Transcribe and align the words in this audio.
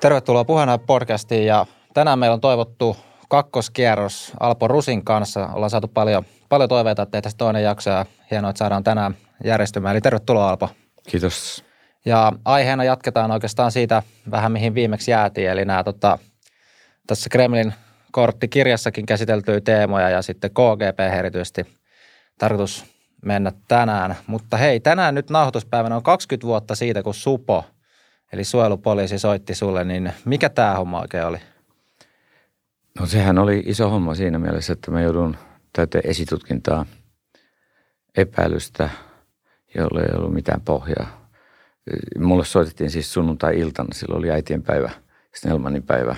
Tervetuloa 0.00 0.44
puheena 0.44 0.78
podcastiin 0.78 1.46
ja 1.46 1.66
tänään 1.94 2.18
meillä 2.18 2.34
on 2.34 2.40
toivottu 2.40 2.96
kakkoskierros 3.28 4.32
Alpo 4.40 4.68
Rusin 4.68 5.04
kanssa. 5.04 5.46
Ollaan 5.46 5.70
saatu 5.70 5.88
paljon, 5.88 6.24
paljon 6.48 6.68
toiveita, 6.68 7.02
että 7.02 7.10
tehtäisiin 7.10 7.38
toinen 7.38 7.62
jakso 7.62 7.90
ja 7.90 8.06
hienoa, 8.30 8.50
että 8.50 8.58
saadaan 8.58 8.84
tänään 8.84 9.16
järjestymään. 9.44 9.94
Eli 9.94 10.00
tervetuloa 10.00 10.50
Alpo. 10.50 10.68
Kiitos. 11.08 11.64
Ja 12.04 12.32
aiheena 12.44 12.84
jatketaan 12.84 13.30
oikeastaan 13.30 13.72
siitä 13.72 14.02
vähän 14.30 14.52
mihin 14.52 14.74
viimeksi 14.74 15.10
jäätiin, 15.10 15.50
eli 15.50 15.64
nämä 15.64 15.84
tota, 15.84 16.18
tässä 17.06 17.30
Kremlin 17.30 17.74
korttikirjassakin 18.12 19.06
käsiteltyjä 19.06 19.60
teemoja 19.60 20.10
ja 20.10 20.22
sitten 20.22 20.50
KGP 20.50 21.00
erityisesti 21.18 21.66
tarkoitus 22.38 22.84
mennä 23.24 23.52
tänään. 23.68 24.16
Mutta 24.26 24.56
hei, 24.56 24.80
tänään 24.80 25.14
nyt 25.14 25.30
nauhoituspäivänä 25.30 25.96
on 25.96 26.02
20 26.02 26.46
vuotta 26.46 26.74
siitä, 26.74 27.02
kun 27.02 27.14
Supo, 27.14 27.64
eli 28.32 28.44
suojelupoliisi 28.44 29.18
soitti 29.18 29.54
sulle, 29.54 29.84
niin 29.84 30.12
mikä 30.24 30.48
tämä 30.48 30.74
homma 30.74 31.00
oikein 31.00 31.24
oli? 31.24 31.38
No 32.98 33.06
sehän 33.06 33.38
oli 33.38 33.62
iso 33.66 33.90
homma 33.90 34.14
siinä 34.14 34.38
mielessä, 34.38 34.72
että 34.72 34.90
mä 34.90 35.00
joudun 35.00 35.36
täyteen 35.72 36.06
esitutkintaa 36.06 36.86
epäilystä, 38.16 38.90
jolle 39.74 40.00
ei 40.00 40.16
ollut 40.16 40.34
mitään 40.34 40.60
pohjaa. 40.60 41.30
Mulle 42.18 42.44
soitettiin 42.44 42.90
siis 42.90 43.12
sunnuntai-iltana, 43.12 43.88
silloin 43.92 44.18
oli 44.18 44.30
äitien 44.30 44.62
päivä, 44.62 44.90
Snellmanin 45.34 45.82
päivä. 45.82 46.16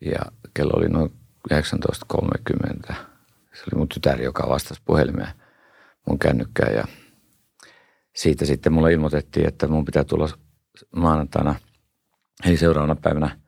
Ja 0.00 0.18
kello 0.54 0.72
oli 0.76 0.88
noin 0.88 1.12
19.30. 1.54 2.94
Se 3.54 3.62
oli 3.62 3.78
mun 3.78 3.88
tytär, 3.88 4.22
joka 4.22 4.48
vastasi 4.48 4.80
puhelimeen 4.84 5.28
mun 6.08 6.18
kännykkään 6.18 6.74
ja 6.74 6.84
siitä 8.16 8.44
sitten 8.44 8.72
mulle 8.72 8.92
ilmoitettiin, 8.92 9.48
että 9.48 9.68
mun 9.68 9.84
pitää 9.84 10.04
tulla 10.04 10.28
maanantaina, 10.96 11.54
eli 12.44 12.56
seuraavana 12.56 12.96
päivänä 12.96 13.40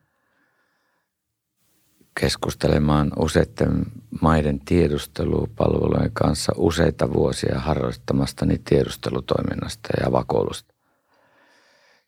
keskustelemaan 2.21 3.13
useiden 3.19 3.87
maiden 4.21 4.61
tiedustelupalvelujen 4.61 6.13
kanssa 6.13 6.53
useita 6.57 7.13
vuosia 7.13 7.59
harrastamastani 7.59 8.59
tiedustelutoiminnasta 8.59 9.89
ja 10.05 10.13
vakoilusta. 10.13 10.75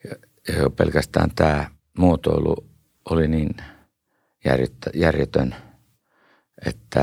Ja, 0.05 0.15
ja 0.55 0.71
pelkästään 0.71 1.31
tämä 1.35 1.71
muotoilu 1.99 2.57
oli 3.11 3.29
niin 3.29 3.57
järjetön, 4.95 5.55
että 6.67 7.01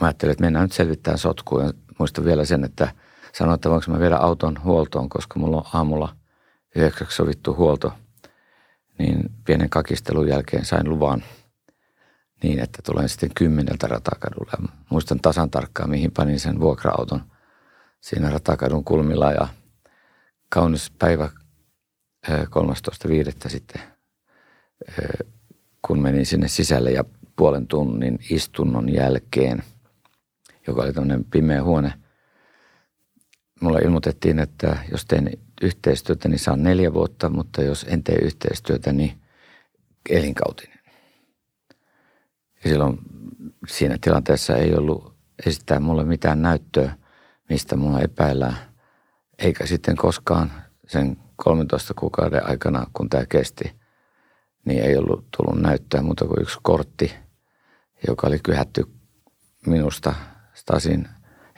mä 0.00 0.06
ajattelin, 0.06 0.32
että 0.32 0.44
mennään 0.44 0.62
nyt 0.62 0.72
selvittämään 0.72 1.18
sotkuun. 1.18 1.72
Muistan 1.98 2.24
vielä 2.24 2.44
sen, 2.44 2.64
että 2.64 2.92
sanoin, 3.32 3.54
että 3.54 3.70
voinko 3.70 3.92
mä 3.92 3.98
viedä 3.98 4.16
auton 4.16 4.64
huoltoon, 4.64 5.08
koska 5.08 5.38
mulla 5.38 5.56
on 5.56 5.64
aamulla 5.72 6.16
yhdeksäksi 6.74 7.16
sovittu 7.16 7.54
huolto. 7.54 7.92
Niin 8.98 9.30
pienen 9.44 9.70
kakistelun 9.70 10.28
jälkeen 10.28 10.64
sain 10.64 10.88
luvan 10.88 11.24
niin, 12.42 12.58
että 12.58 12.82
tulen 12.82 13.08
sitten 13.08 13.30
kymmeneltä 13.34 13.86
ratakadulle. 13.86 14.68
Muistan 14.90 15.20
tasan 15.20 15.50
tarkkaan, 15.50 15.90
mihin 15.90 16.12
panin 16.12 16.40
sen 16.40 16.60
vuokra-auton 16.60 17.22
siinä 18.00 18.30
ratakadun 18.30 18.84
kulmilla 18.84 19.32
ja 19.32 19.48
kaunis 20.48 20.90
päivä 20.98 21.30
13.5. 22.28 23.48
sitten, 23.48 23.82
kun 25.82 26.02
menin 26.02 26.26
sinne 26.26 26.48
sisälle 26.48 26.90
ja 26.90 27.04
puolen 27.36 27.66
tunnin 27.66 28.18
istunnon 28.30 28.92
jälkeen, 28.92 29.62
joka 30.66 30.82
oli 30.82 30.92
tämmöinen 30.92 31.24
pimeä 31.24 31.62
huone, 31.62 31.92
mulle 33.60 33.78
ilmoitettiin, 33.78 34.38
että 34.38 34.76
jos 34.90 35.04
teen 35.06 35.30
yhteistyötä, 35.62 36.28
niin 36.28 36.38
saan 36.38 36.62
neljä 36.62 36.94
vuotta, 36.94 37.28
mutta 37.28 37.62
jos 37.62 37.86
en 37.88 38.04
tee 38.04 38.16
yhteistyötä, 38.22 38.92
niin 38.92 39.20
elinkautinen. 40.10 40.78
Ja 42.64 42.70
silloin 42.70 42.98
siinä 43.68 43.98
tilanteessa 44.00 44.56
ei 44.56 44.74
ollut 44.74 45.14
esittää 45.46 45.80
mulle 45.80 46.04
mitään 46.04 46.42
näyttöä, 46.42 46.96
mistä 47.48 47.76
mua 47.76 48.00
epäillään. 48.00 48.56
Eikä 49.38 49.66
sitten 49.66 49.96
koskaan 49.96 50.52
sen 50.86 51.16
13 51.36 51.94
kuukauden 51.94 52.48
aikana, 52.48 52.86
kun 52.92 53.08
tämä 53.08 53.26
kesti, 53.26 53.72
niin 54.64 54.84
ei 54.84 54.96
ollut 54.96 55.26
tullut 55.36 55.62
näyttöä 55.62 56.02
muuta 56.02 56.24
kuin 56.24 56.42
yksi 56.42 56.58
kortti, 56.62 57.14
joka 58.08 58.26
oli 58.26 58.38
kyhätty 58.38 58.84
minusta 59.66 60.14
Stasin 60.54 61.08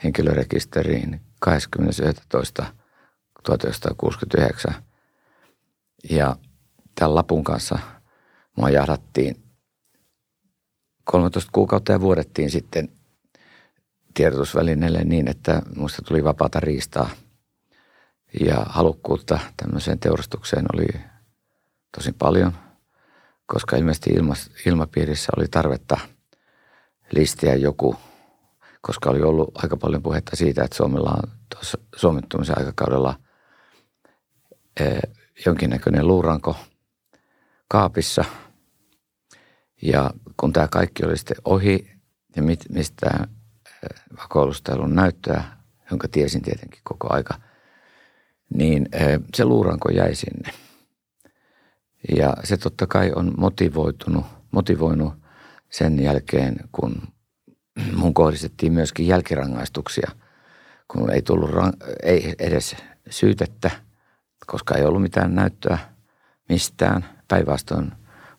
henkilörekisteriin 0.03 1.21
20.11.1969. 3.49 4.73
Ja 6.09 6.35
tämän 6.95 7.15
lapun 7.15 7.43
kanssa 7.43 7.79
mua 8.57 8.69
jahdattiin 8.69 9.43
13 11.03 11.49
kuukautta 11.53 11.91
ja 11.91 12.01
vuodettiin 12.01 12.51
sitten 12.51 12.89
tiedotusvälineelle 14.13 15.03
niin, 15.03 15.27
että 15.27 15.61
muista 15.75 16.01
tuli 16.01 16.23
vapaata 16.23 16.59
riistaa– 16.59 17.09
ja 18.39 18.65
halukkuutta 18.69 19.39
tämmöiseen 19.57 19.99
teurastukseen 19.99 20.65
oli 20.73 20.87
tosi 21.97 22.11
paljon, 22.19 22.51
koska 23.45 23.77
ilmeisesti 23.77 24.09
ilmapiirissä 24.65 25.31
oli 25.37 25.47
tarvetta 25.47 25.97
listiä 27.11 27.55
joku, 27.55 27.95
koska 28.81 29.09
oli 29.09 29.21
ollut 29.21 29.63
aika 29.63 29.77
paljon 29.77 30.03
puhetta 30.03 30.35
siitä, 30.35 30.63
että 30.63 30.77
Suomella 30.77 31.09
on 31.23 31.31
tuossa 31.55 31.77
suomittumisen 31.95 32.57
aikakaudella 32.57 33.15
jonkinnäköinen 35.45 36.07
luuranko 36.07 36.55
kaapissa. 37.67 38.25
Ja 39.81 40.11
kun 40.37 40.53
tämä 40.53 40.67
kaikki 40.67 41.05
oli 41.05 41.17
sitten 41.17 41.37
ohi 41.45 41.91
ja 42.35 42.41
mit, 42.41 42.59
mistä 42.69 43.09
eh, 43.65 44.01
vakoilusta 44.21 44.71
ei 44.71 44.77
ollut 44.77 44.93
näyttöä, 44.93 45.43
jonka 45.91 46.07
tiesin 46.07 46.41
tietenkin 46.41 46.81
koko 46.83 47.13
aika– 47.13 47.39
niin 48.53 48.89
se 49.35 49.45
luuranko 49.45 49.89
jäi 49.89 50.15
sinne. 50.15 50.49
Ja 52.15 52.37
se 52.43 52.57
totta 52.57 52.87
kai 52.87 53.11
on 53.15 53.33
motivoitunut, 53.37 54.25
motivoinut 54.51 55.13
sen 55.69 55.99
jälkeen, 55.99 56.55
kun 56.71 57.01
mun 57.99 58.13
kohdistettiin 58.13 58.73
myöskin 58.73 59.07
jälkirangaistuksia, 59.07 60.11
kun 60.87 61.11
ei 61.11 61.21
tullut 61.21 61.49
ei 62.03 62.35
edes 62.39 62.75
syytettä, 63.09 63.71
koska 64.45 64.75
ei 64.75 64.85
ollut 64.85 65.01
mitään 65.01 65.35
näyttöä 65.35 65.77
mistään. 66.49 67.05
Päinvastoin 67.27 67.91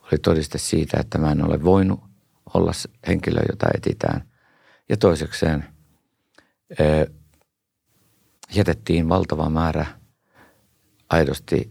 oli 0.03 0.19
todiste 0.19 0.59
siitä, 0.59 1.01
että 1.01 1.19
mä 1.19 1.33
en 1.33 1.45
ole 1.45 1.65
voinut 1.65 2.01
olla 2.55 2.73
henkilö, 3.09 3.41
jota 3.51 3.67
etitään. 3.75 4.29
Ja 4.89 4.97
toisekseen 4.97 5.65
jätettiin 8.55 9.09
valtava 9.09 9.51
määrä 9.51 9.87
aidosti 11.11 11.71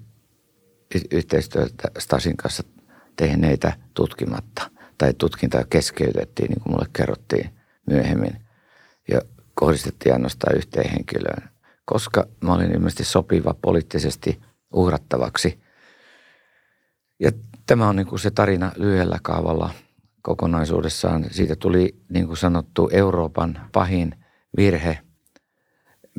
yhteistyötä 1.12 1.92
Stasin 2.00 2.38
kanssa 2.38 2.64
tehneitä 3.16 3.78
tutkimatta. 3.94 4.72
Tai 4.98 5.14
tutkinta 5.14 5.66
keskeytettiin, 5.70 6.50
niin 6.50 6.62
kuin 6.62 6.74
mulle 6.74 6.86
kerrottiin 6.94 7.50
myöhemmin. 7.86 8.46
Ja 9.08 9.22
kohdistettiin 9.54 10.14
ainoastaan 10.14 10.58
yhteen 10.58 10.92
henkilöön. 10.92 11.50
Koska 11.88 12.28
mä 12.42 12.53
olin 12.53 12.72
ilmeisesti 12.72 13.03
sopiva 13.03 13.56
poliittisesti 13.62 14.42
uhrattavaksi. 14.74 15.59
Ja 17.20 17.31
tämä 17.66 17.90
on 17.90 17.96
niin 17.96 18.08
kuin 18.08 18.20
se 18.20 18.31
tarina 18.31 18.72
lyhyellä 18.75 19.20
kaavalla 19.22 19.70
kokonaisuudessaan. 20.22 21.25
Siitä 21.31 21.56
tuli, 21.56 21.96
niin 22.09 22.28
kuin 22.28 22.38
sanottu, 22.38 22.90
Euroopan 22.94 23.70
pahin 23.72 24.16
virhe– 24.58 25.00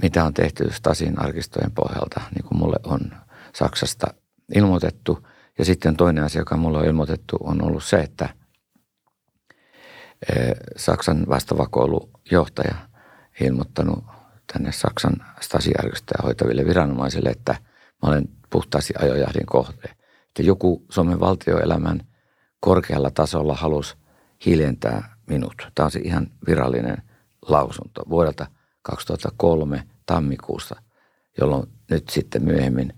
mitä 0.02 0.24
on 0.24 0.34
tehty 0.34 0.72
Stasin 0.72 1.22
arkistojen 1.22 1.72
pohjalta, 1.72 2.20
niin 2.34 2.44
kuin 2.44 2.58
mulle 2.58 2.76
on 2.84 3.00
Saksasta 3.54 4.06
ilmoitettu. 4.54 5.26
Ja 5.58 5.64
sitten 5.64 5.96
toinen 5.96 6.24
asia, 6.24 6.40
joka 6.40 6.56
mulle 6.56 6.78
on 6.78 6.84
ilmoitettu, 6.84 7.36
on 7.40 7.62
ollut 7.62 7.84
se, 7.84 7.96
että 7.96 8.28
e, 10.28 10.34
Saksan 10.76 11.26
vastavakoilujohtaja 11.28 12.74
ilmoittanut 13.40 14.04
tänne 14.52 14.72
Saksan 14.72 15.16
Stasi-arkistoja 15.40 16.22
hoitaville 16.22 16.66
viranomaisille, 16.66 17.28
että 17.28 17.52
mä 18.02 18.08
olen 18.08 18.28
puhtaasti 18.50 18.94
ajojahdin 18.98 19.46
kohde. 19.46 19.88
Että 20.28 20.42
joku 20.42 20.86
Suomen 20.88 21.20
valtioelämän 21.20 22.00
korkealla 22.60 23.10
tasolla 23.10 23.54
halusi 23.54 23.96
hiljentää 24.46 25.14
minut. 25.26 25.54
Tämä 25.74 25.84
on 25.84 25.90
se 25.90 25.98
ihan 25.98 26.26
virallinen 26.46 27.02
lausunto 27.42 28.02
vuodelta– 28.08 28.46
2003 28.90 29.84
tammikuussa, 30.06 30.82
jolloin 31.40 31.68
nyt 31.90 32.08
sitten 32.08 32.44
myöhemmin 32.44 32.92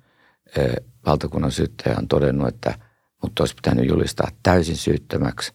valtakunnan 1.06 1.52
syyttäjä 1.52 1.96
on 1.98 2.08
todennut, 2.08 2.48
että 2.48 2.74
mutta 3.22 3.42
olisi 3.42 3.54
pitänyt 3.54 3.88
julistaa 3.88 4.28
täysin 4.42 4.76
syyttömäksi 4.76 5.52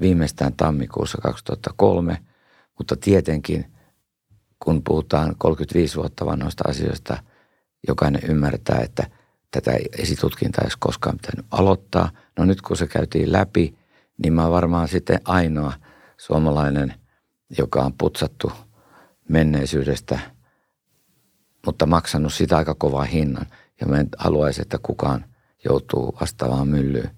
viimeistään 0.00 0.52
tammikuussa 0.56 1.18
2003, 1.22 2.18
mutta 2.78 2.96
tietenkin 2.96 3.75
kun 4.64 4.82
puhutaan 4.82 5.34
35 5.38 5.96
vuotta 5.96 6.26
vanhoista 6.26 6.64
asioista, 6.68 7.18
jokainen 7.88 8.22
ymmärtää, 8.30 8.80
että 8.80 9.06
tätä 9.50 9.78
esitutkintaa 9.98 10.62
ei 10.62 10.66
olisi 10.66 10.76
koskaan 10.80 11.18
pitänyt 11.22 11.46
aloittaa. 11.50 12.10
No 12.38 12.44
nyt 12.44 12.62
kun 12.62 12.76
se 12.76 12.86
käytiin 12.86 13.32
läpi, 13.32 13.78
niin 14.22 14.32
mä 14.32 14.50
varmaan 14.50 14.88
sitten 14.88 15.20
ainoa 15.24 15.72
suomalainen, 16.16 16.94
joka 17.58 17.82
on 17.82 17.92
putsattu 17.98 18.52
menneisyydestä, 19.28 20.18
mutta 21.66 21.86
maksanut 21.86 22.34
sitä 22.34 22.56
aika 22.56 22.74
kovaa 22.74 23.04
hinnan. 23.04 23.46
Ja 23.80 23.86
mä 23.86 23.96
en 23.96 24.08
haluaisi, 24.18 24.62
että 24.62 24.78
kukaan 24.82 25.24
joutuu 25.64 26.16
vastaavaan 26.20 26.68
myllyyn. 26.68 27.10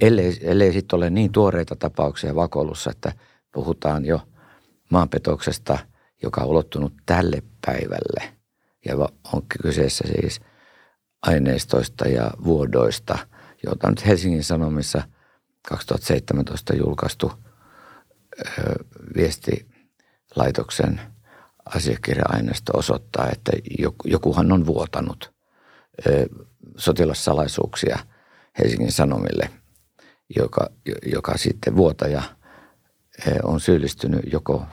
Ellei, 0.00 0.38
ellei 0.40 0.72
sitten 0.72 0.96
ole 0.96 1.10
niin 1.10 1.32
tuoreita 1.32 1.76
tapauksia 1.76 2.34
vakoilussa, 2.34 2.90
että 2.90 3.12
puhutaan 3.52 4.04
jo 4.04 4.20
maanpetoksesta, 4.94 5.78
joka 6.22 6.40
on 6.40 6.46
ulottunut 6.48 6.92
tälle 7.06 7.42
päivälle– 7.66 8.28
ja 8.84 8.94
on 9.32 9.42
kyseessä 9.62 10.04
siis 10.06 10.40
aineistoista 11.22 12.08
ja 12.08 12.30
vuodoista, 12.44 13.18
joita 13.66 13.90
nyt 13.90 14.06
Helsingin 14.06 14.44
Sanomissa 14.44 15.02
2017 15.68 16.76
julkaistu 16.76 17.32
viestilaitoksen 19.16 21.00
asiakirja-aineisto 21.74 22.78
osoittaa, 22.78 23.30
että 23.30 23.52
jokuhan 24.04 24.52
on 24.52 24.66
vuotanut 24.66 25.34
sotilassalaisuuksia 26.76 27.98
Helsingin 28.58 28.92
Sanomille, 28.92 29.50
joka, 30.36 30.70
joka 31.12 31.36
sitten 31.36 31.76
vuotaja 31.76 32.22
on 33.42 33.60
syyllistynyt 33.60 34.32
joko 34.32 34.66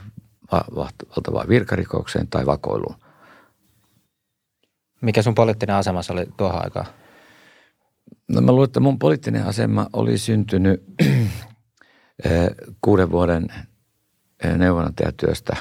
valtavaan 0.52 1.48
virkarikokseen 1.48 2.28
tai 2.28 2.46
vakoiluun. 2.46 2.96
Mikä 5.02 5.22
sun 5.22 5.36
poliittinen 5.36 5.76
asema 5.76 6.00
oli 6.10 6.26
tuohon 6.38 6.64
aikaan? 6.64 6.86
No 8.28 8.42
mä 8.42 8.52
luulen, 8.52 8.66
että 8.66 8.80
mun 8.80 9.00
poliittinen 9.00 9.46
asema 9.46 9.88
oli 9.94 10.18
syntynyt 10.18 10.84
eh, 12.26 12.50
kuuden 12.82 13.12
vuoden 13.12 13.48
eh, 14.44 14.58
neuvonantajatyöstä 14.58 15.58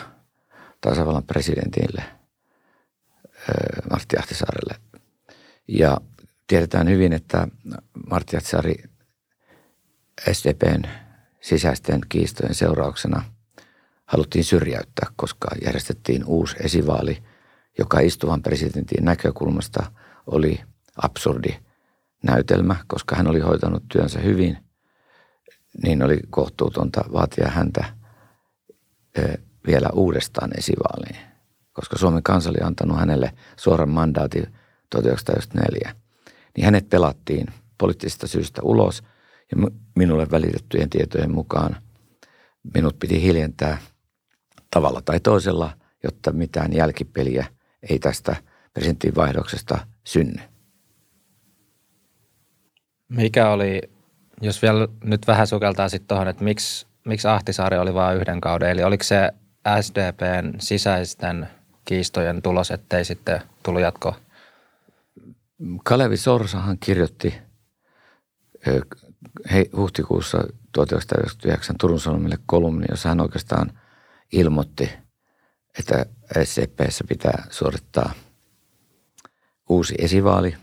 tasavallan 0.80 1.24
presidentille 1.24 2.02
eh, 2.02 3.82
Martti 3.90 4.16
Ahtisaarelle. 4.18 4.74
Ja 5.68 6.00
tiedetään 6.46 6.88
hyvin, 6.88 7.12
että 7.12 7.48
Martti 8.10 8.36
Ahtisaari 8.36 8.74
SDPn 10.32 10.82
sisäisten 11.40 12.00
kiistojen 12.08 12.54
seurauksena 12.54 13.22
haluttiin 14.12 14.44
syrjäyttää, 14.44 15.10
koska 15.16 15.48
järjestettiin 15.64 16.24
uusi 16.24 16.56
esivaali– 16.60 17.18
joka 17.78 18.00
istuvan 18.00 18.42
presidentin 18.42 19.04
näkökulmasta 19.04 19.92
oli 20.26 20.60
absurdi 20.96 21.56
näytelmä, 22.22 22.76
koska 22.86 23.16
hän 23.16 23.26
oli 23.26 23.40
hoitanut 23.40 23.82
työnsä 23.92 24.20
hyvin, 24.20 24.58
niin 25.82 26.02
oli 26.02 26.20
kohtuutonta 26.30 27.04
vaatia 27.12 27.48
häntä 27.48 27.84
vielä 29.66 29.88
uudestaan 29.92 30.50
esivaaliin, 30.58 31.16
koska 31.72 31.98
Suomen 31.98 32.22
kansa 32.22 32.50
oli 32.50 32.58
antanut 32.62 32.98
hänelle 32.98 33.32
suoran 33.56 33.88
mandaatin 33.88 34.46
1994. 34.90 35.94
Niin 36.56 36.64
hänet 36.64 36.88
pelattiin 36.88 37.46
poliittisista 37.78 38.26
syistä 38.26 38.62
ulos 38.62 39.02
ja 39.50 39.70
minulle 39.96 40.26
välitettyjen 40.30 40.90
tietojen 40.90 41.34
mukaan 41.34 41.76
minut 42.74 42.98
piti 42.98 43.22
hiljentää 43.22 43.78
tavalla 44.70 45.02
tai 45.04 45.20
toisella, 45.20 45.72
jotta 46.04 46.32
mitään 46.32 46.72
jälkipeliä– 46.72 47.46
ei 47.90 47.98
tästä 47.98 48.36
presidentin 48.74 49.14
vaihdoksesta 49.14 49.78
synny. 50.04 50.42
Mikä 53.08 53.50
oli, 53.50 53.80
jos 54.40 54.62
vielä 54.62 54.88
nyt 55.04 55.26
vähän 55.26 55.46
sukeltaa 55.46 55.88
sitten 55.88 56.08
tuohon, 56.08 56.28
että 56.28 56.44
miksi, 56.44 56.86
miksi 57.04 57.28
Ahtisaari 57.28 57.78
oli 57.78 57.94
vain 57.94 58.16
yhden 58.16 58.40
kauden, 58.40 58.70
eli 58.70 58.82
oliko 58.82 59.04
se 59.04 59.30
SDPn 59.80 60.54
sisäisten 60.58 61.48
kiistojen 61.84 62.42
tulos, 62.42 62.70
ettei 62.70 63.04
sitten 63.04 63.42
tullut 63.62 63.82
jatkoa? 63.82 64.16
Kalevi 65.84 66.16
Sorsahan 66.16 66.78
kirjoitti 66.78 67.34
hei, 69.52 69.70
huhtikuussa 69.76 70.38
1999 70.72 71.76
Turun 71.80 72.00
Sanomille 72.00 72.38
kolumni, 72.46 72.86
jossa 72.90 73.08
hän 73.08 73.20
oikeastaan 73.20 73.79
ilmoitti– 74.32 74.90
että 75.78 76.06
SCPssä 76.44 77.04
pitää 77.08 77.46
suorittaa 77.50 78.12
uusi 79.68 79.94
esivaali 79.98 80.56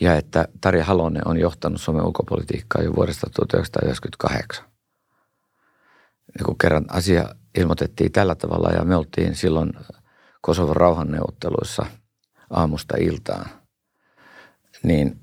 ja 0.00 0.16
että 0.16 0.48
Tarja 0.60 0.84
Halonen 0.84 1.28
on 1.28 1.38
johtanut 1.38 1.80
Suomen 1.80 2.04
ulkopolitiikkaa 2.04 2.82
jo 2.82 2.96
vuodesta 2.96 3.30
1998. 3.34 4.64
Ja 6.38 6.44
kun 6.44 6.58
kerran 6.58 6.84
asia 6.88 7.34
ilmoitettiin 7.58 8.12
tällä 8.12 8.34
tavalla 8.34 8.70
ja 8.70 8.84
me 8.84 8.96
oltiin 8.96 9.34
silloin 9.34 9.72
Kosovon 10.40 10.76
rauhanneuvotteluissa 10.76 11.86
aamusta 12.50 12.96
iltaan, 13.00 13.46
niin, 14.82 15.20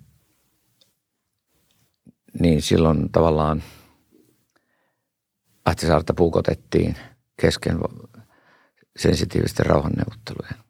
niin 2.40 2.62
silloin 2.62 3.12
tavallaan 3.12 3.64
Ahtisaarta 5.66 6.14
puukotettiin 6.14 6.98
kesken 7.42 7.80
sensitiivisten 8.98 9.66
rauhanneuvottelujen. 9.66 10.64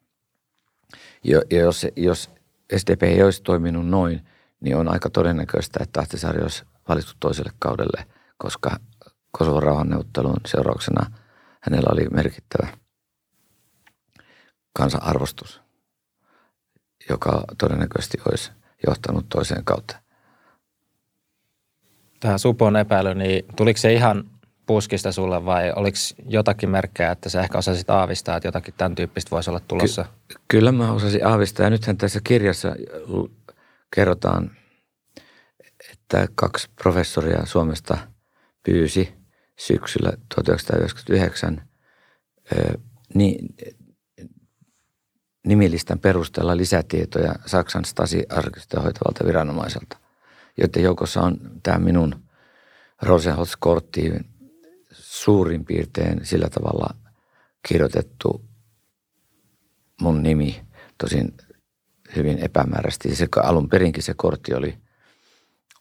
Ja, 1.24 1.42
ja 1.50 1.58
jos, 1.58 1.86
jos 1.96 2.30
SDP 2.76 3.02
ei 3.02 3.22
olisi 3.22 3.42
toiminut 3.42 3.86
noin, 3.88 4.28
niin 4.60 4.76
on 4.76 4.88
aika 4.88 5.10
todennäköistä, 5.10 5.78
että 5.82 6.00
Ahtisaari 6.00 6.42
olisi 6.42 6.64
valittu 6.88 7.12
toiselle 7.20 7.52
kaudelle, 7.58 8.06
koska 8.36 8.76
Kosovon 9.30 9.62
rauhanneuvottelun 9.62 10.36
seurauksena 10.46 11.10
hänellä 11.60 11.88
oli 11.92 12.08
merkittävä 12.08 12.68
kansanarvostus, 14.72 15.60
joka 17.10 17.44
todennäköisesti 17.58 18.18
olisi 18.28 18.52
johtanut 18.86 19.28
toiseen 19.28 19.64
kautta. 19.64 19.96
Tämä 22.20 22.38
Supon 22.38 22.76
epäily, 22.76 23.14
niin 23.14 23.44
tuliko 23.56 23.78
se 23.78 23.92
ihan 23.92 24.30
puskista 24.68 25.12
sulle 25.12 25.44
vai 25.44 25.72
oliko 25.76 25.96
jotakin 26.26 26.70
merkkejä, 26.70 27.10
että 27.10 27.28
sä 27.28 27.42
ehkä 27.42 27.58
osasit 27.58 27.90
aavistaa, 27.90 28.36
että 28.36 28.48
jotakin 28.48 28.74
tämän 28.76 28.94
tyyppistä 28.94 29.30
voisi 29.30 29.50
olla 29.50 29.60
tulossa? 29.60 30.04
Ky- 30.28 30.38
kyllä 30.48 30.72
mä 30.72 30.92
osasin 30.92 31.26
aavistaa 31.26 31.66
ja 31.66 31.70
nythän 31.70 31.96
tässä 31.96 32.20
kirjassa 32.24 32.76
kerrotaan, 33.94 34.50
että 35.92 36.28
kaksi 36.34 36.70
professoria 36.82 37.46
Suomesta 37.46 37.98
pyysi 38.62 39.14
syksyllä 39.56 40.12
1999 40.34 41.62
niin, 43.14 43.54
nimilistan 45.46 45.98
perusteella 45.98 46.56
lisätietoja 46.56 47.34
Saksan 47.46 47.84
Stasi-arkistoja 47.84 48.82
hoitavalta 48.82 49.24
viranomaiselta, 49.26 49.96
joiden 50.58 50.82
joukossa 50.82 51.20
on 51.20 51.38
tämä 51.62 51.78
minun 51.78 52.14
Rosenholz-korttiin 53.02 54.37
suurin 55.22 55.64
piirtein 55.64 56.26
sillä 56.26 56.48
tavalla 56.48 56.94
kirjoitettu 57.68 58.44
mun 60.00 60.22
nimi, 60.22 60.60
tosin 60.98 61.34
hyvin 62.16 62.38
epämääräisesti. 62.38 63.14
Se 63.14 63.26
alun 63.42 63.68
perinkin 63.68 64.02
se 64.02 64.14
kortti 64.14 64.54
oli, 64.54 64.78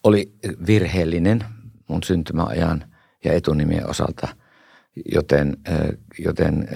oli 0.04 0.34
virheellinen 0.68 1.46
mun 1.88 2.04
syntymäajan 2.04 2.94
ja 3.24 3.34
etunimien 3.34 3.90
osalta, 3.90 4.28
joten, 5.14 5.58
joten 6.20 6.68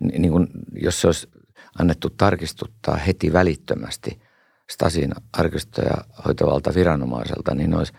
niin 0.00 0.30
kuin, 0.30 0.46
jos 0.72 1.00
se 1.00 1.06
olisi 1.06 1.28
annettu 1.78 2.10
tarkistuttaa 2.10 2.96
heti 2.96 3.32
välittömästi 3.32 4.20
Stasin 4.70 5.12
arkistoja 5.32 5.94
hoitavalta 6.24 6.74
viranomaiselta, 6.74 7.54
niin 7.54 7.74
olisi 7.74 7.92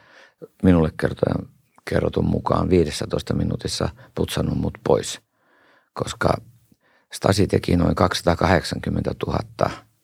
minulle 0.63 0.91
kertojan 0.99 1.56
kerrotun 1.89 2.25
mukaan 2.25 2.69
15 2.69 3.33
minuutissa 3.33 3.89
putsannut 4.15 4.57
mut 4.57 4.77
pois, 4.87 5.21
koska 5.93 6.33
Stasi 7.13 7.47
teki 7.47 7.77
noin 7.77 7.95
280 7.95 9.11
000 9.27 9.39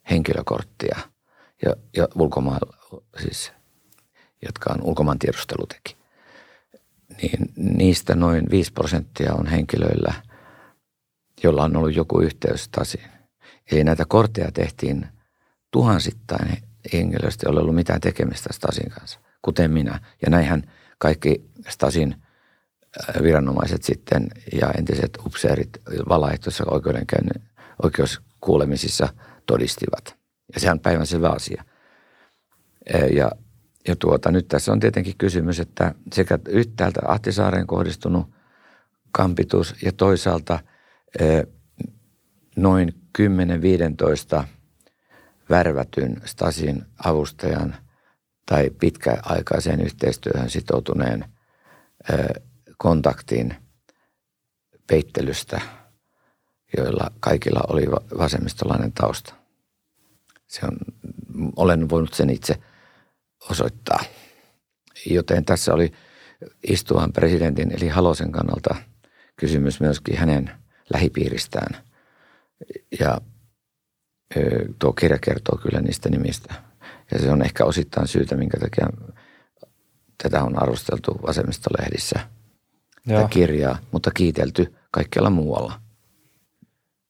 henkilökorttia 0.09 0.99
ja, 1.65 1.75
ja 1.97 2.07
ulkomaan, 2.15 2.59
siis, 3.21 3.51
jotka 4.45 4.73
on 4.73 4.83
ulkomaan 4.83 5.19
tiedustelu 5.19 5.67
teki. 5.67 5.97
Niin 7.21 7.53
niistä 7.55 8.15
noin 8.15 8.45
5 8.49 8.73
prosenttia 8.73 9.33
on 9.33 9.45
henkilöillä, 9.45 10.13
jolla 11.43 11.63
on 11.63 11.75
ollut 11.75 11.95
joku 11.95 12.21
yhteys 12.21 12.63
Stasiin. 12.63 13.09
Eli 13.71 13.83
näitä 13.83 14.05
kortteja 14.07 14.51
tehtiin 14.51 15.07
tuhansittain 15.71 16.57
henkilöistä, 16.93 17.45
joilla 17.45 17.59
ei 17.59 17.61
ollut 17.61 17.75
mitään 17.75 18.01
tekemistä 18.01 18.53
Stasin 18.53 18.89
kanssa, 18.89 19.19
kuten 19.41 19.71
minä. 19.71 19.99
Ja 20.21 20.29
näinhän 20.29 20.63
kaikki 21.03 21.49
Stasin 21.69 22.15
äh, 22.15 23.23
viranomaiset 23.23 23.83
sitten 23.83 24.27
ja 24.59 24.71
entiset 24.77 25.17
upseerit 25.25 25.69
valaehtoisessa 26.09 26.63
oikeudenkäynnin 26.67 27.43
oikeuskuulemisissa 27.83 29.09
todistivat. 29.45 30.15
Ja 30.53 30.59
se 30.59 30.71
on 30.71 30.79
päivänselvä 30.79 31.29
asia. 31.29 31.63
Ja, 33.15 33.31
ja 33.87 33.95
tuota, 33.95 34.31
nyt 34.31 34.47
tässä 34.47 34.71
on 34.71 34.79
tietenkin 34.79 35.17
kysymys, 35.17 35.59
että 35.59 35.95
sekä 36.13 36.39
yhtäältä 36.47 37.01
Ahtisaareen 37.07 37.67
kohdistunut 37.67 38.27
kampitus 39.11 39.75
ja 39.81 39.91
toisaalta 39.91 40.59
noin 42.55 42.93
10-15 44.41 44.43
värvätyn 45.49 46.21
Stasin 46.25 46.85
avustajan 47.03 47.75
tai 48.53 48.69
pitkäaikaiseen 48.79 49.81
yhteistyöhön 49.81 50.49
sitoutuneen 50.49 51.25
kontaktiin 52.77 53.55
peittelystä, 54.87 55.61
joilla 56.77 57.11
kaikilla 57.19 57.59
oli 57.67 57.85
vasemmistolainen 58.17 58.91
tausta. 58.91 59.33
Se 60.47 60.61
on, 60.65 60.77
olen 61.55 61.89
voinut 61.89 62.13
sen 62.13 62.29
itse 62.29 62.59
osoittaa. 63.49 63.99
Joten 65.05 65.45
tässä 65.45 65.73
oli 65.73 65.91
istuvan 66.67 67.13
presidentin 67.13 67.71
eli 67.71 67.87
Halosen 67.87 68.31
kannalta 68.31 68.75
kysymys 69.35 69.79
myöskin 69.79 70.17
hänen 70.17 70.51
lähipiiristään. 70.93 71.83
Ja 72.99 73.21
tuo 74.79 74.93
kirja 74.93 75.19
kertoo 75.19 75.57
kyllä 75.57 75.81
niistä 75.81 76.09
nimistä. 76.09 76.72
Ja 77.13 77.19
se 77.19 77.31
on 77.31 77.45
ehkä 77.45 77.65
osittain 77.65 78.07
syytä, 78.07 78.35
minkä 78.35 78.59
takia 78.59 78.87
tätä 80.23 80.43
on 80.43 80.63
arvosteltu 80.63 81.19
vasemmistolehdissä 81.27 82.19
Joo. 83.05 83.27
kirjaa, 83.27 83.77
mutta 83.91 84.11
kiitelty 84.11 84.75
kaikkialla 84.91 85.29
muualla. 85.29 85.81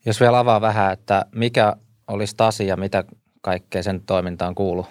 Jos 0.06 0.20
vielä 0.20 0.40
avaa 0.40 0.62
vähän, 0.62 0.94
että 0.94 1.26
mikä 1.36 1.76
oli 2.08 2.28
Stasi 2.28 2.68
ja 2.68 2.78
mitä 2.78 3.04
kaikkea 3.42 3.84
sen 3.84 4.02
toimintaan 4.02 4.56
kuuluu? 4.56 4.86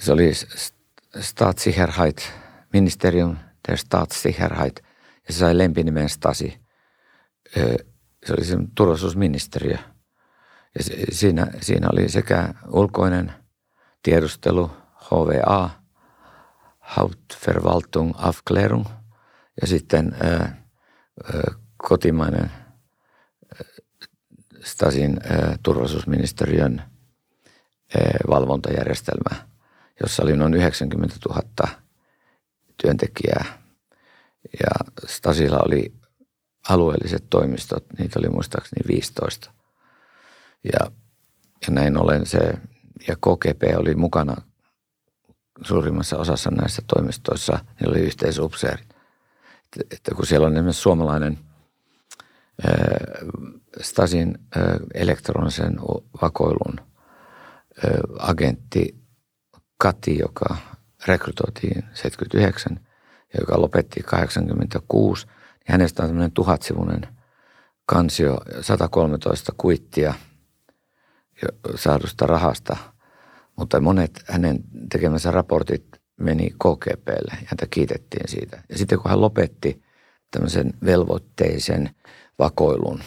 Se 0.00 0.12
oli 0.12 0.32
Staatssicherheit, 1.20 2.32
Ministerium 2.72 3.36
der 3.68 3.76
Staatssicherheit, 3.76 4.76
ja 5.28 5.32
se 5.32 5.38
sai 5.38 5.58
lempinimen 5.58 6.08
Stasi. 6.08 6.58
Se 8.26 8.32
oli 8.32 8.44
se 8.44 8.56
turvallisuusministeriö. 8.74 9.78
Ja 10.78 10.84
siinä, 11.12 11.46
siinä 11.60 11.88
oli 11.92 12.08
sekä 12.08 12.54
ulkoinen 12.68 13.32
tiedustelu, 14.02 14.70
HVA, 15.04 15.70
Hauptverwaltung 16.78 18.14
Aufklärung, 18.16 18.86
ja 19.60 19.66
sitten 19.66 20.16
ää, 20.20 20.62
kotimainen 21.76 22.50
Stasin 24.64 25.20
turvallisuusministeriön 25.62 26.82
valvontajärjestelmä, 28.30 29.46
jossa 30.00 30.22
oli 30.22 30.36
noin 30.36 30.54
90 30.54 31.16
000 31.28 31.42
työntekijää. 32.82 33.44
Ja 34.60 34.70
Stasilla 35.06 35.58
oli 35.66 35.92
alueelliset 36.68 37.24
toimistot, 37.30 37.84
niitä 37.98 38.18
oli 38.18 38.28
muistaakseni 38.28 38.88
15. 38.88 39.50
Ja, 40.64 40.90
ja 41.66 41.70
näin 41.70 41.96
ollen 41.96 42.26
se, 42.26 42.38
ja 43.08 43.16
KGP 43.16 43.62
oli 43.76 43.94
mukana 43.94 44.36
suurimmassa 45.62 46.16
osassa 46.16 46.50
näissä 46.50 46.82
toimistoissa, 46.94 47.58
niillä 47.80 47.92
oli 47.92 48.00
yhteisupseerit. 48.00 48.88
Että, 49.64 49.94
että 49.96 50.14
kun 50.14 50.26
siellä 50.26 50.46
on 50.46 50.52
esimerkiksi 50.52 50.82
suomalainen 50.82 51.38
Stasin 53.80 54.38
elektronisen 54.94 55.76
vakoilun 56.22 56.80
agentti 58.18 58.98
Kati, 59.78 60.18
joka 60.18 60.56
rekrytoitiin 61.06 61.84
79 61.94 62.80
ja 63.34 63.40
joka 63.40 63.60
lopetti 63.60 64.00
86, 64.02 65.26
niin 65.26 65.34
hänestä 65.68 66.02
on 66.02 66.08
tämmöinen 66.08 66.32
tuhatsivuinen 66.32 67.08
kansio, 67.86 68.40
113 68.60 69.52
kuittia 69.56 70.14
saadusta 71.74 72.26
rahasta, 72.26 72.76
mutta 73.58 73.80
monet 73.80 74.22
hänen 74.28 74.58
tekemänsä 74.92 75.30
raportit 75.30 75.84
meni 76.20 76.50
KGPlle 76.50 77.32
ja 77.40 77.46
häntä 77.46 77.66
kiitettiin 77.70 78.28
siitä. 78.28 78.62
Ja 78.68 78.78
sitten 78.78 78.98
kun 78.98 79.10
hän 79.10 79.20
lopetti 79.20 79.82
tämmöisen 80.30 80.72
velvoitteisen 80.84 81.90
vakoilun, 82.38 83.00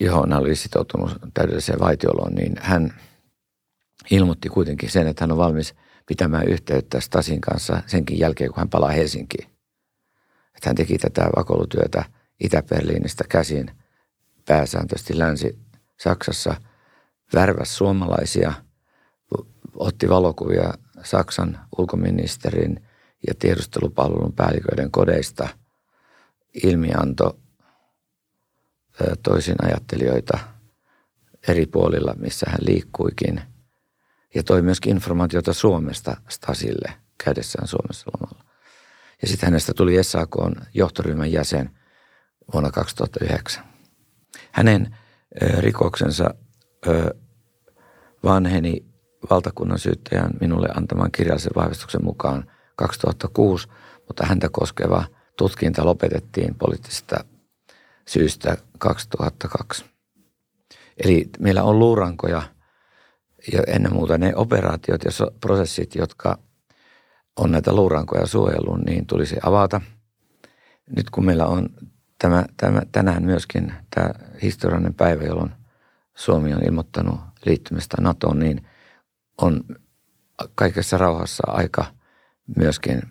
johon 0.00 0.32
hän 0.32 0.42
oli 0.42 0.56
sitoutunut 0.56 1.18
täydelliseen 1.34 1.80
vaitioloon, 1.80 2.34
niin 2.34 2.52
hän 2.60 2.94
ilmoitti 4.10 4.48
kuitenkin 4.48 4.90
sen, 4.90 5.06
että 5.06 5.22
hän 5.22 5.32
on 5.32 5.38
valmis 5.38 5.74
pitämään 6.06 6.48
yhteyttä 6.48 7.00
Stasin 7.00 7.40
kanssa 7.40 7.82
senkin 7.86 8.18
jälkeen, 8.18 8.50
kun 8.50 8.58
hän 8.58 8.68
palaa 8.68 8.90
Helsinkiin. 8.90 9.48
Että 10.56 10.68
hän 10.68 10.76
teki 10.76 10.98
tätä 10.98 11.28
vakoilutyötä 11.36 12.04
Itä-Berliinistä 12.40 13.24
käsin 13.28 13.70
pääsääntöisesti 14.46 15.18
Länsi-Saksassa, 15.18 16.54
värväs 17.34 17.76
suomalaisia, 17.76 18.52
otti 19.74 20.08
valokuvia 20.08 20.74
Saksan 21.02 21.60
ulkoministerin 21.78 22.86
ja 23.26 23.34
tiedustelupalvelun 23.38 24.32
päälliköiden 24.32 24.90
kodeista, 24.90 25.48
ilmianto 26.64 27.38
toisin 29.22 29.56
ajattelijoita 29.62 30.38
eri 31.48 31.66
puolilla, 31.66 32.14
missä 32.18 32.46
hän 32.48 32.60
liikkuikin. 32.66 33.40
Ja 34.34 34.42
toi 34.42 34.62
myöskin 34.62 34.96
informaatiota 34.96 35.52
Suomesta 35.52 36.16
Stasille 36.28 36.94
käydessään 37.24 37.68
Suomessa 37.68 38.10
lomalla. 38.14 38.44
Ja 39.22 39.28
sitten 39.28 39.46
hänestä 39.46 39.74
tuli 39.74 40.04
SAK 40.04 40.36
johtoryhmän 40.74 41.32
jäsen 41.32 41.70
vuonna 42.52 42.70
2009. 42.70 43.64
Hänen 44.52 44.96
rikoksensa 45.58 46.34
vanheni 48.24 48.84
valtakunnan 49.30 49.78
syyttäjän 49.78 50.30
minulle 50.40 50.68
antaman 50.76 51.12
kirjallisen 51.12 51.52
vahvistuksen 51.56 52.04
mukaan 52.04 52.50
2006, 52.76 53.68
mutta 54.06 54.26
häntä 54.26 54.48
koskeva 54.52 55.04
tutkinta 55.38 55.84
lopetettiin 55.84 56.54
poliittisesta 56.54 57.24
syystä 58.08 58.56
2002. 58.78 59.84
Eli 61.04 61.30
meillä 61.38 61.62
on 61.62 61.78
luurankoja 61.78 62.42
ja 63.52 63.62
ennen 63.66 63.92
muuta 63.92 64.18
ne 64.18 64.32
operaatiot 64.36 65.04
ja 65.04 65.10
prosessit, 65.40 65.94
jotka 65.94 66.38
on 67.36 67.52
näitä 67.52 67.72
luurankoja 67.72 68.26
suojelun, 68.26 68.80
niin 68.80 69.06
tulisi 69.06 69.36
avata. 69.42 69.80
Nyt 70.96 71.10
kun 71.10 71.24
meillä 71.24 71.46
on 71.46 71.68
tämä, 72.18 72.44
tämä, 72.56 72.82
tänään 72.92 73.24
myöskin 73.24 73.72
tämä 73.94 74.10
historiallinen 74.42 74.94
päivä, 74.94 75.24
jolloin 75.24 75.52
Suomi 76.14 76.54
on 76.54 76.64
ilmoittanut 76.64 77.20
liittymistä 77.46 77.96
NATOon, 78.00 78.38
niin 78.38 78.68
on 79.42 79.64
kaikessa 80.54 80.98
rauhassa 80.98 81.42
aika 81.46 81.84
myöskin 82.56 83.02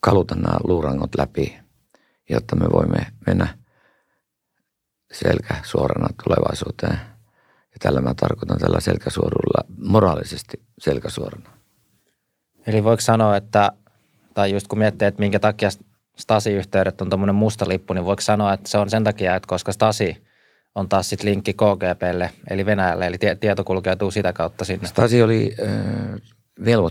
kaluta 0.00 0.34
nämä 0.34 0.56
luurangot 0.64 1.10
läpi, 1.18 1.58
jotta 2.30 2.56
me 2.56 2.66
voimme 2.72 3.06
mennä 3.26 3.58
selkä 5.12 5.54
suorana 5.62 6.08
tulevaisuuteen. 6.24 7.00
Ja 7.72 7.78
tällä 7.80 8.00
mä 8.00 8.14
tarkoitan 8.14 8.58
tällä 8.58 8.80
selkäsuorulla 8.80 9.64
moraalisesti 9.78 10.62
selkäsuorana. 10.78 11.50
Eli 12.66 12.84
voiko 12.84 13.00
sanoa, 13.00 13.36
että, 13.36 13.72
tai 14.34 14.52
just 14.52 14.66
kun 14.66 14.78
miettii, 14.78 15.08
että 15.08 15.20
minkä 15.20 15.38
takia 15.38 15.68
Stasi-yhteydet 16.16 17.00
on 17.00 17.10
tuommoinen 17.10 17.34
musta 17.34 17.68
lippu, 17.68 17.94
niin 17.94 18.04
voiko 18.04 18.22
sanoa, 18.22 18.52
että 18.52 18.68
se 18.68 18.78
on 18.78 18.90
sen 18.90 19.04
takia, 19.04 19.36
että 19.36 19.46
koska 19.46 19.72
Stasi 19.72 20.25
on 20.76 20.88
taas 20.88 21.08
sitten 21.08 21.30
linkki 21.30 21.52
KGPlle, 21.52 22.32
eli 22.50 22.66
Venäjälle, 22.66 23.06
eli 23.06 23.16
tieto 23.40 23.64
kulkeutuu 23.64 24.10
sitä 24.10 24.32
kautta 24.32 24.64
sinne. 24.64 24.88
Stasi 24.88 25.22
oli 25.22 25.56
velvo, 26.64 26.90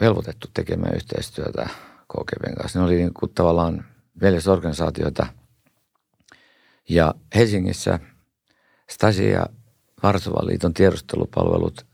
velvoitettu, 0.00 0.48
tekemään 0.54 0.94
yhteistyötä 0.94 1.68
KGPn 2.12 2.54
kanssa. 2.54 2.78
Ne 2.78 2.84
oli 2.84 2.94
niin 2.94 3.14
kuin 3.14 3.32
tavallaan 3.34 3.84
veljesorganisaatioita. 4.20 5.26
Ja 6.88 7.14
Helsingissä 7.34 7.98
Stasi 8.90 9.30
ja 9.30 9.46
Varsovan 10.02 10.46
liiton 10.46 10.74
tiedustelupalvelut 10.74 11.86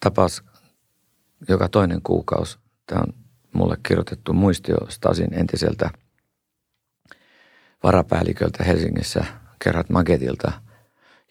tapas 0.00 0.42
joka 1.48 1.68
toinen 1.68 2.02
kuukausi. 2.02 2.58
Tämä 2.86 3.00
on 3.00 3.14
mulle 3.52 3.76
kirjoitettu 3.88 4.32
muistio 4.32 4.76
Stasin 4.88 5.34
entiseltä 5.34 5.90
varapäälliköltä 7.82 8.64
Helsingissä, 8.64 9.24
Gerhard 9.64 9.86
Magetilta, 9.92 10.52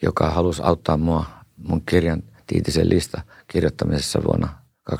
joka 0.01 0.29
halusi 0.29 0.61
auttaa 0.65 0.97
mua 0.97 1.25
mun 1.57 1.85
kirjan 1.85 2.23
Tiitisen 2.47 2.89
lista 2.89 3.21
kirjoittamisessa 3.47 4.23
vuonna 4.23 4.47
2010-2011, 4.91 4.95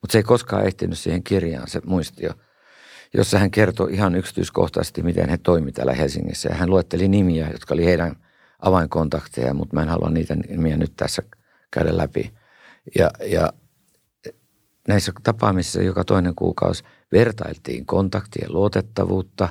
mutta 0.00 0.12
se 0.12 0.18
ei 0.18 0.22
koskaan 0.22 0.66
ehtinyt 0.66 0.98
siihen 0.98 1.22
kirjaan 1.22 1.68
se 1.68 1.80
muistio, 1.86 2.30
jossa 3.14 3.38
hän 3.38 3.50
kertoi 3.50 3.92
ihan 3.94 4.14
yksityiskohtaisesti, 4.14 5.02
miten 5.02 5.28
he 5.28 5.38
toimivat 5.38 5.74
täällä 5.74 5.94
Helsingissä. 5.94 6.48
Ja 6.48 6.54
hän 6.54 6.70
luetteli 6.70 7.08
nimiä, 7.08 7.48
jotka 7.52 7.74
oli 7.74 7.84
heidän 7.84 8.16
avainkontakteja, 8.58 9.54
mutta 9.54 9.76
mä 9.76 9.82
en 9.82 9.88
halua 9.88 10.10
niitä 10.10 10.34
nimiä 10.34 10.76
nyt 10.76 10.92
tässä 10.96 11.22
käydä 11.70 11.96
läpi. 11.96 12.34
Ja, 12.98 13.10
ja 13.26 13.52
näissä 14.88 15.12
tapaamisissa 15.22 15.82
joka 15.82 16.04
toinen 16.04 16.34
kuukausi 16.34 16.84
vertailtiin 17.12 17.86
kontaktien 17.86 18.52
luotettavuutta, 18.52 19.48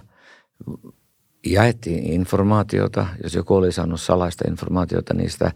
jaettiin 1.45 2.13
informaatiota, 2.13 3.07
jos 3.23 3.35
joku 3.35 3.55
oli 3.55 3.71
saanut 3.71 4.01
salaista 4.01 4.43
informaatiota, 4.47 5.13
niin 5.13 5.29
sitä 5.29 5.51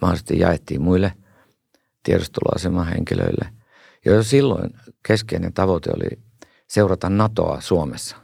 mahdollisesti 0.00 0.38
jaettiin 0.38 0.82
muille 0.82 1.12
tiedusteluaseman 2.02 2.86
henkilöille. 2.86 3.48
Ja 4.04 4.14
jo 4.14 4.22
silloin 4.22 4.70
keskeinen 5.06 5.52
tavoite 5.52 5.90
oli 5.96 6.18
seurata 6.68 7.10
NATOa 7.10 7.60
Suomessa. 7.60 8.16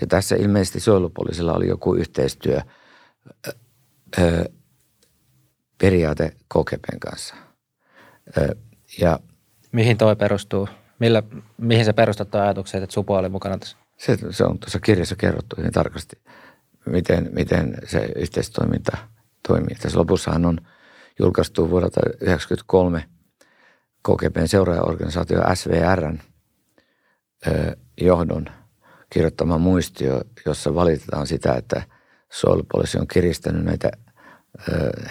Ja 0.00 0.06
tässä 0.06 0.36
ilmeisesti 0.36 0.80
suojelupoliisilla 0.80 1.54
oli 1.54 1.68
joku 1.68 1.94
yhteistyö 1.94 2.60
ö, 4.18 4.44
periaate 5.78 6.36
KGPn 6.48 7.00
kanssa. 7.00 7.34
Ö, 8.38 8.56
ja 9.00 9.20
Mihin 9.72 9.98
toi 9.98 10.16
perustuu? 10.16 10.68
Millä, 10.98 11.22
mihin 11.58 11.84
se 11.84 11.92
perustaa 11.92 12.42
ajatukset, 12.42 12.82
että 12.82 12.94
Supo 12.94 13.16
oli 13.16 13.28
mukana 13.28 13.58
tässä? 13.58 13.76
Se, 14.06 14.18
se 14.30 14.44
on 14.44 14.58
tuossa 14.58 14.80
kirjassa 14.80 15.16
kerrottu 15.16 15.56
hyvin 15.58 15.72
tarkasti, 15.72 16.16
miten, 16.86 17.30
miten 17.32 17.74
se 17.86 18.08
yhteistoiminta 18.16 18.96
toimii. 19.48 19.76
Tässä 19.76 19.98
lopussahan 19.98 20.46
on 20.46 20.58
julkaistu 21.18 21.70
vuodelta 21.70 22.00
1993 22.00 23.04
KGPn 24.08 24.48
seuraajaorganisaatio 24.48 25.42
SVRn 25.54 26.18
johdon 28.00 28.46
kirjoittama 29.10 29.58
muistio, 29.58 30.22
jossa 30.46 30.74
valitetaan 30.74 31.26
sitä, 31.26 31.54
että 31.54 31.82
suojelupoliisi 32.32 32.98
on 32.98 33.06
kiristänyt 33.06 33.64
näitä 33.64 33.90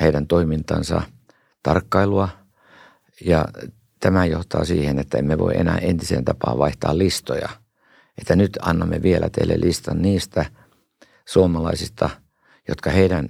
heidän 0.02 0.28
toimintansa 0.28 1.02
tarkkailua 1.64 2.30
ja 3.26 3.46
tämä 4.00 4.26
johtaa 4.26 4.66
siihen, 4.66 5.00
että 5.00 5.18
emme 5.18 5.38
voi 5.38 5.58
enää 5.58 5.78
entiseen 5.78 6.26
tapaan 6.26 6.58
vaihtaa 6.58 6.98
listoja. 6.98 7.61
Että 8.22 8.36
nyt 8.36 8.58
annamme 8.62 9.02
vielä 9.02 9.30
teille 9.30 9.56
listan 9.58 10.02
niistä 10.02 10.46
suomalaisista, 11.26 12.10
jotka 12.68 12.90
heidän 12.90 13.30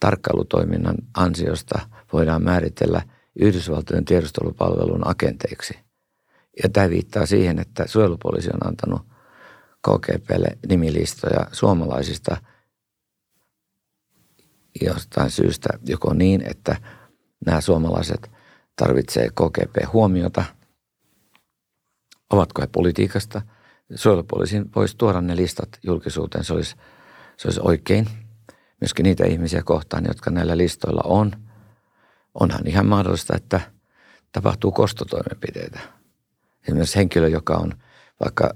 tarkkailutoiminnan 0.00 0.96
ansiosta 1.14 1.88
voidaan 2.12 2.42
määritellä 2.42 3.02
Yhdysvaltojen 3.40 4.04
tiedustelupalvelun 4.04 5.06
agenteiksi. 5.08 5.78
Ja 6.62 6.68
tämä 6.68 6.90
viittaa 6.90 7.26
siihen, 7.26 7.58
että 7.58 7.86
suojelupoliisi 7.86 8.50
on 8.54 8.66
antanut 8.68 9.02
KGPlle 9.88 10.58
nimilistoja 10.68 11.46
suomalaisista 11.52 12.36
jostain 14.80 15.30
syystä 15.30 15.68
joko 15.86 16.14
niin, 16.14 16.42
että 16.50 16.76
nämä 17.46 17.60
suomalaiset 17.60 18.30
tarvitsee 18.76 19.28
KGP-huomiota. 19.28 20.44
Ovatko 22.30 22.62
he 22.62 22.66
politiikasta? 22.66 23.42
Suojelupoliisin 23.94 24.70
voisi 24.76 24.96
tuoda 24.96 25.20
ne 25.20 25.36
listat 25.36 25.68
julkisuuteen, 25.82 26.44
se 26.44 26.52
olisi, 26.52 26.76
se 27.36 27.48
olisi 27.48 27.60
oikein. 27.62 28.08
Myöskin 28.80 29.04
niitä 29.04 29.26
ihmisiä 29.26 29.62
kohtaan, 29.62 30.04
jotka 30.08 30.30
näillä 30.30 30.56
listoilla 30.56 31.02
on. 31.04 31.32
Onhan 32.34 32.66
ihan 32.66 32.86
mahdollista, 32.86 33.36
että 33.36 33.60
tapahtuu 34.32 34.72
kostotoimenpiteitä. 34.72 35.80
Esimerkiksi 36.62 36.96
henkilö, 36.96 37.28
joka 37.28 37.54
on 37.54 37.74
vaikka 38.24 38.54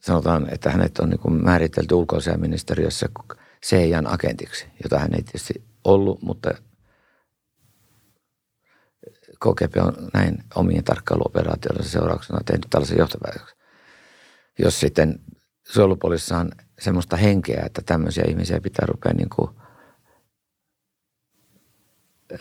sanotaan, 0.00 0.48
että 0.50 0.70
hänet 0.70 0.98
on 0.98 1.10
niin 1.10 1.44
määritelty 1.44 1.94
ulkoasiaministeriössä 1.94 3.08
CIAn 3.66 4.06
agentiksi, 4.06 4.66
jota 4.82 4.98
hän 4.98 5.14
ei 5.14 5.22
tietysti 5.22 5.64
ollut, 5.84 6.22
mutta 6.22 6.50
KGP 9.40 9.76
on 9.76 10.08
näin 10.14 10.44
omien 10.54 10.84
tarkkailuoperaatioiden 10.84 11.84
seurauksena 11.84 12.40
tehnyt 12.44 12.66
tällaisen 12.70 12.98
johtopäätöksen. 12.98 13.58
Jos 14.58 14.80
sitten 14.80 15.20
suojelupoliisissa 15.66 16.38
on 16.38 16.50
semmoista 16.78 17.16
henkeä, 17.16 17.62
että 17.66 17.82
tämmöisiä 17.86 18.24
ihmisiä 18.28 18.60
pitää 18.60 18.86
rupea 18.86 19.12
niin 19.12 19.28
kuin, 19.36 19.50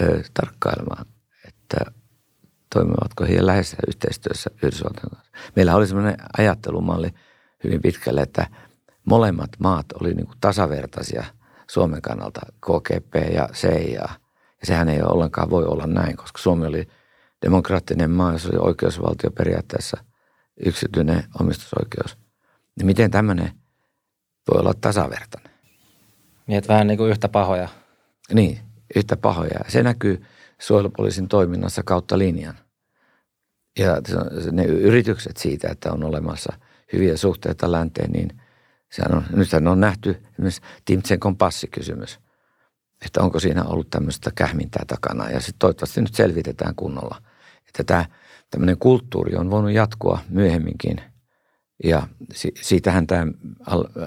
ö, 0.01 0.23
tarkkailemaan, 0.33 1.05
että 1.47 1.77
toimivatko 2.73 3.25
he 3.25 3.45
lähes 3.45 3.75
yhteistyössä 3.87 4.49
Yhdysvaltojen 4.63 5.09
kanssa. 5.09 5.31
Meillä 5.55 5.75
oli 5.75 5.87
semmoinen 5.87 6.17
ajattelumalli 6.37 7.09
hyvin 7.63 7.81
pitkälle, 7.81 8.21
että 8.21 8.47
molemmat 9.05 9.49
maat 9.59 9.85
oli 10.01 10.13
niin 10.13 10.25
kuin 10.25 10.37
tasavertaisia 10.41 11.25
Suomen 11.69 12.01
kannalta, 12.01 12.41
KGP 12.61 13.15
ja 13.33 13.49
CIA– 13.53 14.09
ja 14.59 14.65
sehän 14.65 14.89
ei 14.89 15.01
ollenkaan 15.01 15.49
voi 15.49 15.65
olla 15.65 15.87
näin, 15.87 16.17
koska 16.17 16.41
Suomi 16.41 16.65
oli 16.65 16.87
demokraattinen 17.45 18.11
maa, 18.11 18.37
se 18.37 18.47
oli 18.47 18.57
oikeusvaltio 18.59 19.31
periaatteessa 19.31 19.97
yksityinen 20.65 21.23
omistusoikeus. 21.39 22.17
Niin 22.75 22.85
miten 22.85 23.11
tämmöinen 23.11 23.51
voi 24.51 24.59
olla 24.59 24.73
tasavertainen? 24.81 25.51
Niin, 26.47 26.57
että 26.57 26.73
vähän 26.73 26.87
niin 26.87 26.97
kuin 26.97 27.11
yhtä 27.11 27.29
pahoja. 27.29 27.69
Niin, 28.33 28.59
yhtä 28.95 29.17
pahoja. 29.17 29.59
Se 29.67 29.83
näkyy 29.83 30.25
suojelupoliisin 30.59 31.27
toiminnassa 31.27 31.83
kautta 31.83 32.17
linjan. 32.17 32.57
Ja 33.79 34.01
ne 34.51 34.63
yritykset 34.63 35.37
siitä, 35.37 35.67
että 35.71 35.91
on 35.91 36.03
olemassa 36.03 36.53
hyviä 36.93 37.17
suhteita 37.17 37.71
länteen, 37.71 38.11
niin 38.11 38.41
sehän 38.91 39.15
on, 39.15 39.23
nythän 39.31 39.67
on 39.67 39.79
nähty 39.79 40.23
esimerkiksi 40.31 40.61
Timtsenkon 40.85 41.37
passikysymys– 41.37 42.19
että 43.05 43.21
onko 43.21 43.39
siinä 43.39 43.63
ollut 43.63 43.89
tämmöistä 43.89 44.31
kähmintää 44.35 44.83
takana. 44.87 45.29
Ja 45.29 45.39
sitten 45.39 45.59
toivottavasti 45.59 46.01
nyt 46.01 46.15
selvitetään 46.15 46.75
kunnolla, 46.75 47.21
että 47.67 47.83
tämä 47.83 48.05
tämmöinen 48.51 48.77
kulttuuri 48.77 49.35
on 49.35 49.51
voinut 49.51 49.71
jatkua 49.71 50.19
myöhemminkin. 50.29 51.01
Ja 51.83 52.07
siitähän 52.61 53.07
tämä 53.07 53.27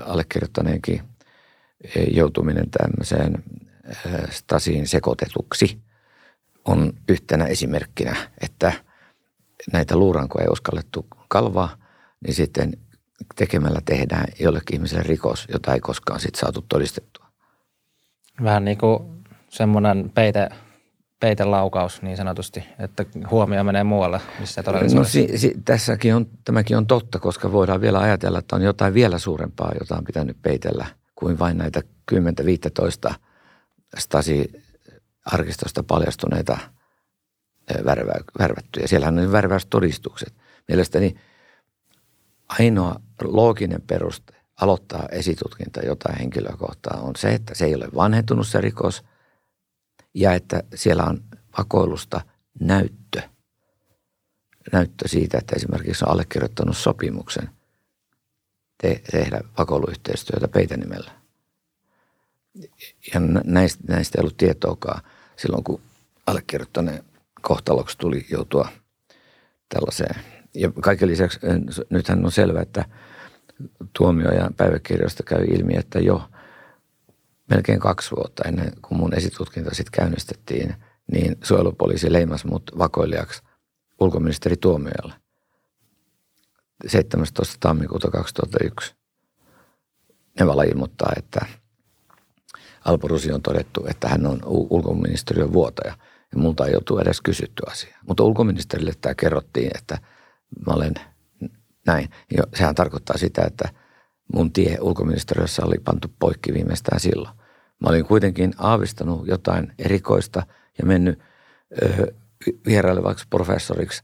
allekirjoittaneenkin 0.05 1.03
e, 1.95 2.03
joutuminen 2.03 2.71
tämmöiseen 2.71 3.45
e, 3.85 3.95
Stasiin 4.31 4.89
sekoitetuksi 4.89 5.83
on 6.65 6.93
yhtenä 7.09 7.45
esimerkkinä, 7.45 8.17
että 8.41 8.73
näitä 9.73 9.97
luurankoja 9.97 10.45
ei 10.45 10.53
uskallettu 10.53 11.07
kalvaa, 11.29 11.77
niin 12.27 12.35
sitten 12.35 12.73
tekemällä 13.37 13.81
tehdään 13.85 14.25
jollekin 14.41 14.75
ihmiselle 14.75 15.03
rikos, 15.03 15.47
jota 15.53 15.75
ei 15.75 15.81
koskaan 15.81 16.21
sitten 16.21 16.41
saatu 16.41 16.65
todistettua. 16.69 17.22
Vähän 18.43 18.65
niin 18.65 18.79
kuin 18.79 19.25
semmoinen 19.49 20.11
peite, 20.15 20.49
peitelaukaus 21.21 22.03
niin 22.03 22.17
sanotusti, 22.17 22.65
että 22.79 23.05
huomio 23.31 23.65
menee 23.65 23.85
muualle, 23.85 24.21
missä 24.41 24.63
todellisuudessa. 24.63 25.19
No 25.19 25.27
si, 25.27 25.39
si, 25.39 25.55
tässäkin 25.65 26.15
on, 26.15 26.27
tämäkin 26.45 26.77
on 26.77 26.87
totta, 26.87 27.19
koska 27.19 27.53
voidaan 27.53 27.81
vielä 27.81 27.99
ajatella, 28.01 28.39
että 28.39 28.57
on 28.57 28.63
jotain 28.63 28.95
vielä 28.95 29.19
suurempaa, 29.19 29.73
jota 29.81 29.97
on 29.97 30.05
pitänyt 30.05 30.37
peitellä 30.43 30.87
kuin 31.15 31.39
vain 31.39 31.59
näitä 31.59 31.81
10-15 33.11 33.15
Stasi-arkistosta 33.99 35.83
paljastuneita 35.83 36.59
värvä, 37.85 38.13
värvättyjä. 38.39 38.87
Siellähän 38.87 39.19
on 39.19 39.33
värväystodistukset. 39.33 40.35
Mielestäni 40.69 41.15
ainoa 42.49 43.01
looginen 43.25 43.83
peruste 43.87 44.42
aloittaa 44.63 45.09
esitutkinta 45.13 45.81
jotain 45.81 46.19
henkilöä 46.19 46.57
kohtaan 46.59 47.01
on 47.01 47.17
se, 47.17 47.35
että 47.35 47.55
se 47.55 47.65
ei 47.65 47.75
ole 47.75 47.89
vanhentunut 47.95 48.49
se 48.49 48.61
rikos 48.61 49.05
ja 50.15 50.35
että 50.35 50.63
siellä 50.75 51.05
on 51.05 51.25
vakoilusta 51.59 52.21
näyttö. 52.61 53.23
Näyttö 54.73 55.09
siitä, 55.09 55.39
että 55.39 55.57
esimerkiksi 55.57 56.05
on 56.05 56.11
allekirjoittanut 56.11 56.77
sopimuksen 56.77 57.51
te- 58.83 59.03
tehdä 59.11 59.41
vakoiluyhteistyötä 59.59 60.49
peitänimellä. 60.49 61.11
Ja 63.15 63.21
näistä, 63.45 63.85
näistä 63.89 64.19
ei 64.19 64.21
ollut 64.21 64.37
tietoakaan 64.37 65.03
silloin, 65.37 65.65
kun 65.65 65.81
allekirjoittaneen 66.27 67.05
kohtaloksi 67.41 67.99
tuli 67.99 68.27
joutua 68.31 68.69
tällaiseen. 69.69 70.15
Ja 70.55 70.73
kaiken 70.81 71.09
lisäksi 71.09 71.39
nythän 71.91 72.25
on 72.25 72.33
selvää, 72.33 72.63
että– 72.63 72.85
tuomioajan 73.99 74.55
päiväkirjoista 74.55 75.23
käy 75.23 75.45
ilmi, 75.45 75.77
että 75.77 75.99
jo 75.99 76.23
melkein 77.51 77.81
kaksi 77.81 78.11
vuotta 78.17 78.49
ennen 78.49 78.73
kuin 78.83 78.99
mun 78.99 79.15
esitutkinta 79.15 79.75
sitten 79.75 79.93
käynnistettiin, 79.93 80.75
niin 81.13 81.37
suojelupoliisi 81.43 82.13
leimasi 82.13 82.47
mut 82.47 82.63
vakoilijaksi 82.79 83.43
ulkoministeri 84.01 84.57
tuomiojalle 84.57 85.15
17. 86.87 87.57
tammikuuta 87.61 88.11
2001. 88.11 88.95
Nevala 90.39 90.63
ilmoittaa, 90.63 91.13
että 91.17 91.47
Alpo 92.85 93.09
Rusi 93.09 93.33
on 93.33 93.43
todettu, 93.43 93.87
että 93.89 94.09
hän 94.09 94.27
on 94.27 94.41
ulkoministeriön 94.45 95.53
vuotaja 95.53 95.97
ja 96.33 96.39
multa 96.39 96.67
ei 96.67 96.73
joutu 96.73 96.99
edes 96.99 97.21
kysytty 97.21 97.63
asia. 97.67 97.99
Mutta 98.09 98.23
ulkoministerille 98.23 98.93
tämä 99.01 99.15
kerrottiin, 99.15 99.71
että 99.75 99.99
mä 100.67 100.75
olen– 100.75 100.95
näin. 101.87 102.09
Ja 102.37 102.43
sehän 102.55 102.75
tarkoittaa 102.75 103.17
sitä, 103.19 103.43
että 103.47 103.69
mun 104.35 104.53
tie 104.53 104.79
ulkoministeriössä 104.81 105.65
oli 105.65 105.77
pantu 105.85 106.09
poikki 106.19 106.55
viimeistään 106.55 107.01
silloin. 107.01 107.35
Mä 107.81 107.89
olin 107.89 108.05
kuitenkin 108.05 108.55
aavistanut 108.59 109.27
jotain 109.27 109.73
erikoista 109.79 110.47
ja 110.79 110.87
mennyt 110.87 111.19
ö, 111.83 112.15
vierailevaksi 112.67 113.27
professoriksi 113.31 114.03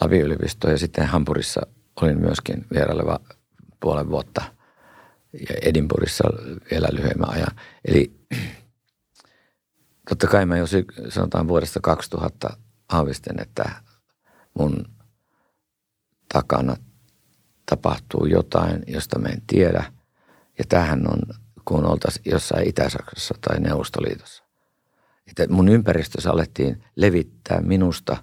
Lavi-yliopistoon 0.00 0.72
ja 0.72 0.78
sitten 0.78 1.06
Hampurissa 1.06 1.66
olin 2.02 2.20
myöskin 2.20 2.66
vieraileva 2.74 3.20
puolen 3.80 4.10
vuotta 4.10 4.42
ja 5.32 5.54
Edinburghissa 5.62 6.24
vielä 6.70 6.88
lyhyemmän 6.92 7.30
ajan. 7.30 7.56
Eli 7.84 8.18
totta 10.08 10.26
kai 10.26 10.46
mä 10.46 10.56
jo 10.56 10.64
sanotaan 11.08 11.48
vuodesta 11.48 11.80
2000 11.80 12.56
aavistin, 12.88 13.40
että 13.40 13.70
mun 14.58 14.97
takana 16.32 16.76
tapahtuu 17.70 18.26
jotain, 18.26 18.82
josta 18.86 19.18
mä 19.18 19.28
en 19.28 19.42
tiedä. 19.46 19.92
Ja 20.58 20.64
tähän 20.68 21.12
on, 21.12 21.18
kun 21.64 21.84
oltaisiin 21.84 22.32
jossain 22.32 22.68
Itä-Saksassa 22.68 23.34
tai 23.40 23.60
Neuvostoliitossa. 23.60 24.44
Että 25.26 25.46
mun 25.48 25.68
ympäristössä 25.68 26.30
alettiin 26.30 26.84
levittää 26.96 27.60
minusta 27.60 28.16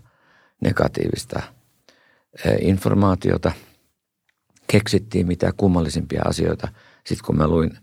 negatiivista 0.61 1.41
informaatiota. 2.59 3.51
Keksittiin 4.67 5.27
mitä 5.27 5.53
kummallisimpia 5.57 6.21
asioita. 6.25 6.67
Sitten 7.05 7.25
kun 7.25 7.37
mä 7.37 7.47
luin, 7.47 7.77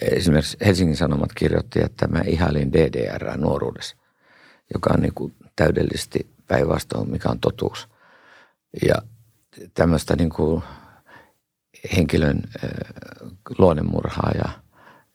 esimerkiksi 0.00 0.56
Helsingin 0.64 0.96
Sanomat 0.96 1.32
kirjoitti, 1.34 1.82
että 1.82 2.06
mä 2.08 2.20
ihailin 2.26 2.72
DDR 2.72 3.36
nuoruudessa, 3.36 3.96
joka 4.74 4.90
on 4.94 5.00
niin 5.00 5.14
kuin 5.14 5.34
täydellisesti 5.56 6.30
päinvastoin, 6.46 7.10
mikä 7.10 7.28
on 7.28 7.40
totuus. 7.40 7.88
Ja 8.88 8.94
tämmöistä 9.74 10.16
niin 10.16 10.30
kuin 10.30 10.62
henkilön 11.96 12.42
luonnemurhaaja, 13.58 14.48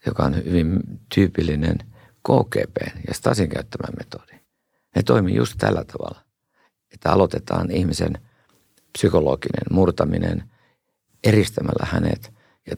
joka 0.06 0.24
on 0.24 0.36
hyvin 0.36 0.80
tyypillinen 1.16 1.78
KGP 2.24 2.78
ja 3.08 3.14
Stasin 3.14 3.50
käyttämä 3.50 3.88
metodi. 3.98 4.42
Ne 4.96 5.04
toimii 5.04 5.36
just 5.36 5.56
tällä 5.58 5.84
tavalla, 5.84 6.22
että 6.94 7.12
aloitetaan 7.12 7.72
ihmisen 7.72 8.14
psykologinen 8.92 9.66
murtaminen 9.72 10.44
eristämällä 11.24 11.88
hänet 11.92 12.34
ja 12.68 12.76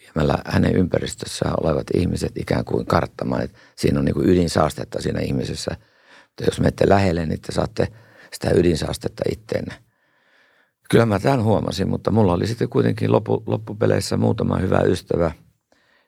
viemällä 0.00 0.38
hänen 0.46 0.76
ympäristössään 0.76 1.54
olevat 1.60 1.86
ihmiset 1.94 2.32
ikään 2.36 2.64
kuin 2.64 2.86
karttamaan, 2.86 3.42
että 3.42 3.58
siinä 3.76 3.98
on 3.98 4.04
niin 4.04 4.14
kuin 4.14 4.28
ydinsaastetta 4.28 5.02
siinä 5.02 5.20
ihmisessä. 5.20 5.70
Mutta 6.22 6.44
jos 6.44 6.60
menette 6.60 6.88
lähelle, 6.88 7.26
niin 7.26 7.40
te 7.40 7.52
saatte 7.52 7.88
sitä 8.32 8.50
ydinsaastetta 8.54 9.22
itteenne. 9.32 9.85
Kyllä 10.90 11.06
mä 11.06 11.18
tämän 11.18 11.42
huomasin, 11.42 11.88
mutta 11.88 12.10
mulla 12.10 12.32
oli 12.32 12.46
sitten 12.46 12.68
kuitenkin 12.68 13.12
loppu, 13.12 13.42
loppupeleissä 13.46 14.16
muutama 14.16 14.58
hyvä 14.58 14.80
ystävä. 14.80 15.32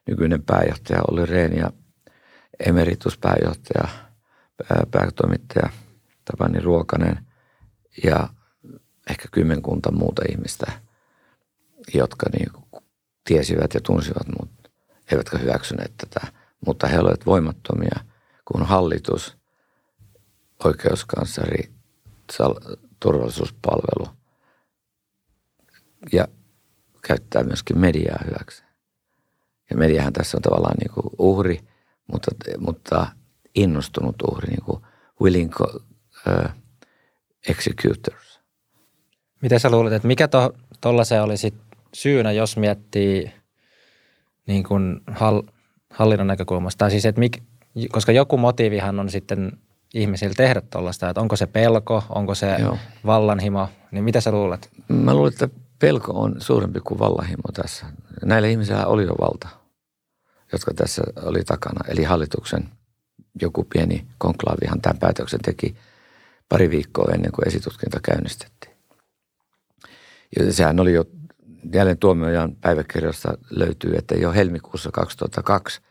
Nykyinen 0.07 0.43
pääjohtaja 0.43 1.01
oli 1.11 1.25
Rehn 1.25 1.57
ja 1.57 1.71
emerituspääjohtaja, 2.67 3.87
päätoimittaja 4.91 5.69
Tapani 6.25 6.59
Ruokanen 6.59 7.25
ja 8.03 8.29
ehkä 9.09 9.27
kymmenkunta 9.31 9.91
muuta 9.91 10.21
ihmistä, 10.31 10.71
jotka 11.93 12.25
niin 12.33 12.49
tiesivät 13.23 13.73
ja 13.73 13.81
tunsivat 13.81 14.27
mut, 14.39 14.71
eivätkä 15.11 15.37
hyväksyneet 15.37 15.93
tätä. 15.97 16.27
Mutta 16.65 16.87
he 16.87 16.99
olivat 16.99 17.25
voimattomia, 17.25 17.99
kun 18.45 18.65
hallitus, 18.65 19.37
oikeuskansleri, 20.63 21.71
turvallisuuspalvelu– 22.99 24.07
ja 26.11 26.27
käyttää 27.07 27.43
myöskin 27.43 27.77
mediaa 27.77 28.19
hyväksi. 28.25 28.63
Ja 29.69 29.77
mediahan 29.77 30.13
tässä 30.13 30.37
on 30.37 30.41
tavallaan 30.41 30.77
niin 30.77 30.93
kuin 30.93 31.05
uhri, 31.17 31.59
mutta, 32.07 32.31
mutta 32.57 33.07
innostunut 33.55 34.15
uhri, 34.31 34.47
niin 34.47 34.65
kuin 34.65 34.81
willing 35.21 35.53
uh, 35.61 36.49
executors. 37.49 38.39
Miten 39.41 39.59
sä 39.59 39.69
luulet, 39.69 39.93
että 39.93 40.07
mikä 40.07 40.27
tuollaisen 40.81 41.17
to, 41.17 41.23
olisi 41.23 41.53
syynä, 41.93 42.31
jos 42.31 42.57
miettii 42.57 43.31
niin 44.47 44.63
kuin 44.63 45.01
hall, 45.07 45.41
hallinnon 45.89 46.27
näkökulmasta? 46.27 46.77
Tai 46.77 46.91
siis, 46.91 47.05
että 47.05 47.19
mik, 47.19 47.43
koska 47.91 48.11
joku 48.11 48.37
motiivihan 48.37 48.99
on 48.99 49.09
sitten 49.09 49.51
ihmisillä 49.93 50.33
tehdä 50.37 50.61
tuollaista, 50.61 51.09
että 51.09 51.21
onko 51.21 51.35
se 51.35 51.47
pelko, 51.47 52.03
onko 52.09 52.35
se 52.35 52.55
Joo. 52.59 52.77
vallanhimo, 53.05 53.69
niin 53.91 54.03
mitä 54.03 54.21
sä 54.21 54.31
luulet? 54.31 54.69
Mä 54.87 55.13
luulen, 55.13 55.33
että 55.33 55.49
pelko 55.79 56.11
on 56.11 56.35
suurempi 56.41 56.79
kuin 56.79 56.99
vallahimo 56.99 57.43
tässä. 57.53 57.85
Näillä 58.25 58.47
ihmisillä 58.47 58.85
oli 58.85 59.03
jo 59.03 59.15
valta, 59.21 59.47
jotka 60.51 60.73
tässä 60.73 61.01
oli 61.23 61.43
takana. 61.43 61.81
Eli 61.87 62.03
hallituksen 62.03 62.69
joku 63.41 63.63
pieni 63.63 64.07
konklaavihan 64.17 64.81
tämän 64.81 64.99
päätöksen 64.99 65.39
teki 65.39 65.77
pari 66.49 66.69
viikkoa 66.69 67.13
ennen 67.13 67.31
kuin 67.31 67.47
esitutkinta 67.47 67.99
käynnistettiin. 68.03 68.77
Ja 70.39 70.53
sehän 70.53 70.79
oli 70.79 70.93
jo, 70.93 71.05
jälleen 71.73 71.97
tuomiojan 71.97 72.55
päiväkirjasta 72.55 73.37
löytyy, 73.49 73.95
että 73.95 74.15
jo 74.15 74.31
helmikuussa 74.31 74.89
2002 74.93 75.81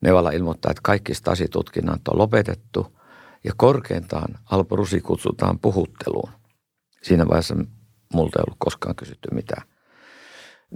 Nevala 0.00 0.30
ilmoittaa, 0.30 0.70
että 0.70 0.80
kaikki 0.84 1.14
stasitutkinnat 1.14 2.08
on 2.08 2.18
lopetettu 2.18 2.98
ja 3.44 3.52
korkeintaan 3.56 4.38
Alpo 4.50 4.76
Rusi 4.76 5.00
kutsutaan 5.00 5.58
puhutteluun. 5.58 6.30
Siinä 7.02 7.28
vaiheessa 7.28 7.56
multa 8.14 8.38
ei 8.38 8.44
ollut 8.46 8.58
koskaan 8.58 8.96
kysytty 8.96 9.28
mitään. 9.34 9.68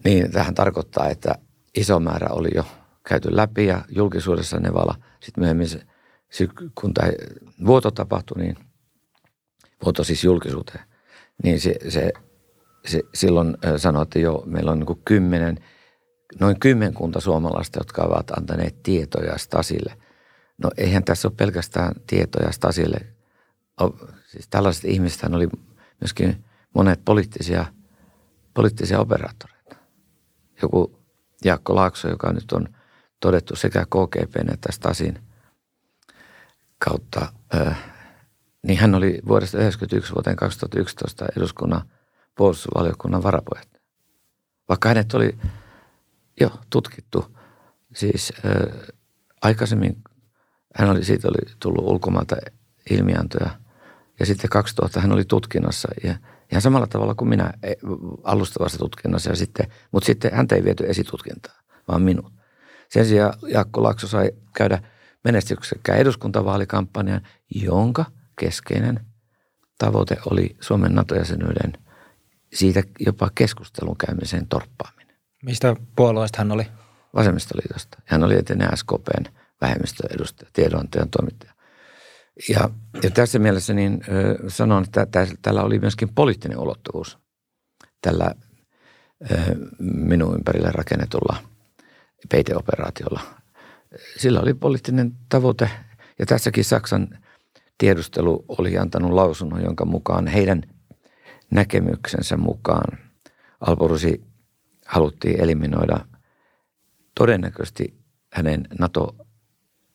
Niin 0.05 0.33
tähän 0.33 0.55
tarkoittaa, 0.55 1.09
että 1.09 1.35
iso 1.75 2.01
määrä 2.01 2.29
oli 2.31 2.49
jo 2.55 2.64
käyty 3.09 3.37
läpi 3.37 3.66
ja 3.66 3.85
julkisuudessa 3.88 4.61
Nevala. 4.61 4.94
Sitten 5.20 5.42
myöhemmin, 5.42 5.68
se, 5.68 6.49
kun 6.75 6.94
tämä 6.94 7.09
vuoto 7.66 7.90
tapahtui, 7.90 8.42
niin 8.42 8.57
vuoto 9.85 10.05
siis 10.05 10.25
julkisuuteen, 10.25 10.85
niin 11.42 11.61
se, 11.61 11.75
se, 11.88 12.12
se 12.87 13.01
silloin 13.14 13.57
sanoi, 13.77 14.03
että 14.03 14.18
jo 14.18 14.42
meillä 14.47 14.73
on 14.73 14.79
niin 14.79 15.03
kymmenen, 15.05 15.59
noin 16.40 16.61
kymmenkunta 16.61 17.20
suomalaista, 17.20 17.81
jotka 17.81 18.03
ovat 18.03 18.31
antaneet 18.31 18.83
tietoja 18.83 19.38
Stasille. 19.38 19.97
No 20.62 20.70
eihän 20.77 21.05
tässä 21.05 21.29
ole 21.29 21.35
pelkästään 21.37 21.94
tietoja 22.07 22.53
Stasille. 22.53 22.99
Siis 24.27 24.49
tällaiset 24.49 24.85
ihmiset 24.85 25.35
oli 25.35 25.49
myöskin 26.01 26.44
monet 26.74 27.04
poliittisia, 27.04 27.66
poliittisia 28.54 29.00
operaattoreita. 29.00 29.76
Joku 30.62 31.00
Jaakko 31.44 31.74
Laakso, 31.74 32.08
joka 32.08 32.32
nyt 32.32 32.52
on 32.52 32.68
todettu 33.20 33.56
sekä 33.56 33.84
KGP 33.84 34.37
että 34.52 34.72
Stasin 34.72 35.18
kautta, 36.78 37.32
niin 38.62 38.78
hän 38.78 38.94
oli 38.94 39.20
vuodesta 39.28 39.56
1991 39.58 40.14
vuoteen 40.14 40.37
2011 40.37 41.26
eduskunnan 41.37 41.82
puolustusvaliokunnan 42.34 43.22
varapuheenjohtaja. 43.22 43.84
Vaikka 44.68 44.88
hänet 44.88 45.14
oli 45.14 45.38
jo 46.40 46.50
tutkittu, 46.70 47.37
siis 47.94 48.32
aikaisemmin 49.42 50.02
hän 50.74 50.90
oli, 50.90 51.04
siitä 51.04 51.28
oli 51.28 51.56
tullut 51.60 51.84
ulkomailta 51.84 52.37
ilmiantoja 52.90 53.50
ja 54.20 54.26
sitten 54.26 54.50
2000 54.50 55.00
hän 55.00 55.12
oli 55.12 55.24
tutkinnassa 55.24 55.88
ja– 56.04 56.14
Ihan 56.52 56.62
samalla 56.62 56.87
tavalla 56.87 57.14
kuin 57.14 57.28
minä 57.28 57.52
e, 57.62 57.72
alustavassa 58.22 58.78
tutkinnassa. 58.78 59.30
Ja 59.30 59.37
sitten, 59.37 59.66
mutta 59.92 60.07
sitten 60.07 60.35
häntä 60.35 60.54
ei 60.54 60.64
viety 60.64 60.85
esitutkintaa, 60.87 61.61
vaan 61.88 62.02
minut. 62.02 62.33
Sen 62.88 63.07
sijaan 63.07 63.35
Jaakko 63.48 63.83
Lakso 63.83 64.07
sai 64.07 64.30
käydä 64.57 64.83
menestyksekkään 65.24 65.98
eduskuntavaalikampanjan, 65.98 67.20
jonka 67.54 68.04
keskeinen 68.40 69.00
tavoite 69.78 70.16
oli 70.26 70.57
Suomen 70.61 70.94
NATO-jäsenyyden 70.94 71.72
siitä 72.54 72.83
jopa 73.00 73.30
keskustelun 73.35 73.96
käymiseen 73.96 74.46
torppaaminen. 74.46 75.16
Mistä 75.42 75.76
puolueesta 75.96 76.38
hän 76.38 76.52
oli? 76.52 76.66
Vasemmistoliitosta. 77.14 77.98
Hän 78.04 78.24
oli 78.24 78.38
eteneen 78.38 78.76
SKPn 78.76 79.24
vähemmistöedustaja, 79.61 80.50
tiedonantajan 80.52 81.11
toimittaja. 81.11 81.54
Ja, 82.49 82.70
ja 83.03 83.11
tässä 83.11 83.38
mielessä 83.38 83.75
niin 83.75 84.01
ö, 84.09 84.51
sanon, 84.51 84.85
että 84.85 85.07
tällä 85.42 85.62
oli 85.62 85.79
myöskin 85.79 86.14
poliittinen 86.14 86.59
ulottuvuus 86.59 87.18
tällä 88.01 88.35
ö, 89.31 89.37
minun 89.81 90.35
ympärille 90.35 90.70
rakennetulla 90.73 91.37
peiteoperaatiolla. 92.31 93.20
Sillä 94.16 94.40
oli 94.40 94.55
poliittinen 94.55 95.12
tavoite 95.29 95.70
ja 96.18 96.27
tässäkin 96.27 96.64
Saksan 96.64 97.09
tiedustelu 97.79 98.44
oli 98.49 98.79
antanut 98.79 99.12
lausunnon, 99.12 99.62
jonka 99.62 99.85
mukaan 99.85 100.27
heidän 100.27 100.62
näkemyksensä 101.51 102.37
mukaan 102.37 102.99
Alborusi 103.61 104.25
haluttiin 104.87 105.40
eliminoida 105.40 106.07
todennäköisesti 107.14 107.99
hänen 108.33 108.68
NATO 108.79 109.16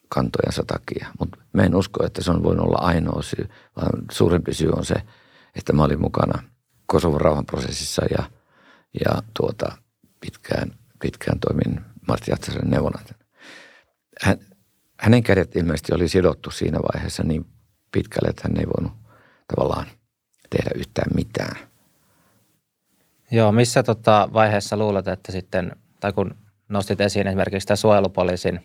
kantojensa 0.09 0.63
takia. 0.67 1.07
Mutta 1.19 1.37
mä 1.53 1.63
en 1.63 1.75
usko, 1.75 2.05
että 2.05 2.23
se 2.23 2.31
on 2.31 2.43
voinut 2.43 2.65
olla 2.65 2.77
ainoa 2.77 3.21
syy, 3.21 3.49
vaan 3.75 3.91
suurempi 4.11 4.53
syy 4.53 4.69
on 4.69 4.85
se, 4.85 4.95
että 5.55 5.73
mä 5.73 5.83
olin 5.83 6.01
mukana 6.01 6.43
Kosovon 6.85 7.21
rauhanprosessissa 7.21 8.01
ja, 8.17 8.23
ja 9.05 9.21
tuota, 9.39 9.77
pitkään, 10.19 10.71
pitkään 11.01 11.39
toimin 11.39 11.81
Martti 12.07 12.31
Jatsasen 12.31 12.69
neuvonantajana. 12.69 13.25
Hän, 14.21 14.37
hänen 14.97 15.23
kädet 15.23 15.55
ilmeisesti 15.55 15.93
oli 15.95 16.07
sidottu 16.07 16.51
siinä 16.51 16.79
vaiheessa 16.93 17.23
niin 17.23 17.45
pitkälle, 17.91 18.29
että 18.29 18.41
hän 18.47 18.59
ei 18.59 18.67
voinut 18.77 18.97
tavallaan 19.55 19.85
tehdä 20.49 20.71
yhtään 20.75 21.11
mitään. 21.15 21.57
Joo, 23.31 23.51
missä 23.51 23.83
tota 23.83 24.29
vaiheessa 24.33 24.77
luulet, 24.77 25.07
että 25.07 25.31
sitten, 25.31 25.75
tai 25.99 26.13
kun 26.13 26.35
nostit 26.69 27.01
esiin 27.01 27.27
esimerkiksi 27.27 27.63
sitä 27.63 27.75
suojelupoliisin, 27.75 28.59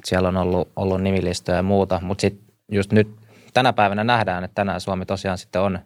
että 0.00 0.08
siellä 0.08 0.28
on 0.28 0.36
ollut, 0.36 0.68
ollut 0.76 1.02
nimilistöjä 1.02 1.56
ja 1.56 1.62
muuta, 1.62 2.00
mutta 2.02 2.20
sitten 2.20 2.54
just 2.72 2.92
nyt 2.92 3.08
tänä 3.54 3.72
päivänä 3.72 4.04
nähdään, 4.04 4.44
että 4.44 4.54
tänään 4.54 4.80
Suomi 4.80 5.06
tosiaan 5.06 5.38
sitten 5.38 5.62
on 5.62 5.78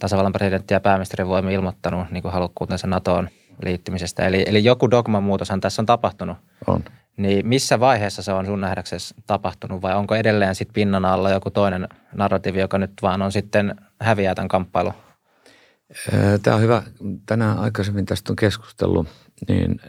tasavallan 0.00 0.32
presidentti 0.32 0.74
ja 0.74 0.80
pääministeri 0.80 1.26
voimme 1.26 1.54
ilmoittanut 1.54 2.10
niin 2.10 2.24
halukkuutensa 2.24 2.86
NATOon 2.86 3.28
liittymisestä. 3.64 4.26
Eli, 4.26 4.44
eli 4.46 4.64
joku 4.64 4.90
dogman 4.90 5.22
muutoshan 5.22 5.60
tässä 5.60 5.82
on 5.82 5.86
tapahtunut. 5.86 6.36
On. 6.66 6.84
Niin 7.16 7.48
missä 7.48 7.80
vaiheessa 7.80 8.22
se 8.22 8.32
on 8.32 8.46
sun 8.46 8.60
nähdäksesi 8.60 9.14
tapahtunut 9.26 9.82
vai 9.82 9.94
onko 9.94 10.14
edelleen 10.14 10.54
sitten 10.54 10.74
pinnan 10.74 11.04
alla 11.04 11.30
joku 11.30 11.50
toinen 11.50 11.88
narratiivi, 12.14 12.60
joka 12.60 12.78
nyt 12.78 12.92
vaan 13.02 13.22
on 13.22 13.32
sitten 13.32 13.74
häviää 14.00 14.34
tämän 14.34 14.48
kamppailun? 14.48 14.94
Tämä 16.42 16.56
on 16.56 16.62
hyvä. 16.62 16.82
Tänään 17.26 17.58
aikaisemmin 17.58 18.06
tästä 18.06 18.32
on 18.32 18.36
keskustellut, 18.36 19.08
niin 19.48 19.80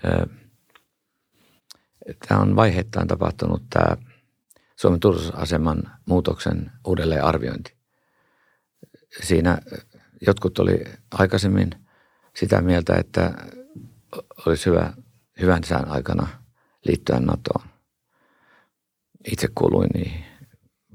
tämä 2.28 2.42
on 2.42 2.56
vaiheittain 2.56 3.08
tapahtunut 3.08 3.64
tämä 3.70 3.98
Suomen 4.76 5.00
turvallisuusaseman 5.00 5.92
muutoksen 6.06 6.72
uudelleenarviointi. 6.88 7.76
Siinä 9.24 9.58
jotkut 10.22 10.60
oli 10.60 10.84
aikaisemmin 11.12 11.70
sitä 12.36 12.62
mieltä, 12.62 12.96
että 12.96 13.34
olisi 14.46 14.66
hyvä 14.66 14.94
hyvän 15.42 15.64
sään 15.64 15.88
aikana 15.88 16.28
liittyä 16.86 17.20
NATOon. 17.20 17.68
Itse 19.32 19.48
kuuluin 19.56 19.90
niin, 19.94 20.26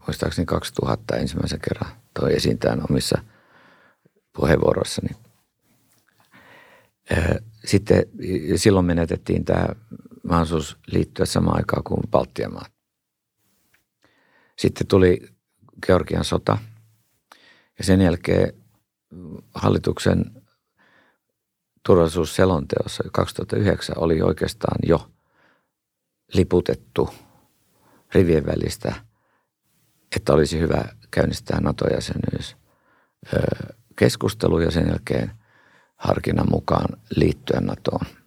muistaakseni 0.06 0.46
2000 0.46 1.16
ensimmäisen 1.16 1.60
kerran 1.68 1.92
toi 2.20 2.34
esiin 2.34 2.58
tämän 2.58 2.82
omissa 2.90 3.22
puheenvuoroissani. 4.36 5.08
Sitten 7.64 8.02
silloin 8.56 8.86
menetettiin 8.86 9.44
tämä 9.44 9.66
mahdollisuus 10.30 10.76
liittyä 10.86 11.26
samaan 11.26 11.56
aikaan 11.56 11.84
kuin 11.84 12.00
Baltian 12.10 12.52
maat. 12.52 12.72
Sitten 14.58 14.86
tuli 14.86 15.20
Georgian 15.86 16.24
sota 16.24 16.58
ja 17.78 17.84
sen 17.84 18.00
jälkeen 18.00 18.54
hallituksen 19.54 20.24
turvallisuusselonteossa 21.86 23.04
2009 23.12 23.98
oli 23.98 24.22
oikeastaan 24.22 24.78
jo 24.86 25.10
liputettu 26.34 27.08
rivien 28.14 28.46
välistä, 28.46 28.94
että 30.16 30.32
olisi 30.32 30.58
hyvä 30.58 30.84
käynnistää 31.10 31.60
NATO-jäsenyys 31.60 32.56
keskustelu 33.96 34.60
ja 34.60 34.70
sen 34.70 34.86
jälkeen 34.88 35.30
harkinnan 35.96 36.50
mukaan 36.50 37.00
liittyä 37.16 37.60
NATOon. 37.60 38.19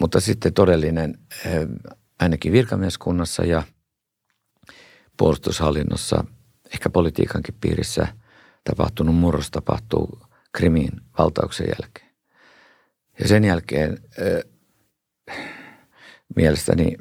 Mutta 0.00 0.20
sitten 0.20 0.54
todellinen, 0.54 1.18
ainakin 2.20 2.52
virkamieskunnassa 2.52 3.44
ja 3.44 3.62
puolustushallinnossa, 5.16 6.24
ehkä 6.74 6.90
politiikankin 6.90 7.54
piirissä 7.60 8.08
tapahtunut 8.64 9.14
murros 9.14 9.50
tapahtuu 9.50 10.20
Krimin 10.52 10.90
valtauksen 11.18 11.66
jälkeen. 11.66 12.10
Ja 13.20 13.28
sen 13.28 13.44
jälkeen 13.44 13.98
äh, 14.20 14.52
mielestäni 16.36 16.96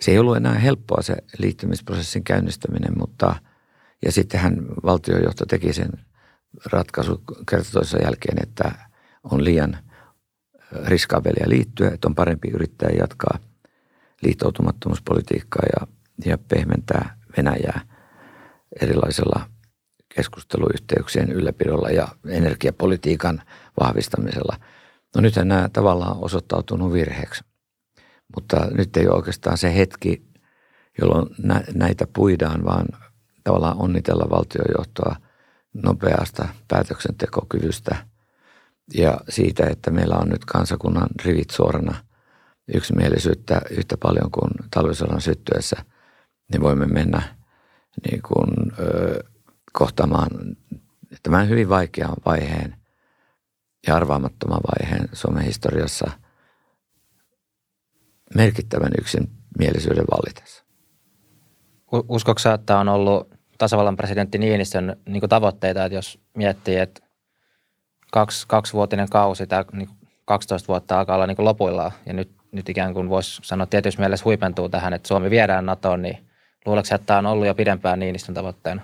se 0.00 0.10
ei 0.10 0.18
ollut 0.18 0.36
enää 0.36 0.54
helppoa 0.54 1.02
se 1.02 1.16
liittymisprosessin 1.38 2.24
käynnistäminen, 2.24 2.98
mutta 2.98 3.34
ja 4.04 4.12
sittenhän 4.12 4.66
valtiojohto 4.84 5.46
teki 5.46 5.72
sen 5.72 5.90
ratkaisu 6.64 7.22
kertotoisen 7.50 8.00
jälkeen, 8.04 8.42
että 8.42 8.72
on 9.24 9.44
liian 9.44 9.78
riskaabelia 10.72 11.48
liittyä, 11.48 11.90
että 11.90 12.08
on 12.08 12.14
parempi 12.14 12.48
yrittää 12.48 12.90
jatkaa 12.98 13.38
liittoutumattomuuspolitiikkaa 14.22 15.62
ja, 15.80 15.86
ja 16.24 16.38
pehmentää 16.38 17.16
Venäjää 17.36 17.80
erilaisella 18.82 19.46
keskusteluyhteyksien 20.14 21.32
ylläpidolla 21.32 21.90
ja 21.90 22.08
energiapolitiikan 22.28 23.42
vahvistamisella. 23.80 24.56
No 25.14 25.20
nythän 25.20 25.48
nämä 25.48 25.68
tavallaan 25.72 26.16
osoittautunut 26.16 26.92
virheeksi. 26.92 27.44
Mutta 28.34 28.66
nyt 28.70 28.96
ei 28.96 29.06
ole 29.06 29.16
oikeastaan 29.16 29.58
se 29.58 29.74
hetki, 29.74 30.22
jolloin 31.00 31.28
näitä 31.74 32.06
puidaan, 32.12 32.64
vaan 32.64 32.86
tavallaan 33.44 33.76
onnitella 33.78 34.30
valtiojohtoa 34.30 35.16
nopeasta 35.72 36.48
päätöksentekokyvystä 36.68 37.96
ja 38.94 39.20
siitä, 39.28 39.66
että 39.66 39.90
meillä 39.90 40.16
on 40.16 40.28
nyt 40.28 40.44
kansakunnan 40.44 41.08
rivit 41.24 41.50
suorana 41.50 41.94
yksimielisyyttä 42.74 43.60
yhtä 43.70 43.96
paljon 44.02 44.30
kuin 44.30 44.50
talvisodan 44.70 45.20
syttyessä, 45.20 45.76
niin 46.52 46.62
voimme 46.62 46.86
mennä 46.86 47.22
niin 48.10 48.22
kuin, 48.22 48.72
ö, 48.78 49.24
kohtaamaan 49.72 50.30
tämän 51.22 51.48
hyvin 51.48 51.68
vaikean 51.68 52.16
vaiheen 52.26 52.76
ja 53.86 53.96
arvaamattoman 53.96 54.60
vaiheen 54.78 55.08
Suomen 55.12 55.44
historiassa 55.44 56.10
merkittävän 58.34 58.92
yksimielisyyden 58.98 60.04
vallitessa. 60.10 60.64
Uskoksa, 62.08 62.54
että 62.54 62.78
on 62.78 62.88
ollut 62.88 63.34
tasavallan 63.58 63.96
presidentti 63.96 64.38
Niinistön 64.38 64.96
niin 65.08 65.28
tavoitteita, 65.28 65.84
että 65.84 65.96
jos 65.96 66.20
miettii, 66.36 66.76
että 66.76 67.05
kaksi, 68.16 68.46
kaksivuotinen 68.48 69.08
kausi, 69.10 69.46
tämä 69.46 69.64
niin 69.72 69.88
12 70.24 70.68
vuotta 70.68 70.98
alkaa 70.98 71.14
olla 71.16 71.26
niin 71.26 71.36
lopuillaan 71.38 71.92
ja 72.06 72.12
nyt, 72.12 72.30
nyt 72.52 72.68
ikään 72.68 72.94
kuin 72.94 73.08
voisi 73.08 73.40
sanoa 73.44 73.66
tietysti 73.66 74.00
mielessä 74.00 74.24
huipentuu 74.24 74.68
tähän, 74.68 74.92
että 74.92 75.08
Suomi 75.08 75.30
viedään 75.30 75.66
NATOon, 75.66 76.02
niin 76.02 76.26
luuletko 76.66 76.94
että 76.94 77.06
tämä 77.06 77.18
on 77.18 77.26
ollut 77.26 77.46
jo 77.46 77.54
pidempään 77.54 77.98
Niinistön 77.98 78.34
tavoitteena? 78.34 78.82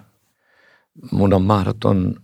Mun 1.13 1.35
on 1.35 1.43
mahdoton 1.43 2.15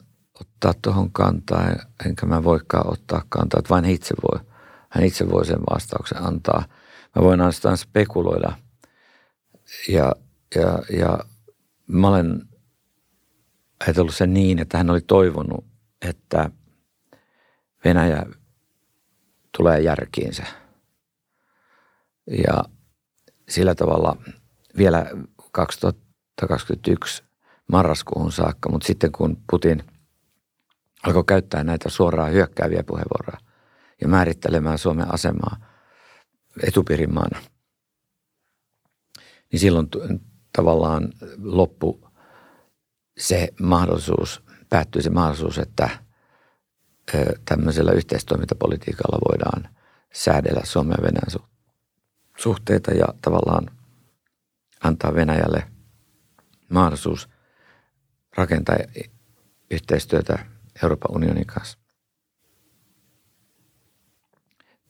ottaa 0.40 0.72
tuohon 0.82 1.12
kantaa, 1.12 1.62
enkä 2.06 2.26
mä 2.26 2.44
voikaan 2.44 2.92
ottaa 2.92 3.22
kantaa, 3.28 3.58
että 3.58 3.70
vain 3.70 3.84
itse 3.84 4.14
voi. 4.22 4.40
Hän 4.88 5.04
itse 5.04 5.30
voi 5.30 5.46
sen 5.46 5.60
vastauksen 5.70 6.22
antaa. 6.22 6.64
Mä 7.16 7.22
voin 7.22 7.40
ainoastaan 7.40 7.76
spekuloida 7.76 8.52
ja, 9.88 10.12
ja, 10.54 10.78
ja 10.98 11.18
mä 11.86 12.08
olen 12.08 12.42
ajatellut 13.84 14.14
sen 14.14 14.34
niin, 14.34 14.58
että 14.58 14.78
hän 14.78 14.90
oli 14.90 15.00
toivonut, 15.00 15.64
että 16.02 16.50
Venäjä 17.84 18.26
tulee 19.56 19.80
järkiinsä. 19.80 20.44
Ja 22.44 22.64
sillä 23.48 23.74
tavalla 23.74 24.16
vielä 24.76 25.06
2021 25.52 27.24
marraskuuhun 27.72 28.32
saakka, 28.32 28.70
mutta 28.70 28.86
sitten 28.86 29.12
kun 29.12 29.42
Putin 29.50 29.84
alkoi 31.06 31.24
käyttää 31.24 31.64
näitä 31.64 31.88
suoraan 31.88 32.32
hyökkääviä 32.32 32.82
puheenvuoroja 32.86 33.38
ja 34.00 34.08
määrittelemään 34.08 34.78
Suomen 34.78 35.14
asemaa 35.14 35.56
etupirin 36.62 37.14
maana, 37.14 37.38
niin 39.52 39.60
silloin 39.60 39.88
tavallaan 40.56 41.12
loppu 41.42 42.08
se 43.18 43.48
mahdollisuus, 43.60 44.42
päättyi 44.68 45.02
se 45.02 45.10
mahdollisuus, 45.10 45.58
että 45.58 46.07
tämmöisellä 47.44 47.92
yhteistoimintapolitiikalla 47.92 49.18
voidaan 49.30 49.74
säädellä 50.12 50.60
Suomen 50.64 50.96
ja 50.98 51.02
Venäjän 51.02 51.48
suhteita 52.38 52.90
ja 52.90 53.06
tavallaan 53.22 53.70
antaa 54.84 55.14
Venäjälle 55.14 55.64
mahdollisuus 56.68 57.28
rakentaa 58.36 58.76
yhteistyötä 59.70 60.46
Euroopan 60.82 61.16
unionin 61.16 61.46
kanssa. 61.46 61.78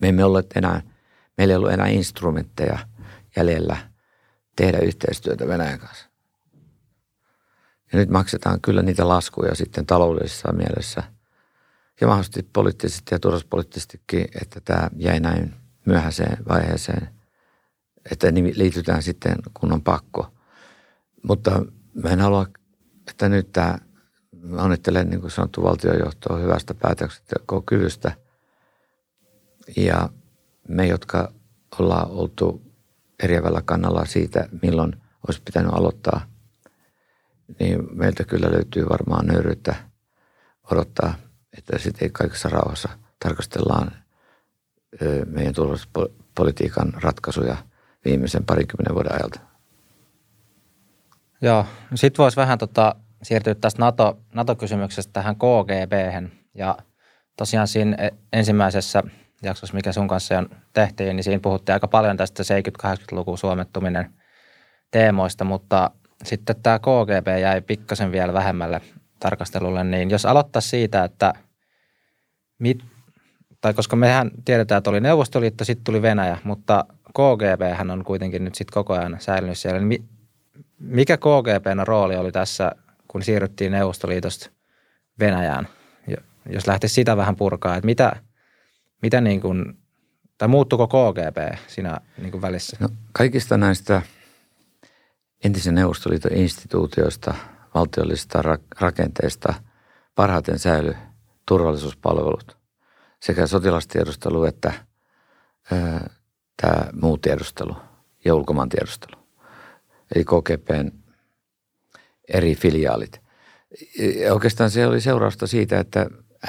Me 0.00 0.08
emme 0.08 0.24
ole 0.24 0.44
enää, 0.54 0.82
meillä 1.36 1.52
ei 1.52 1.56
ollut 1.56 1.72
enää 1.72 1.86
instrumentteja 1.86 2.78
jäljellä 3.36 3.76
tehdä 4.56 4.78
yhteistyötä 4.78 5.48
Venäjän 5.48 5.78
kanssa. 5.78 6.08
Ja 7.92 7.98
nyt 7.98 8.08
maksetaan 8.10 8.60
kyllä 8.60 8.82
niitä 8.82 9.08
laskuja 9.08 9.54
sitten 9.54 9.86
taloudellisessa 9.86 10.52
mielessä 10.52 11.17
ja 12.00 12.06
mahdollisesti 12.06 12.48
poliittisesti 12.52 13.14
ja 13.14 13.18
turvallisuuspoliittisestikin, 13.18 14.26
että 14.42 14.60
tämä 14.64 14.90
jäi 14.96 15.20
näin 15.20 15.54
myöhäiseen 15.84 16.36
vaiheeseen, 16.48 17.08
että 18.10 18.26
liitytään 18.54 19.02
sitten 19.02 19.36
kun 19.54 19.72
on 19.72 19.82
pakko. 19.82 20.32
Mutta 21.22 21.62
mä 21.94 22.10
en 22.10 22.20
halua, 22.20 22.46
että 23.08 23.28
nyt 23.28 23.52
tämä, 23.52 23.78
onnittelen 24.58 25.10
niin 25.10 25.20
kuin 25.20 25.30
sanottu 25.30 25.62
valtiojohtoa 25.62 26.36
hyvästä 26.36 26.74
päätöksentekokyvystä 26.74 28.12
Ja 29.76 30.08
me, 30.68 30.86
jotka 30.86 31.32
ollaan 31.78 32.10
oltu 32.10 32.62
eriävällä 33.22 33.62
kannalla 33.64 34.04
siitä, 34.04 34.48
milloin 34.62 34.96
olisi 35.28 35.42
pitänyt 35.44 35.72
aloittaa, 35.74 36.20
niin 37.60 37.88
meiltä 37.92 38.24
kyllä 38.24 38.50
löytyy 38.52 38.88
varmaan 38.88 39.26
nöyryyttä 39.26 39.74
odottaa, 40.70 41.14
että 41.58 41.78
sitten 41.78 42.12
kaikessa 42.12 42.48
rauhassa 42.48 42.88
tarkastellaan 43.24 43.92
meidän 45.26 45.54
turvallisuuspolitiikan 45.54 46.92
ratkaisuja 47.02 47.56
viimeisen 48.04 48.44
parikymmenen 48.44 48.94
vuoden 48.94 49.12
ajalta. 49.14 49.40
Joo, 51.42 51.66
no 51.90 51.96
sitten 51.96 52.22
voisi 52.22 52.36
vähän 52.36 52.58
tota, 52.58 52.94
siirtyä 53.22 53.54
tästä 53.54 53.82
NATO, 53.82 54.18
NATO-kysymyksestä 54.34 55.12
tähän 55.12 55.36
KGB. 55.36 55.92
Ja 56.54 56.78
tosiaan 57.36 57.68
siinä 57.68 57.96
e, 57.96 58.10
ensimmäisessä 58.32 59.02
jaksossa, 59.42 59.74
mikä 59.74 59.92
sun 59.92 60.08
kanssa 60.08 60.38
on 60.38 60.48
tehtiin, 60.72 61.16
niin 61.16 61.24
siinä 61.24 61.40
puhuttiin 61.40 61.74
aika 61.74 61.88
paljon 61.88 62.16
tästä 62.16 62.42
70-80-luvun 62.86 63.38
suomettuminen 63.38 64.14
teemoista, 64.90 65.44
mutta 65.44 65.90
sitten 66.24 66.56
tämä 66.62 66.78
KGB 66.78 67.40
jäi 67.40 67.60
pikkasen 67.60 68.12
vielä 68.12 68.32
vähemmälle 68.32 68.80
tarkastelulle, 69.20 69.84
niin 69.84 70.10
jos 70.10 70.26
aloittaa 70.26 70.62
siitä, 70.62 71.04
että 71.04 71.34
mit, 72.58 72.84
tai 73.60 73.74
koska 73.74 73.96
mehän 73.96 74.30
tiedetään, 74.44 74.78
että 74.78 74.90
oli 74.90 75.00
Neuvostoliitto, 75.00 75.64
sitten 75.64 75.84
tuli 75.84 76.02
Venäjä, 76.02 76.38
mutta 76.44 76.84
KGB 77.08 77.76
hän 77.76 77.90
on 77.90 78.04
kuitenkin 78.04 78.44
nyt 78.44 78.54
sitten 78.54 78.74
koko 78.74 78.94
ajan 78.94 79.16
säilynyt 79.20 79.58
siellä. 79.58 79.80
Niin 79.80 80.08
mikä 80.78 81.16
KGBn 81.16 81.86
rooli 81.86 82.16
oli 82.16 82.32
tässä, 82.32 82.72
kun 83.08 83.22
siirryttiin 83.22 83.72
Neuvostoliitosta 83.72 84.50
Venäjään? 85.20 85.68
Jos 86.50 86.66
lähtisi 86.66 86.94
sitä 86.94 87.16
vähän 87.16 87.36
purkaa, 87.36 87.76
että 87.76 87.86
mitä, 87.86 88.16
mitä 89.02 89.20
niin 89.20 89.40
kuin, 89.40 89.78
tai 90.38 90.48
muuttuko 90.48 90.86
KGB 90.86 91.58
siinä 91.66 92.00
niin 92.18 92.30
kuin 92.30 92.42
välissä? 92.42 92.76
No, 92.80 92.88
kaikista 93.12 93.56
näistä 93.56 94.02
entisen 95.44 95.74
Neuvostoliiton 95.74 96.32
instituutioista, 96.32 97.34
valtiollisista 97.78 98.42
rakenteista 98.80 99.54
parhaiten 100.14 100.58
säily 100.58 100.94
turvallisuuspalvelut 101.48 102.56
sekä 103.22 103.46
sotilastiedustelu 103.46 104.44
että 104.44 104.72
tämä 106.62 106.90
muu 107.00 107.18
tiedustelu 107.18 107.76
ja 108.24 108.34
ulkomaan 108.34 108.68
tiedustelu. 108.68 109.20
Eli 110.14 110.24
KGPn 110.24 110.90
eri 112.28 112.54
filiaalit. 112.54 113.20
Ja 114.20 114.34
oikeastaan 114.34 114.70
se 114.70 114.86
oli 114.86 115.00
seurausta 115.00 115.46
siitä, 115.46 115.80
että 115.80 116.06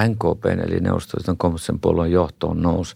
NKP 0.07 0.45
eli 0.45 0.79
Neuvostoliiton 0.79 1.37
kommunistisen 1.37 1.79
puolueen 1.79 2.11
johtoon 2.11 2.61
nousi 2.61 2.95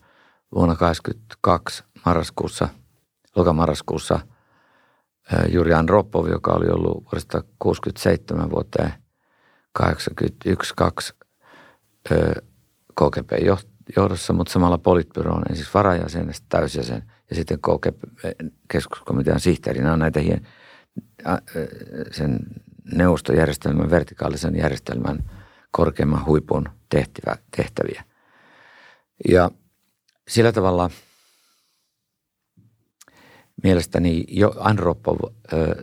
vuonna 0.55 0.75
1982 0.75 1.83
marraskuussa, 2.05 2.69
lokamarraskuussa 3.35 4.19
Juri 5.49 5.73
Andropov, 5.73 6.27
joka 6.27 6.51
oli 6.51 6.67
ollut 6.67 7.03
vuodesta 7.03 7.43
67 7.59 8.51
vuoteen 8.51 8.93
81-2 9.79 9.83
KGP 12.95 13.31
johdossa, 13.95 14.33
mutta 14.33 14.53
samalla 14.53 14.77
politbyroon 14.77 15.43
ensin 15.49 15.65
varajäsen 15.73 16.27
ja 16.27 16.33
täysjäsen 16.49 17.03
ja 17.29 17.36
sitten 17.36 17.59
KGP 17.59 18.03
keskuskomitean 18.71 19.39
sihteerinä 19.39 19.93
on 19.93 19.99
näitä 19.99 20.19
hien, 20.19 20.47
sen 22.12 22.39
neuvostojärjestelmän, 22.93 23.89
vertikaalisen 23.91 24.55
järjestelmän 24.55 25.31
korkeimman 25.71 26.25
huipun 26.25 26.69
tehtävä, 26.89 27.36
tehtäviä. 27.57 28.03
Ja 29.29 29.51
sillä 30.27 30.51
tavalla 30.51 30.89
mielestäni 33.63 34.26
jo 34.28 34.56
Andropov 34.60 35.17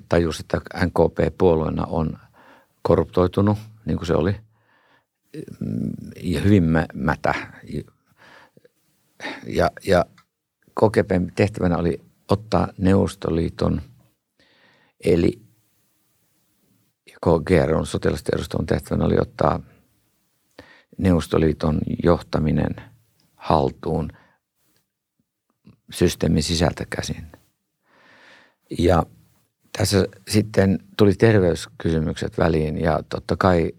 tajusi, 0.08 0.42
että 0.42 0.60
NKP 0.86 1.38
puolueena 1.38 1.84
on 1.86 2.18
korruptoitunut, 2.82 3.58
niin 3.86 3.96
kuin 3.96 4.06
se 4.06 4.14
oli– 4.14 4.34
ja 6.22 6.40
hyvin 6.40 6.64
mätä. 6.94 7.34
Ja, 9.46 9.70
ja 9.86 10.04
KGPn 10.80 11.32
tehtävänä 11.34 11.76
oli 11.76 12.00
ottaa 12.28 12.68
Neuvostoliiton 12.78 13.82
eli 15.04 15.42
KGR 17.26 17.86
sotilastiedustelun 17.86 18.66
tehtävänä 18.66 19.04
oli 19.04 19.18
ottaa 19.18 19.60
Neuvostoliiton 20.98 21.80
johtaminen 22.04 22.76
haltuun 23.36 24.12
systeemin 25.90 26.42
sisältä 26.42 26.84
käsin. 26.90 27.39
Ja 28.78 29.02
tässä 29.78 30.06
sitten 30.28 30.78
tuli 30.96 31.12
terveyskysymykset 31.12 32.38
väliin 32.38 32.80
ja 32.80 33.00
totta 33.08 33.36
kai– 33.36 33.72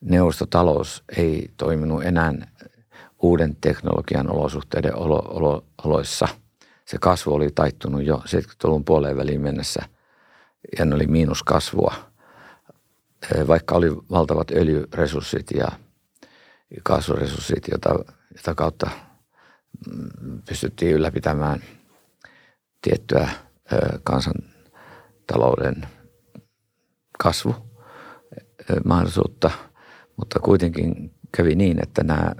neuvostotalous 0.00 1.04
ei 1.16 1.50
toiminut 1.56 2.04
enää 2.04 2.34
uuden 3.22 3.56
teknologian 3.60 4.30
olosuhteiden 4.30 4.96
olo, 4.96 5.22
olo, 5.28 5.64
oloissa. 5.84 6.28
Se 6.84 6.98
kasvu 7.00 7.34
oli 7.34 7.50
taittunut 7.54 8.04
jo 8.04 8.22
70-luvun 8.26 8.84
puoleen 8.84 9.16
väliin 9.16 9.40
mennessä 9.40 9.82
ja 10.78 10.84
ne 10.84 10.94
oli 10.94 11.06
miinuskasvua. 11.06 11.94
Vaikka 13.46 13.74
oli 13.74 13.96
valtavat 14.10 14.50
öljyresurssit 14.50 15.50
ja 15.50 15.68
kaasuresurssit, 16.82 17.68
jota, 17.72 17.90
jota 18.36 18.54
kautta 18.54 18.90
mm, 19.90 20.42
pystyttiin 20.48 20.94
ylläpitämään 20.94 21.62
tiettyä 22.82 23.28
kansantalouden 24.04 25.88
kasvu 27.18 27.54
mahdollisuutta– 28.84 29.50
mutta 30.18 30.40
kuitenkin 30.40 31.14
kävi 31.36 31.54
niin, 31.54 31.82
että 31.82 32.04
nämä 32.04 32.32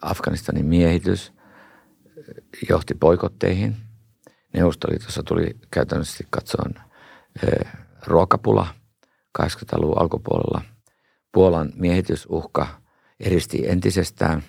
Afganistanin 0.00 0.66
miehitys 0.66 1.32
johti 2.68 2.94
poikotteihin. 2.94 3.76
Neuvostoliitossa 4.54 5.22
tuli 5.22 5.56
käytännössä 5.70 6.24
katsoen 6.30 6.74
ruokapula 8.06 8.66
80-luvun 9.42 10.00
alkupuolella. 10.00 10.62
Puolan 11.32 11.72
miehitysuhka 11.74 12.66
eristi 13.20 13.68
entisestään 13.68 14.42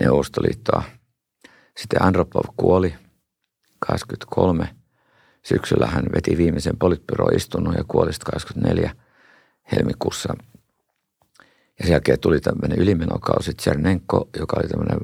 Neuvostoliittoa. 0.00 0.82
Sitten 1.76 2.02
Andropov 2.02 2.44
kuoli 2.56 2.94
23. 3.78 4.77
Syksyllä 5.48 5.86
hän 5.86 6.04
veti 6.14 6.36
viimeisen 6.36 6.78
politbyroistunnon 6.78 7.74
ja 7.74 7.84
kuoli 7.88 8.10
24 8.24 8.92
helmikuussa 9.72 10.34
ja 11.78 11.84
sen 11.84 11.92
jälkeen 11.92 12.20
tuli 12.20 12.40
tämmöinen 12.40 12.78
ylimenokausi, 12.78 13.54
Tsernenko, 13.54 14.28
joka 14.38 14.56
oli 14.60 14.68
tämmöinen 14.68 14.98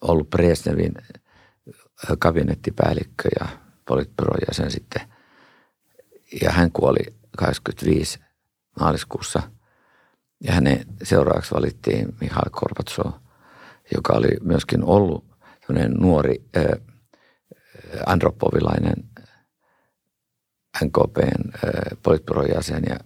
ollut 0.00 0.30
Presnevin 0.30 0.94
kabinettipäällikkö 2.18 3.28
ja 3.40 3.48
politbyron 3.86 4.38
jäsen 4.48 4.70
sitten. 4.70 5.02
Ja 6.42 6.50
hän 6.50 6.72
kuoli 6.72 7.14
25 7.38 8.18
maaliskuussa. 8.80 9.42
Ja 10.40 10.52
hänen 10.52 10.84
seuraavaksi 11.02 11.54
valittiin 11.54 12.16
Mihail 12.20 12.50
Korbatsov, 12.50 13.12
joka 13.94 14.12
oli 14.12 14.36
myöskin 14.42 14.84
ollut 14.84 15.24
tämmöinen 15.66 15.92
nuori 15.92 16.44
andropovilainen 18.06 19.13
NKPn 20.84 21.50
äh, 21.54 21.70
politbyron 22.02 22.48
jäsen 22.54 22.82
ja 22.88 22.96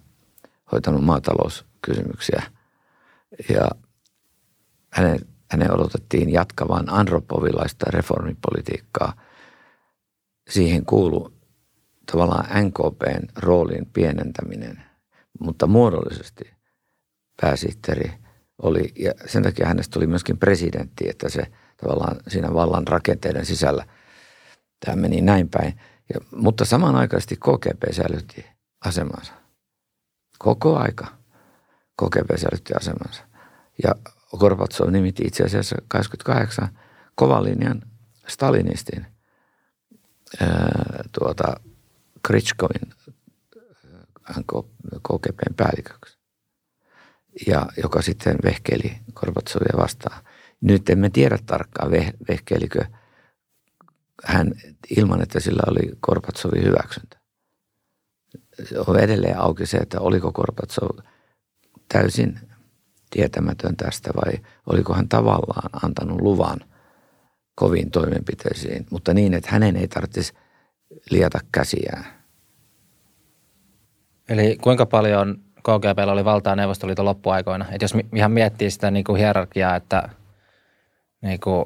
hoitanut 0.71 1.03
maatalouskysymyksiä– 1.03 2.43
ja 3.49 3.69
hänen, 4.93 5.19
hänen 5.51 5.73
odotettiin 5.73 6.29
jatkavan 6.29 6.89
andropovilaista 6.89 7.85
reformipolitiikkaa. 7.89 9.13
Siihen 10.49 10.85
kuuluu 10.85 11.33
tavallaan 12.11 12.65
NKPn 12.65 13.27
roolin 13.35 13.85
pienentäminen, 13.85 14.83
mutta 15.39 15.67
muodollisesti 15.67 16.53
pääsihteeri 17.41 18.11
oli, 18.61 18.93
ja 18.99 19.11
sen 19.25 19.43
takia 19.43 19.67
hänestä 19.67 19.93
tuli 19.93 20.07
myöskin 20.07 20.37
presidentti, 20.37 21.09
että 21.09 21.29
se 21.29 21.43
tavallaan 21.77 22.17
siinä 22.27 22.53
vallan 22.53 22.87
rakenteiden 22.87 23.45
sisällä 23.45 23.85
tämä 24.85 24.95
meni 24.95 25.21
näin 25.21 25.49
päin. 25.49 25.79
Ja, 26.13 26.19
mutta 26.35 26.65
samanaikaisesti 26.65 27.35
KGP 27.35 27.83
säilytti 27.91 28.45
asemansa. 28.85 29.33
Koko 30.37 30.77
aika. 30.77 31.07
KGB 32.01 32.37
säilytti 32.37 32.73
asemansa. 32.73 33.23
Ja 33.83 33.95
Gorbatsov 34.37 34.89
nimitti 34.89 35.23
itse 35.23 35.43
asiassa 35.43 35.75
88 35.87 36.69
kovan 37.15 37.43
linjan 37.43 37.81
Stalinistin 38.27 39.05
ää, 40.41 41.03
tuota, 41.11 41.59
Kritschkovin 42.27 42.93
KGBn 45.07 45.55
päälliköksi. 45.57 46.17
Ja 47.47 47.67
joka 47.77 48.01
sitten 48.01 48.35
vehkeili 48.43 48.97
Gorbatsovia 49.13 49.77
vastaan. 49.77 50.23
Nyt 50.61 50.89
emme 50.89 51.09
tiedä 51.09 51.39
tarkkaan, 51.45 51.91
vehkeilikö 52.29 52.85
hän 54.25 54.51
ilman, 54.97 55.21
että 55.21 55.39
sillä 55.39 55.63
oli 55.67 55.91
Korpatsovin 55.99 56.63
hyväksyntä. 56.63 57.19
On 58.87 58.99
edelleen 58.99 59.39
auki 59.39 59.65
se, 59.65 59.77
että 59.77 59.99
oliko 59.99 60.31
Korpatsov 60.31 60.97
täysin 61.93 62.39
tietämätön 63.09 63.77
tästä 63.77 64.09
vai 64.15 64.33
oliko 64.65 64.93
hän 64.93 65.09
tavallaan 65.09 65.69
antanut 65.85 66.21
luvan 66.21 66.59
koviin 67.55 67.91
toimenpiteisiin, 67.91 68.85
mutta 68.91 69.13
niin, 69.13 69.33
että 69.33 69.49
hänen 69.51 69.75
ei 69.75 69.87
tarvitsisi 69.87 70.33
liata 71.09 71.39
käsiään. 71.51 72.05
Eli 74.29 74.57
kuinka 74.61 74.85
paljon 74.85 75.39
KGB 75.59 75.99
oli 76.11 76.25
valtaa 76.25 76.55
Neuvostoliiton 76.55 77.05
loppuaikoina? 77.05 77.65
Et 77.71 77.81
jos 77.81 77.93
ihan 78.15 78.31
miettii 78.31 78.71
sitä 78.71 78.91
niin 78.91 79.03
kuin 79.03 79.17
hierarkiaa, 79.17 79.75
että 79.75 80.09
niin 81.21 81.39
kuin, 81.39 81.65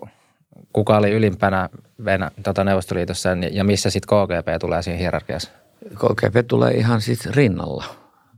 kuka 0.73 0.97
oli 0.97 1.11
ylimpänä 1.11 1.69
Venä, 2.05 2.31
tota 2.43 2.63
Neuvostoliitossa 2.63 3.29
ja 3.51 3.63
missä 3.63 3.89
sitten 3.89 4.07
KGB 4.07 4.47
tulee 4.59 4.81
siinä 4.81 4.99
hierarkiassa? 4.99 5.51
KGB 5.89 6.47
tulee 6.47 6.71
ihan 6.71 7.01
siis 7.01 7.25
rinnalla. 7.25 7.83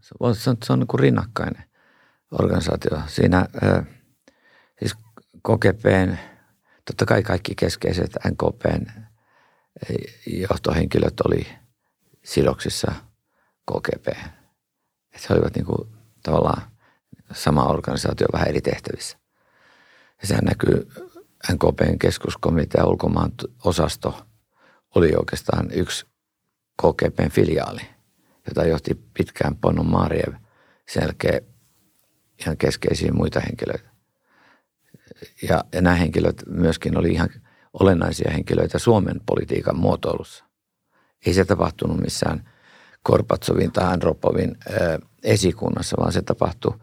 Se 0.02 0.16
on, 0.20 0.36
se 0.36 0.50
on, 0.50 0.58
se 0.64 0.74
on 0.74 0.80
niin 0.80 0.88
kuin 0.88 1.00
rinnakkainen 1.00 1.64
organisaatio. 2.32 3.02
Siinä 3.08 3.38
äh, 3.64 3.86
siis 4.80 4.96
KGBn, 5.44 6.18
totta 6.86 7.06
kai 7.06 7.24
kaikki 7.24 7.56
keskeiset 7.56 8.12
NKPn 8.28 8.86
johtohenkilöt 10.26 11.22
oli 11.22 11.48
sidoksissa 12.24 12.92
KGB. 13.72 14.08
Että 14.08 15.28
he 15.30 15.36
olivat 15.36 15.56
niin 15.56 15.66
kuin 15.66 15.90
tavallaan 16.24 16.62
sama 17.34 17.64
organisaatio 17.64 18.28
vähän 18.34 18.48
eri 18.48 18.62
tehtävissä. 18.62 19.18
Ja 20.22 20.28
sehän 20.28 20.44
näkyy 20.44 20.88
NKPn 21.52 22.00
keskuskomitea 22.00 22.86
ulkomaan 22.86 23.32
osasto 23.64 24.26
oli 24.96 25.14
oikeastaan 25.16 25.72
yksi 25.72 26.06
KGBn 26.82 27.30
filiaali, 27.32 27.82
jota 28.48 28.66
johti 28.66 28.94
pitkään 29.14 29.56
Pono 29.56 29.84
Mariev, 29.84 30.34
sen 30.90 31.02
jälkeen 31.02 31.42
ihan 32.40 32.58
keskeisiä 32.58 33.12
muita 33.12 33.40
henkilöitä. 33.40 33.90
Ja, 35.50 35.64
ja 35.74 35.82
nämä 35.82 35.96
henkilöt 35.96 36.44
myöskin 36.48 36.98
oli 36.98 37.12
ihan 37.12 37.30
olennaisia 37.74 38.32
henkilöitä 38.32 38.80
Suomen 38.80 39.22
politiikan 39.26 39.78
muotoilussa. 39.78 40.46
Ei 41.26 41.34
se 41.34 41.46
tapahtunut 41.46 41.98
missään 41.98 42.50
Korpatsovin 43.04 43.72
tai 43.72 43.94
Andropovin 43.94 44.58
esikunnassa, 45.24 45.98
vaan 46.00 46.12
se 46.12 46.22
tapahtui 46.22 46.80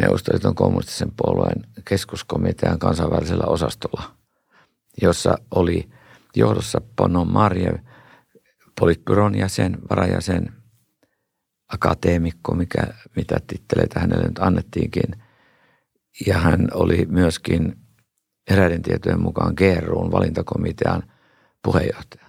Neuvostoliiton 0.00 0.54
kommunistisen 0.54 1.12
puolueen 1.16 1.64
keskuskomitean 1.84 2.78
kansainvälisellä 2.78 3.44
osastolla, 3.46 4.14
jossa 5.02 5.38
oli 5.50 5.88
johdossa 6.36 6.80
Pono 6.96 7.24
Marjev, 7.24 7.74
politbyron 8.80 9.34
jäsen, 9.34 9.78
varajäsen, 9.90 10.52
akateemikko, 11.68 12.54
mikä, 12.54 12.82
mitä 13.16 13.40
titteleitä 13.46 14.00
hänelle 14.00 14.24
nyt 14.24 14.38
annettiinkin. 14.38 15.22
Ja 16.26 16.38
hän 16.38 16.68
oli 16.74 17.06
myöskin 17.08 17.76
eräiden 18.50 18.82
tietojen 18.82 19.22
mukaan 19.22 19.54
GRUn 19.56 20.12
valintakomitean 20.12 21.02
puheenjohtaja. 21.62 22.26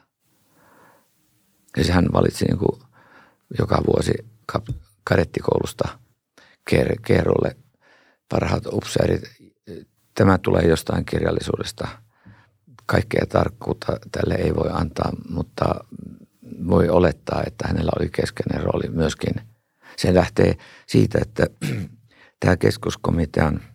Ja 1.78 1.94
hän 1.94 2.06
valitsi 2.14 2.46
niin 2.46 2.58
kuin 2.58 2.82
joka 3.60 3.84
vuosi 3.88 4.14
kadettikoulusta 5.04 6.00
GRUlle 7.04 7.56
parhaat 8.30 8.66
upseerit. 8.66 9.22
Tämä 10.16 10.38
tulee 10.38 10.64
jostain 10.64 11.06
kirjallisuudesta. 11.06 11.88
Kaikkea 12.86 13.26
tarkkuutta 13.30 13.98
tälle 14.12 14.36
ei 14.36 14.56
voi 14.56 14.70
antaa, 14.72 15.12
mutta 15.30 15.66
voi 16.68 16.90
olettaa, 16.90 17.44
että 17.48 17.68
hänellä 17.68 17.92
oli 18.00 18.10
keskeinen 18.10 18.64
rooli 18.64 18.90
myöskin. 18.90 19.34
Se 19.98 20.14
lähtee 20.14 20.58
siitä, 20.88 21.20
että 21.22 21.48
tämä 22.40 22.58
keskuskomitean– 22.58 23.62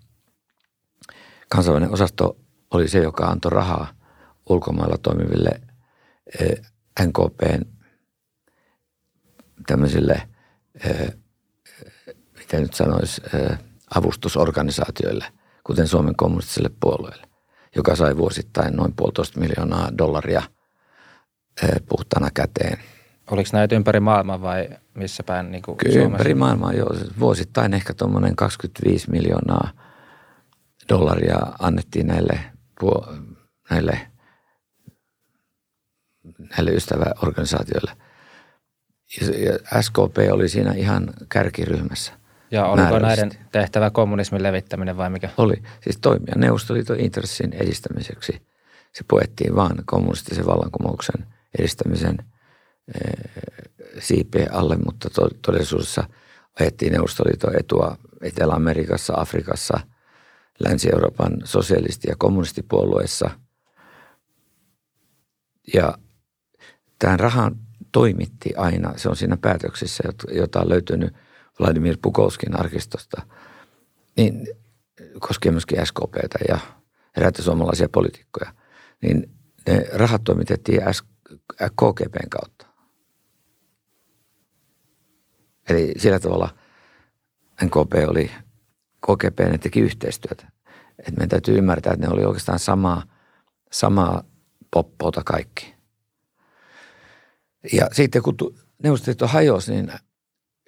kansainvälinen 1.53 1.95
osasto 1.95 2.37
oli 2.71 2.89
se, 2.89 2.99
joka 2.99 3.27
antoi 3.27 3.51
rahaa 3.51 3.95
ulkomailla 4.49 4.99
toimiville 4.99 5.61
eh, 6.41 6.61
NKPn 7.07 7.63
tämmöisille, 9.67 10.29
miten 12.53 12.63
nyt 12.63 12.75
sanoisi, 12.75 13.23
avustusorganisaatioille, 13.95 15.25
kuten 15.65 15.89
Suomen 15.89 16.17
kommunistiselle 16.17 16.71
puolueelle, 16.81 17.27
joka 17.77 17.97
sai 17.97 18.17
vuosittain 18.17 18.77
noin 18.77 18.93
puolitoista 18.97 19.41
miljoonaa 19.41 19.99
dollaria 19.99 20.43
puhtana 21.89 22.29
käteen. 22.35 22.79
Oliko 23.31 23.51
näitä 23.53 23.75
ympäri 23.75 24.01
maailmaa 24.01 24.43
vai 24.43 24.69
missä 24.95 25.23
päin 25.23 25.51
niin 25.51 25.63
kuin 25.63 25.77
Kyllä 25.77 25.93
Suomessa? 25.93 26.13
ympäri 26.13 26.35
maailmaa, 26.35 26.73
joo. 26.73 26.91
Vuosittain 27.19 27.75
ehkä 27.75 27.95
tuommoinen 27.95 28.37
25 28.37 29.11
miljoonaa– 29.11 29.71
dollaria 30.89 31.39
annettiin 31.59 32.07
näille, 32.07 32.41
näille, 33.71 34.01
näille 36.51 36.71
ystäväorganisaatioille. 36.71 37.93
Ja 39.21 39.83
SKP 39.83 40.17
oli 40.33 40.49
siinä 40.49 40.73
ihan 40.73 41.15
kärkiryhmässä. 41.29 42.13
Ja 42.53 42.67
oliko 42.67 42.99
näiden 42.99 43.31
tehtävä 43.53 43.91
kommunismin 43.91 44.43
levittäminen 44.43 44.97
vai 44.97 45.11
mikä? 45.11 45.29
Oli. 45.37 45.63
Siis 45.81 45.99
toimia 46.01 46.35
Neuvostoliiton 46.37 47.01
intressin 47.01 47.53
edistämiseksi. 47.53 48.43
Se 48.93 49.05
puettiin 49.09 49.55
vaan 49.55 49.83
kommunistisen 49.87 50.47
vallankumouksen 50.47 51.27
edistämisen 51.59 52.19
siipeen 53.99 54.55
alle, 54.55 54.77
mutta 54.77 55.09
todellisuudessa 55.43 56.05
ajettiin 56.61 56.93
Neuvostoliiton 56.93 57.61
etua 57.61 57.97
Etelä-Amerikassa, 58.23 59.15
Afrikassa– 59.17 59.81
Länsi-Euroopan 60.59 61.37
sosialisti- 61.45 62.09
ja 62.09 62.17
kommunistipuolueessa. 62.19 63.31
Ja 65.75 65.99
tämän 66.99 67.21
rahan 67.21 67.59
toimitti 67.93 68.55
aina, 68.57 68.93
se 68.97 69.09
on 69.09 69.17
siinä 69.17 69.37
päätöksissä, 69.37 70.05
jota 70.33 70.61
on 70.61 70.69
löytynyt 70.69 71.15
Vladimir 71.63 71.99
Pukovskin 72.03 72.61
arkistosta, 72.61 73.23
niin 74.17 74.47
koskee 75.21 75.53
myöskin 75.53 75.87
SKPtä 75.87 76.39
ja 76.49 76.59
eräitä 77.17 77.43
suomalaisia 77.43 77.89
poliitikkoja, 77.89 78.55
niin 79.03 79.31
ne 79.67 79.87
rahat 79.93 80.25
toimitettiin 80.25 80.83
KGBn 81.57 82.29
kautta. 82.31 82.67
Eli 85.69 85.95
sillä 85.97 86.19
tavalla 86.21 86.49
NKP 87.65 87.93
oli 88.07 88.31
KGP 89.07 89.39
ne 89.39 89.59
teki 89.59 89.81
yhteistyötä. 89.81 90.53
Et 90.99 91.17
meidän 91.17 91.29
täytyy 91.29 91.59
ymmärtää, 91.59 91.93
että 91.93 92.07
ne 92.07 92.13
oli 92.13 92.25
oikeastaan 92.25 92.59
samaa, 92.59 93.03
samaa 93.73 94.25
poppouta 94.71 95.23
kaikki. 95.25 95.75
Ja 97.73 97.89
sitten 97.93 98.23
kun 98.23 98.37
Neuvostoliitto 98.83 99.27
hajosi, 99.27 99.73
niin 99.73 99.93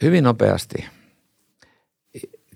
hyvin 0.02 0.24
nopeasti 0.24 0.86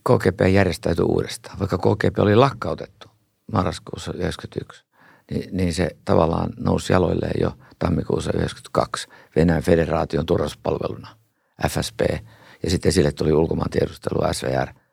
KGP 0.08 0.40
järjestäytyi 0.52 1.04
uudestaan. 1.04 1.58
Vaikka 1.58 1.78
KGP 1.78 2.18
oli 2.18 2.36
lakkautettu 2.36 3.08
marraskuussa 3.52 4.12
1991, 4.12 4.84
niin, 5.30 5.56
niin 5.56 5.74
se 5.74 5.96
tavallaan 6.04 6.50
nousi 6.58 6.92
jaloilleen 6.92 7.40
jo 7.40 7.52
tammikuussa 7.78 8.32
1992 8.32 9.08
Venäjän 9.36 9.62
federaation 9.62 10.26
turvallisuuspalveluna, 10.26 11.16
FSP. 11.68 12.00
Ja 12.62 12.70
sitten 12.70 12.92
sille 12.92 13.12
tuli 13.12 13.32
ulkomaan 13.32 13.70
tiedustelu 13.70 14.20
SVR– 14.32 14.68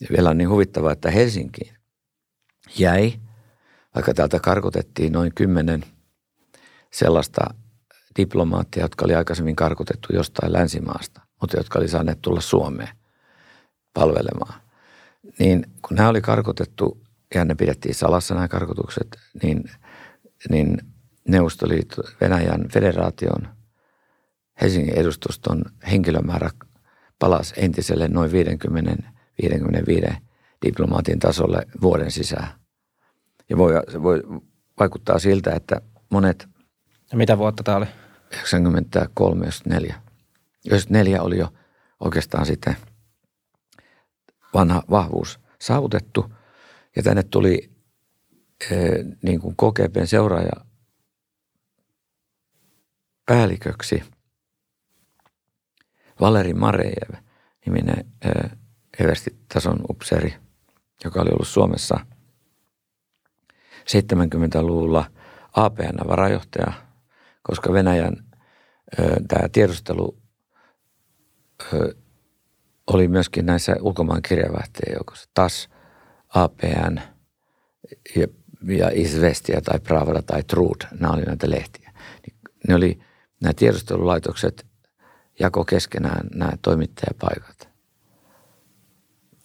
ja 0.00 0.06
vielä 0.10 0.30
on 0.30 0.38
niin 0.38 0.50
huvittavaa, 0.50 0.92
että 0.92 1.10
Helsinkiin 1.10 1.74
jäi, 2.78 3.12
vaikka 3.94 4.14
täältä 4.14 4.40
karkotettiin 4.40 5.12
noin 5.12 5.34
kymmenen 5.34 5.84
sellaista 6.92 7.54
diplomaattia, 8.16 8.82
jotka 8.82 9.04
oli 9.04 9.14
aikaisemmin 9.14 9.56
karkotettu 9.56 10.08
jostain 10.12 10.52
länsimaasta, 10.52 11.20
mutta 11.40 11.56
jotka 11.56 11.78
oli 11.78 11.88
saaneet 11.88 12.22
tulla 12.22 12.40
Suomeen 12.40 12.96
palvelemaan. 13.94 14.60
Niin 15.38 15.66
kun 15.88 15.96
nämä 15.96 16.08
oli 16.08 16.20
karkotettu 16.20 17.02
ja 17.34 17.44
ne 17.44 17.54
pidettiin 17.54 17.94
salassa 17.94 18.34
nämä 18.34 18.48
karkotukset, 18.48 19.18
niin, 19.42 19.64
niin 20.50 20.78
Neuvostoliitto, 21.28 22.02
Venäjän 22.20 22.68
federaation 22.72 23.48
Helsingin 24.60 24.98
edustuston 24.98 25.62
henkilömäärä 25.90 26.50
palasi 27.18 27.54
entiselle 27.56 28.08
noin 28.08 28.32
50 28.32 29.02
55 29.42 30.06
diplomaatin 30.66 31.18
tasolle 31.18 31.66
vuoden 31.80 32.10
sisään. 32.10 32.48
Ja 33.48 33.56
voi, 33.56 33.72
se 33.92 34.02
voi 34.02 34.22
vaikuttaa 34.78 35.18
siltä, 35.18 35.54
että 35.54 35.80
monet... 36.10 36.48
Ja 37.10 37.16
mitä 37.16 37.38
vuotta 37.38 37.62
tämä 37.62 37.76
oli? 37.76 37.86
93, 38.30 39.40
94. 39.40 40.09
94 40.66 41.22
oli 41.22 41.38
jo 41.38 41.48
oikeastaan 42.00 42.46
sitten 42.46 42.76
vanha 44.54 44.82
vahvuus 44.90 45.40
saavutettu. 45.60 46.32
Ja 46.96 47.02
tänne 47.02 47.22
tuli 47.22 47.70
e, 48.70 48.76
niin 49.22 49.40
kuin 49.40 49.56
KGPn 49.56 50.06
seuraaja 50.06 50.52
päälliköksi 53.26 54.02
Valeri 56.20 56.54
Marejev, 56.54 57.14
niminen 57.66 58.12
everstitason 58.98 59.80
upseeri, 59.90 60.34
joka 61.04 61.20
oli 61.20 61.30
ollut 61.30 61.48
Suomessa 61.48 62.00
70-luvulla 63.80 65.10
APN-varajohtaja, 65.56 66.72
koska 67.42 67.72
Venäjän 67.72 68.16
tämä 69.28 69.48
tiedustelu 69.52 70.19
ö, 71.74 71.94
oli 72.86 73.08
myöskin 73.08 73.46
näissä 73.46 73.76
ulkomaan 73.80 74.22
kirjavaihteen 74.22 74.92
joukossa. 74.94 75.28
TAS, 75.34 75.68
APN 76.34 77.00
ja, 78.16 78.26
ja 78.66 78.90
Isvestia 78.92 79.60
tai 79.60 79.80
Pravda 79.80 80.22
tai 80.22 80.42
Trud, 80.42 80.80
nämä 81.00 81.12
oli 81.12 81.22
näitä 81.22 81.50
lehtiä. 81.50 81.92
Ne 82.68 82.74
oli, 82.74 82.98
nämä 83.40 83.52
tiedustelulaitokset 83.52 84.66
jako 85.40 85.64
keskenään 85.64 86.26
nämä 86.34 86.52
toimittajapaikat. 86.62 87.68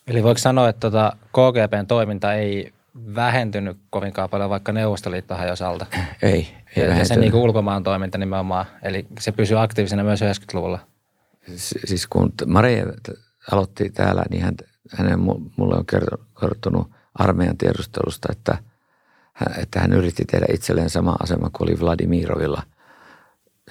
Eli 0.08 0.24
voiko 0.24 0.38
sanoa, 0.38 0.70
että 0.70 0.80
tota 0.80 1.18
KGPn 1.28 1.88
toiminta 1.88 2.34
ei 2.34 2.74
vähentynyt 3.16 3.78
kovinkaan 3.90 4.30
paljon, 4.30 4.50
vaikka 4.50 4.72
Neuvostoliitto 4.72 5.36
hajosi 5.36 5.64
alta? 5.64 5.86
Ei, 6.22 6.48
ei 6.76 6.84
ja, 6.84 6.98
ja 6.98 7.06
se 7.06 7.16
niin 7.16 7.36
ulkomaan 7.36 7.84
toiminta 7.84 8.18
nimenomaan, 8.18 8.66
eli 8.84 9.08
se 9.20 9.32
pysyy 9.32 9.64
aktiivisena 9.64 10.04
myös 10.04 10.22
90-luvulla. 10.22 10.80
Siis 11.56 12.08
kun 12.08 12.34
Maria 12.46 12.86
aloitti 13.52 13.90
täällä, 13.90 14.26
niin 14.30 14.44
hän, 14.44 14.56
hänen 14.92 15.20
mulle 15.58 15.76
on 15.76 15.86
kertonut 16.40 16.92
armeijan 17.14 17.58
tiedustelusta, 17.58 18.28
että, 18.32 18.58
että 19.58 19.80
hän 19.80 19.94
yritti 19.94 20.26
tehdä 20.26 20.46
itselleen 20.54 20.90
sama 20.90 21.16
asema 21.24 21.50
kuin 21.50 21.70
oli 21.70 21.80
Vladimirovilla 21.80 22.64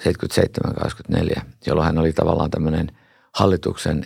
77-24, 0.01 1.41
jolloin 1.65 1.85
hän 1.85 1.97
oli 1.97 2.13
tavallaan 2.13 2.51
tämmöinen 2.51 2.91
hallituksen 3.33 4.05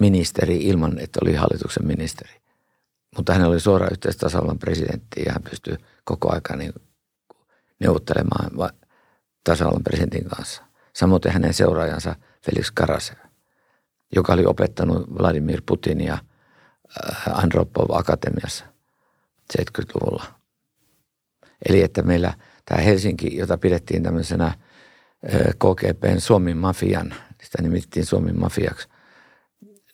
ministeri 0.00 0.56
ilman, 0.56 0.98
että 0.98 1.20
oli 1.22 1.34
hallituksen 1.34 1.86
ministeri. 1.86 2.40
Mutta 3.16 3.34
hän 3.34 3.44
oli 3.44 3.60
suora 3.60 3.88
yhteys 3.90 4.16
tasavallan 4.16 4.58
presidenttiin 4.58 5.26
ja 5.26 5.32
hän 5.32 5.42
pystyi 5.42 5.76
koko 6.04 6.30
ajan 6.32 6.58
niin 6.58 6.72
neuvottelemaan 7.80 8.72
tasavallan 9.44 9.84
presidentin 9.84 10.24
kanssa. 10.24 10.67
Samoin 10.98 11.20
hänen 11.30 11.54
seuraajansa 11.54 12.16
Felix 12.42 12.70
Karasev, 12.74 13.16
joka 14.14 14.32
oli 14.32 14.46
opettanut 14.46 15.14
Vladimir 15.18 15.62
Putinia 15.66 16.12
äh, 16.14 17.38
Andropov 17.44 17.90
Akatemiassa 17.90 18.64
70-luvulla. 19.58 20.24
Eli 21.68 21.82
että 21.82 22.02
meillä 22.02 22.34
tämä 22.64 22.80
Helsinki, 22.80 23.36
jota 23.36 23.58
pidettiin 23.58 24.02
tämmöisenä 24.02 24.46
äh, 24.46 24.56
KGPn 25.58 26.20
Suomen 26.20 26.56
mafian, 26.56 27.14
sitä 27.42 27.62
nimittiin 27.62 28.06
Suomen 28.06 28.40
mafiaksi, 28.40 28.88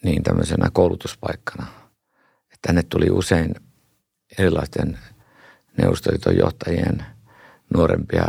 niin 0.04 0.22
tämmöisenä 0.22 0.68
koulutuspaikkana. 0.72 1.66
Tänne 2.66 2.82
tuli 2.82 3.10
usein 3.10 3.54
erilaisten 4.38 4.98
Neuvostoliiton 5.78 6.36
johtajien 6.36 7.04
nuorempia 7.74 8.24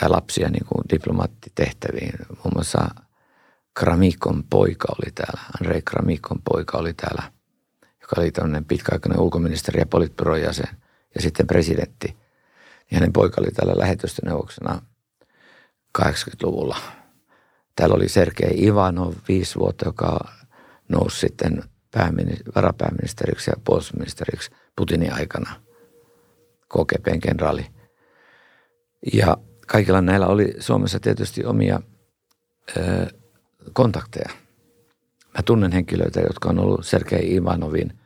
tai 0.00 0.08
lapsia 0.08 0.50
niin 0.50 0.64
kuin 0.64 0.84
diplomaattitehtäviin. 0.92 2.12
Muun 2.28 2.54
muassa 2.54 2.88
Kramikon 3.74 4.44
poika 4.50 4.88
oli 4.88 5.12
täällä, 5.14 5.40
Andrei 5.60 5.82
Kramikon 5.82 6.42
poika 6.44 6.78
oli 6.78 6.94
täällä, 6.94 7.22
joka 7.82 8.16
oli 8.18 8.30
tämmöinen 8.30 8.64
pitkäaikainen 8.64 9.20
ulkoministeri 9.20 9.80
ja 9.80 9.86
politbyron 9.86 10.40
jäsen 10.40 10.76
ja 11.14 11.22
sitten 11.22 11.46
presidentti. 11.46 12.16
Ja 12.90 12.96
hänen 12.98 13.12
poika 13.12 13.40
oli 13.40 13.50
täällä 13.50 13.78
lähetystöneuvoksena 13.78 14.82
80-luvulla. 15.98 16.76
Täällä 17.76 17.94
oli 17.94 18.08
Sergei 18.08 18.64
Ivanov 18.64 19.14
viisi 19.28 19.58
vuotta, 19.58 19.86
joka 19.86 20.18
nousi 20.88 21.18
sitten 21.18 21.62
varapääministeriksi 22.54 23.50
ja 23.50 23.56
puolustusministeriksi 23.64 24.50
Putinin 24.76 25.12
aikana, 25.12 25.50
KGPn 26.68 27.20
kenraali. 27.20 27.66
Ja 29.12 29.36
kaikilla 29.66 30.00
näillä 30.00 30.26
oli 30.26 30.54
Suomessa 30.58 31.00
tietysti 31.00 31.44
omia 31.44 31.80
ö, 32.76 33.06
kontakteja. 33.72 34.30
Mä 35.34 35.42
tunnen 35.44 35.72
henkilöitä, 35.72 36.20
jotka 36.20 36.48
on 36.48 36.58
ollut 36.58 36.86
Sergei 36.86 37.34
Ivanovin, 37.34 37.98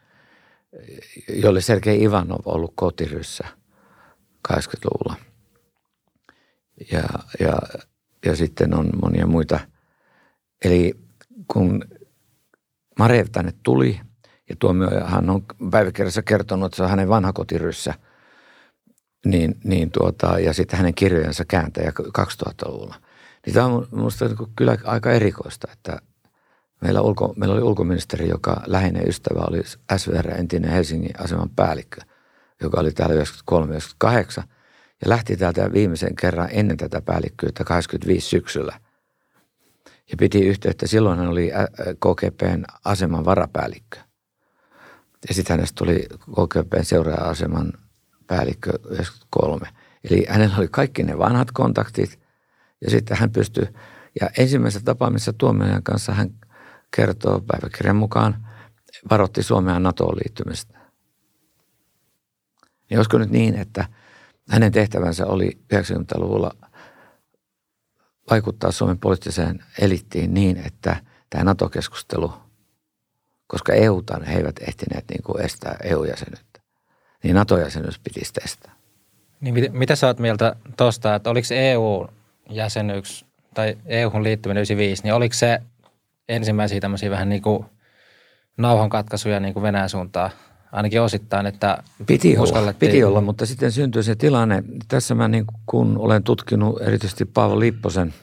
jolle 1.28 1.60
Sergei 1.60 2.02
Ivanov 2.02 2.40
on 2.44 2.54
ollut 2.54 2.72
kotiryssä 2.74 3.44
80-luvulla. 4.48 5.16
Ja, 6.92 7.04
ja, 7.40 7.58
ja 8.26 8.36
sitten 8.36 8.74
on 8.74 8.90
monia 9.02 9.26
muita. 9.26 9.60
Eli 10.64 10.94
kun 11.52 11.84
Marev 12.98 13.26
tänne 13.32 13.52
tuli 13.62 14.00
ja 14.50 14.56
hän 15.06 15.30
on 15.30 15.44
päiväkirjassa 15.70 16.22
kertonut, 16.22 16.66
että 16.66 16.76
se 16.76 16.82
on 16.82 16.90
hänen 16.90 17.08
vanha 17.08 17.32
kotiryssä– 17.32 17.94
niin, 19.30 19.56
niin 19.64 19.90
tuota, 19.90 20.38
ja 20.38 20.52
sitten 20.52 20.76
hänen 20.76 20.94
kirjojensa 20.94 21.44
kääntäjä 21.44 21.92
2000-luvulla. 22.18 22.94
Niin 23.46 23.54
tämä 23.54 23.66
on 23.66 23.88
minusta 23.90 24.24
kyllä 24.56 24.76
aika 24.84 25.12
erikoista, 25.12 25.68
että 25.72 25.98
meillä, 26.80 27.00
ulko, 27.00 27.34
meillä 27.36 27.54
oli 27.54 27.62
ulkoministeri, 27.62 28.28
joka 28.28 28.62
läheinen 28.66 29.08
ystävä 29.08 29.40
oli 29.40 29.62
SVR, 29.96 30.30
entinen 30.30 30.70
Helsingin 30.70 31.20
aseman 31.20 31.50
päällikkö, 31.56 32.00
joka 32.62 32.80
oli 32.80 32.92
täällä 32.92 33.14
93-98 33.14 34.42
ja 35.02 35.08
lähti 35.08 35.36
täältä 35.36 35.72
viimeisen 35.72 36.16
kerran 36.16 36.48
ennen 36.52 36.76
tätä 36.76 37.02
päällikkyyttä 37.02 37.64
85 37.64 38.28
syksyllä. 38.28 38.80
Ja 40.10 40.16
piti 40.16 40.46
yhteyttä, 40.46 40.86
silloin 40.86 41.18
hän 41.18 41.28
oli 41.28 41.50
KGPn 41.94 42.64
aseman 42.84 43.24
varapäällikkö. 43.24 43.98
Ja 45.28 45.34
sitten 45.34 45.56
hänestä 45.56 45.74
tuli 45.78 46.06
KGPn 46.18 46.84
seuraaja-aseman 46.84 47.72
päällikkö 48.28 48.70
93. 48.84 49.66
Eli 50.10 50.26
hänellä 50.28 50.56
oli 50.58 50.68
kaikki 50.68 51.02
ne 51.02 51.18
vanhat 51.18 51.50
kontaktit 51.52 52.20
ja 52.80 52.90
sitten 52.90 53.16
hän 53.16 53.30
pystyi, 53.30 53.68
ja 54.20 54.30
ensimmäisessä 54.38 54.84
tapaamisessa 54.84 55.32
tuomiojan 55.32 55.82
kanssa 55.82 56.12
hän 56.14 56.30
kertoo 56.96 57.40
päiväkirjan 57.40 57.96
mukaan, 57.96 58.46
varoitti 59.10 59.42
Suomea 59.42 59.80
NATOon 59.80 60.16
liittymistä. 60.16 60.78
Niin 62.90 62.98
olisiko 62.98 63.18
nyt 63.18 63.30
niin, 63.30 63.54
että 63.54 63.88
hänen 64.48 64.72
tehtävänsä 64.72 65.26
oli 65.26 65.58
90-luvulla 65.74 66.50
vaikuttaa 68.30 68.72
Suomen 68.72 68.98
poliittiseen 68.98 69.64
elittiin 69.78 70.34
niin, 70.34 70.56
että 70.56 70.96
tämä 71.30 71.44
NATO-keskustelu, 71.44 72.32
koska 73.46 73.72
EUta 73.72 74.20
he 74.26 74.36
eivät 74.36 74.56
ehtineet 74.68 75.04
niin 75.10 75.22
kuin 75.22 75.44
estää 75.44 75.76
EU-jäsenyyttä 75.82 76.47
niin 77.22 77.34
NATO-jäsenyys 77.34 77.98
pitisi 77.98 78.32
testaa. 78.32 78.72
Niin 79.40 79.54
mit, 79.54 79.72
mitä 79.72 79.96
sä 79.96 80.06
oot 80.06 80.18
mieltä 80.18 80.56
tuosta, 80.76 81.14
että 81.14 81.30
oliko 81.30 81.48
EU-jäsenyys 81.50 83.24
tai 83.54 83.78
EU-hun 83.86 84.24
liittyminen 84.24 84.60
95, 84.60 85.02
niin 85.02 85.14
oliko 85.14 85.34
se 85.34 85.62
ensimmäisiä 86.28 86.80
tämmöisiä 86.80 87.10
vähän 87.10 87.28
niin 87.28 87.42
kuin 87.42 87.64
nauhankatkaisuja 88.56 89.40
niin 89.40 89.54
kuin 89.54 89.62
Venäjän 89.62 89.88
suuntaan? 89.88 90.30
Ainakin 90.72 91.02
osittain, 91.02 91.46
että 91.46 91.82
piti 92.06 92.38
olla, 92.38 92.72
piti 92.72 93.04
olla, 93.04 93.20
mutta 93.20 93.46
sitten 93.46 93.72
syntyi 93.72 94.02
se 94.02 94.14
tilanne. 94.16 94.64
Tässä 94.88 95.14
mä 95.14 95.28
niin 95.28 95.44
kun 95.66 95.98
olen 95.98 96.22
tutkinut 96.22 96.82
erityisesti 96.82 97.24
Paavo 97.24 97.58
Lipposen 97.58 98.14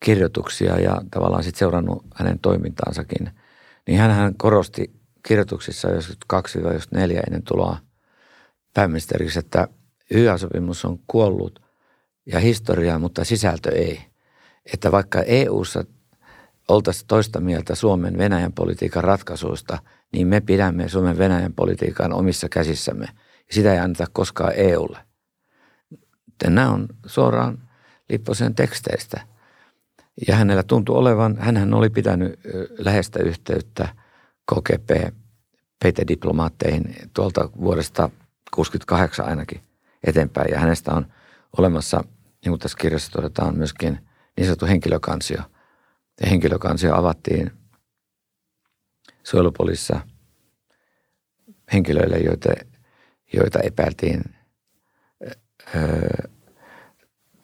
kirjoituksia 0.00 0.80
ja 0.80 1.00
tavallaan 1.10 1.42
sitten 1.42 1.58
seurannut 1.58 2.04
hänen 2.14 2.38
toimintaansakin, 2.38 3.30
niin 3.86 3.98
hän 3.98 4.34
korosti 4.36 4.90
kirjoituksissa 5.26 5.88
92-94 5.88 5.92
ennen 7.26 7.42
tuloa 7.42 7.78
pääministeriksi, 8.74 9.38
että 9.38 9.68
YA-sopimus 10.14 10.84
on 10.84 10.98
kuollut 11.06 11.62
ja 12.26 12.40
historiaa, 12.40 12.98
mutta 12.98 13.24
sisältö 13.24 13.70
ei. 13.76 14.00
Että 14.72 14.92
vaikka 14.92 15.22
EU:ssa 15.22 15.84
oltaisiin 16.68 17.06
toista 17.06 17.40
mieltä 17.40 17.74
Suomen 17.74 18.18
Venäjän 18.18 18.52
politiikan 18.52 19.04
ratkaisuista, 19.04 19.78
niin 20.12 20.26
me 20.26 20.40
pidämme 20.40 20.88
Suomen 20.88 21.18
Venäjän 21.18 21.52
politiikan 21.52 22.12
omissa 22.12 22.48
käsissämme. 22.48 23.06
Ja 23.48 23.54
sitä 23.54 23.72
ei 23.72 23.78
anneta 23.78 24.06
koskaan 24.12 24.52
EUlle. 24.56 24.98
Nämä 26.46 26.70
on 26.70 26.88
suoraan 27.06 27.68
Lipposen 28.08 28.54
teksteistä. 28.54 29.20
Ja 30.28 30.36
hänellä 30.36 30.62
tuntui 30.62 30.96
olevan, 30.96 31.36
hän 31.38 31.74
oli 31.74 31.90
pitänyt 31.90 32.40
läheistä 32.78 33.18
yhteyttä– 33.22 33.88
KGP 34.54 35.14
PT-diplomaatteihin 35.84 36.94
tuolta 37.14 37.50
vuodesta 37.60 38.10
68 38.54 39.26
ainakin 39.26 39.60
eteenpäin. 40.04 40.50
Ja 40.50 40.60
hänestä 40.60 40.92
on 40.94 41.06
olemassa, 41.58 42.04
niin 42.44 42.50
kuin 42.50 42.60
tässä 42.60 42.78
kirjassa 42.80 43.12
todetaan, 43.12 43.58
myöskin 43.58 43.98
niin 44.36 44.44
sanottu 44.44 44.66
henkilökansio. 44.66 45.42
Ja 46.20 46.28
henkilökansio 46.30 46.94
avattiin 46.94 47.50
suojelupolissa 49.22 50.00
henkilöille, 51.72 52.18
joita, 52.18 52.48
joita 53.32 53.58
epäiltiin 53.60 54.22
ö, 55.76 56.28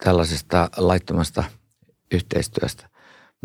tällaisesta 0.04 0.70
laittomasta 0.76 1.44
yhteistyöstä. 2.12 2.88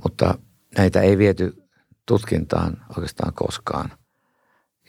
Mutta 0.04 0.38
näitä 0.78 1.02
ei 1.02 1.18
viety 1.18 1.67
tutkintaan 2.08 2.86
oikeastaan 2.90 3.34
koskaan. 3.34 3.92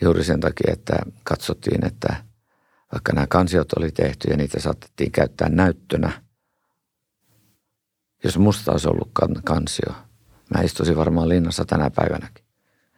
Juuri 0.01 0.23
sen 0.23 0.39
takia, 0.39 0.73
että 0.73 0.99
katsottiin, 1.23 1.85
että 1.85 2.15
vaikka 2.93 3.13
nämä 3.13 3.27
kansiot 3.27 3.73
oli 3.73 3.91
tehty 3.91 4.31
ja 4.31 4.37
niitä 4.37 4.59
saatettiin 4.59 5.11
käyttää 5.11 5.49
näyttönä, 5.49 6.11
jos 8.23 8.37
musta 8.37 8.71
olisi 8.71 8.89
ollut 8.89 9.11
kansio, 9.43 9.93
mä 10.55 10.61
istuisin 10.61 10.95
varmaan 10.95 11.29
linnassa 11.29 11.65
tänä 11.65 11.89
päivänäkin. 11.89 12.45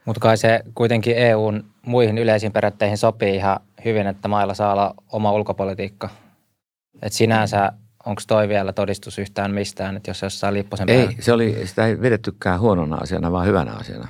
Mutta 0.05 0.19
kai 0.19 0.38
se 0.38 0.61
kuitenkin 0.76 1.17
EUn 1.17 1.72
muihin 1.86 2.17
yleisiin 2.17 2.51
periaatteihin 2.51 2.97
sopii 2.97 3.36
ihan 3.36 3.59
hyvin, 3.86 4.07
että 4.07 4.28
mailla 4.28 4.53
saa 4.53 4.72
olla 4.72 4.93
oma 5.11 5.32
ulkopolitiikka. 5.32 6.09
Et 7.01 7.13
sinänsä 7.13 7.72
onko 8.05 8.21
toi 8.27 8.47
vielä 8.47 8.73
todistus 8.73 9.19
yhtään 9.19 9.53
mistään, 9.53 9.97
että 9.97 10.09
jos 10.09 10.21
jossain 10.21 10.53
Lipposen 10.53 10.89
Ei, 10.89 11.17
se 11.19 11.33
oli, 11.33 11.67
sitä 11.67 11.87
ei 11.87 12.01
vedettykään 12.01 12.59
huonona 12.59 12.95
asiana, 12.95 13.31
vaan 13.31 13.47
hyvänä 13.47 13.73
asiana. 13.73 14.07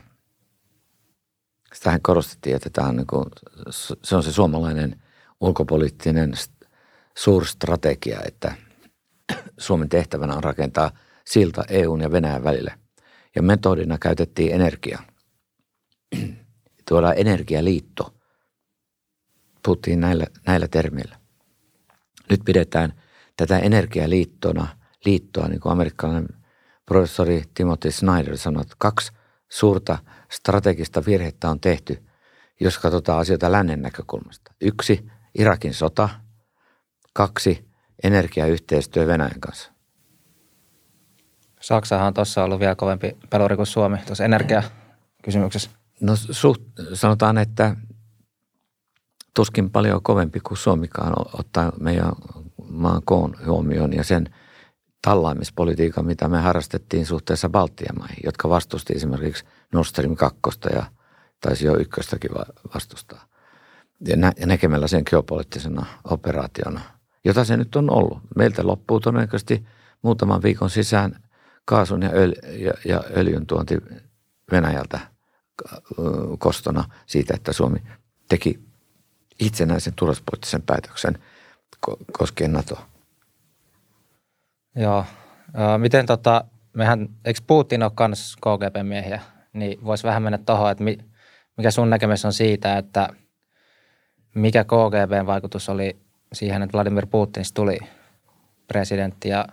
Sitähän 1.74 2.02
korostettiin, 2.02 2.56
että 2.56 2.70
tämä 2.70 2.88
on 2.88 2.96
niin 2.96 3.08
kuin, 3.08 3.26
se 4.04 4.16
on 4.16 4.24
se 4.24 4.32
suomalainen 4.32 5.02
ulkopoliittinen 5.42 6.34
suurstrategia, 7.18 8.20
että 8.26 8.56
Suomen 9.58 9.90
tehtävänä 9.90 10.36
on 10.36 10.44
rakentaa 10.44 10.92
silta 11.26 11.64
EUn 11.70 12.02
ja 12.02 12.12
Venäjän 12.12 12.44
välille. 12.44 12.74
Ja 13.36 13.42
metodina 13.42 13.98
käytettiin 13.98 14.54
energiaa. 14.54 15.04
Tuodaan 16.90 17.18
energialiitto. 17.18 18.14
Puhuttiin 19.64 20.00
näillä, 20.00 20.26
näillä 20.48 20.68
termeillä. 20.68 21.16
Nyt 22.30 22.42
pidetään 22.46 23.01
tätä 23.42 23.60
energialiittona, 23.60 24.68
liittoa, 25.06 25.48
niin 25.48 25.60
kuin 25.60 25.72
amerikkalainen 25.72 26.28
professori 26.86 27.44
Timothy 27.54 27.92
Snyder 27.92 28.38
sanoi, 28.38 28.62
että 28.62 28.76
kaksi 28.78 29.12
suurta 29.50 29.98
strategista 30.32 31.04
virhettä 31.06 31.50
on 31.50 31.60
tehty, 31.60 32.04
jos 32.60 32.78
katsotaan 32.78 33.20
asioita 33.20 33.52
lännen 33.52 33.82
näkökulmasta. 33.82 34.54
Yksi, 34.62 35.08
Irakin 35.38 35.74
sota. 35.74 36.10
Kaksi, 37.14 37.68
energiayhteistyö 38.04 39.08
Venäjän 39.08 39.40
kanssa. 39.40 39.72
Saksahan 41.62 42.08
on 42.08 42.14
tuossa 42.14 42.44
ollut 42.44 42.60
vielä 42.60 42.76
kovempi 42.76 43.18
peluri 43.30 43.56
kuin 43.56 43.68
Suomi 43.68 43.98
tuossa 43.98 44.26
energiakysymyksessä. 44.26 45.70
No 46.02 46.16
suht, 46.16 46.62
sanotaan, 46.94 47.38
että 47.38 47.76
tuskin 49.34 49.72
paljon 49.72 50.04
kovempi 50.04 50.40
kuin 50.40 50.58
Suomikaan 50.58 51.14
ottaa 51.34 51.72
meidän 51.80 52.12
maan 52.72 53.02
koon 53.06 53.36
huomioon 53.46 53.94
ja 53.94 54.04
sen 54.04 54.30
tallaamispolitiikan, 55.02 56.06
mitä 56.06 56.28
me 56.28 56.40
harrastettiin 56.40 57.06
suhteessa 57.06 57.50
Baltian 57.50 58.00
maihin, 58.00 58.22
jotka 58.24 58.50
vastusti 58.50 58.94
esimerkiksi 58.94 59.46
Nord 59.74 59.86
Stream 59.86 60.16
2 60.16 60.40
ja 60.76 60.84
taisi 61.42 61.66
jo 61.66 61.78
ykköstäkin 61.78 62.32
vastustaa. 62.76 63.26
Ja, 64.08 64.16
nä- 64.16 64.34
ja 64.40 64.48
näkemällä 64.48 64.88
sen 64.88 65.04
geopoliittisena 65.10 65.86
operaationa, 66.04 66.82
jota 67.24 67.46
se 67.46 67.58
nyt 67.58 67.76
on 67.76 67.90
ollut. 67.90 68.20
Meiltä 68.36 68.68
loppuu 68.68 69.00
todennäköisesti 69.00 69.66
muutaman 70.02 70.44
viikon 70.44 70.70
sisään 70.70 71.24
kaasun 71.66 72.02
ja, 72.02 72.10
öl- 72.10 72.60
ja, 72.60 72.74
ja 72.86 73.04
öljyn 73.18 73.46
tuonti 73.46 73.78
Venäjältä 74.52 75.00
kostona 76.40 76.84
siitä, 77.06 77.34
että 77.34 77.54
Suomi 77.54 77.80
teki 78.30 78.60
itsenäisen 79.40 79.94
turvallisuuspoliittisen 79.96 80.62
päätöksen 80.62 81.18
koskien 82.12 82.54
NATOa. 82.54 82.86
Joo. 84.76 85.06
Miten 85.78 86.06
tota, 86.06 86.44
mehän, 86.74 87.10
eikö 87.26 87.40
Putin 87.48 87.84
ole 87.84 87.92
myös 88.08 88.36
KGB-miehiä, 88.36 89.22
niin 89.54 89.86
voisi 89.86 90.04
vähän 90.04 90.24
mennä 90.24 90.38
tuohon, 90.38 90.72
että 90.72 90.84
mikä 91.58 91.72
sun 91.72 91.90
näkemys 91.90 92.26
on 92.26 92.34
siitä, 92.34 92.78
että 92.78 93.10
mikä 94.36 94.64
KGBn 94.64 95.26
vaikutus 95.26 95.70
oli 95.70 95.98
siihen, 96.34 96.62
että 96.62 96.74
Vladimir 96.74 97.06
Putin 97.06 97.44
tuli 97.54 97.80
presidentti 98.68 99.30
ja, 99.30 99.48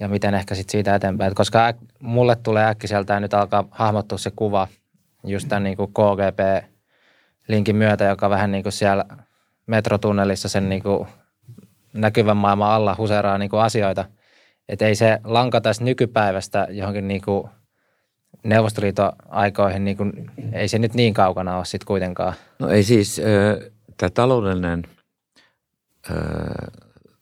ja 0.00 0.08
miten 0.08 0.34
ehkä 0.34 0.54
sitten 0.54 0.72
siitä 0.72 0.94
eteenpäin. 0.94 1.34
Koska 1.34 1.66
äk, 1.66 1.76
mulle 2.00 2.36
tulee 2.36 2.66
äkkiseltään 2.66 3.22
nyt 3.22 3.34
alkaa 3.34 3.68
hahmottua 3.70 4.18
se 4.18 4.30
kuva 4.36 4.68
just 5.24 5.48
tämän 5.48 5.62
niin 5.62 5.76
kuin 5.76 5.92
KGB-linkin 5.92 7.76
myötä, 7.76 8.04
joka 8.04 8.30
vähän 8.30 8.50
niin 8.50 8.62
kuin 8.62 8.72
siellä 8.72 9.04
metrotunnelissa 9.68 10.48
sen 10.48 10.68
niin 10.68 10.82
kuin 10.82 11.08
näkyvän 11.92 12.36
maailman 12.36 12.70
alla 12.70 12.94
huseraa 12.98 13.38
niin 13.38 13.50
kuin 13.50 13.62
asioita. 13.62 14.04
Että 14.68 14.86
ei 14.86 14.94
se 14.94 15.18
lanka 15.24 15.60
tästä 15.60 15.84
nykypäivästä 15.84 16.66
johonkin 16.70 17.08
niin 17.08 17.22
kuin 17.22 17.48
Neuvostoliiton 18.44 19.12
aikoihin, 19.28 19.84
niin 19.84 19.96
kuin, 19.96 20.30
ei 20.52 20.68
se 20.68 20.78
nyt 20.78 20.94
niin 20.94 21.14
kaukana 21.14 21.56
ole 21.56 21.64
sitten 21.64 21.86
kuitenkaan. 21.86 22.34
No 22.58 22.68
ei 22.68 22.82
siis, 22.82 23.20
tämä 23.96 24.10
taloudellinen, 24.10 24.82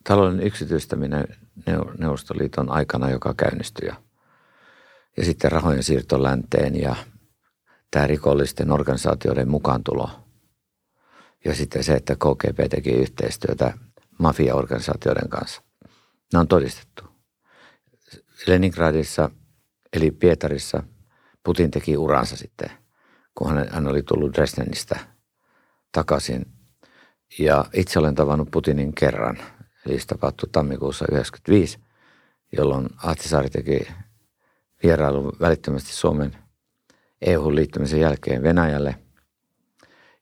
taloudellinen 0.04 0.46
yksityistäminen 0.46 1.24
Neuvostoliiton 1.98 2.70
aikana, 2.70 3.10
joka 3.10 3.34
käynnistyi 3.36 3.88
ja, 3.88 3.94
ja 5.16 5.24
sitten 5.24 5.52
rahojen 5.52 5.82
siirto 5.82 6.22
länteen 6.22 6.80
ja 6.80 6.96
tämä 7.90 8.06
rikollisten 8.06 8.70
organisaatioiden 8.70 9.48
mukaantulo 9.48 10.10
ja 11.46 11.54
sitten 11.54 11.84
se, 11.84 11.94
että 11.94 12.14
KGB 12.14 12.70
teki 12.70 12.90
yhteistyötä 12.90 13.72
mafiaorganisaatioiden 14.18 15.28
kanssa. 15.28 15.62
Nämä 16.32 16.40
on 16.40 16.48
todistettu. 16.48 17.04
Leningradissa 18.46 19.30
eli 19.92 20.10
Pietarissa 20.10 20.82
Putin 21.44 21.70
teki 21.70 21.96
uransa 21.96 22.36
sitten, 22.36 22.70
kun 23.34 23.68
hän, 23.70 23.86
oli 23.86 24.02
tullut 24.02 24.34
Dresdenistä 24.34 24.98
takaisin. 25.92 26.46
Ja 27.38 27.64
itse 27.72 27.98
olen 27.98 28.14
tavannut 28.14 28.50
Putinin 28.50 28.94
kerran, 28.94 29.38
eli 29.86 30.00
se 30.00 30.06
tapahtui 30.06 30.48
tammikuussa 30.52 31.04
1995, 31.04 31.78
jolloin 32.56 32.88
Ahtisaari 32.96 33.50
teki 33.50 33.88
vierailun 34.82 35.32
välittömästi 35.40 35.92
Suomen 35.92 36.36
EU-liittymisen 37.20 38.00
jälkeen 38.00 38.42
Venäjälle, 38.42 39.05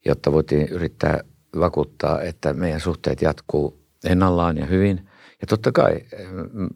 jotta 0.04 0.32
voitiin 0.32 0.68
yrittää 0.68 1.20
vakuuttaa, 1.58 2.20
että 2.20 2.52
meidän 2.52 2.80
suhteet 2.80 3.22
jatkuu 3.22 3.84
ennallaan 4.04 4.58
ja 4.58 4.66
hyvin. 4.66 5.08
Ja 5.40 5.46
totta 5.46 5.72
kai, 5.72 5.92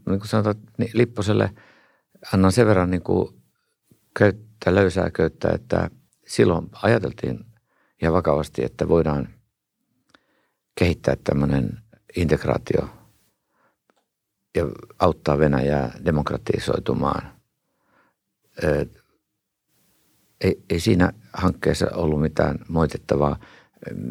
niin 0.08 0.18
kuin 0.18 0.28
sanotaan, 0.28 0.56
niin 0.78 0.90
Lipposelle 0.94 1.50
annan 2.34 2.52
sen 2.52 2.66
verran 2.66 2.90
niin 2.90 3.02
kuin 3.02 3.42
köyttä, 4.18 4.74
löysää 4.74 5.10
köyttä, 5.10 5.48
että 5.54 5.90
silloin 6.26 6.68
ajateltiin 6.82 7.44
ja 8.02 8.12
vakavasti, 8.12 8.64
että 8.64 8.88
voidaan 8.88 9.28
kehittää 10.74 11.16
tämmöinen 11.24 11.78
integraatio 12.16 12.88
ja 14.56 14.66
auttaa 14.98 15.38
Venäjää 15.38 15.92
demokratisoitumaan. 16.04 17.32
Ei, 20.40 20.64
ei 20.70 20.80
siinä 20.80 21.12
hankkeessa 21.38 21.86
ollut 21.94 22.20
mitään 22.20 22.58
moitettavaa. 22.68 23.36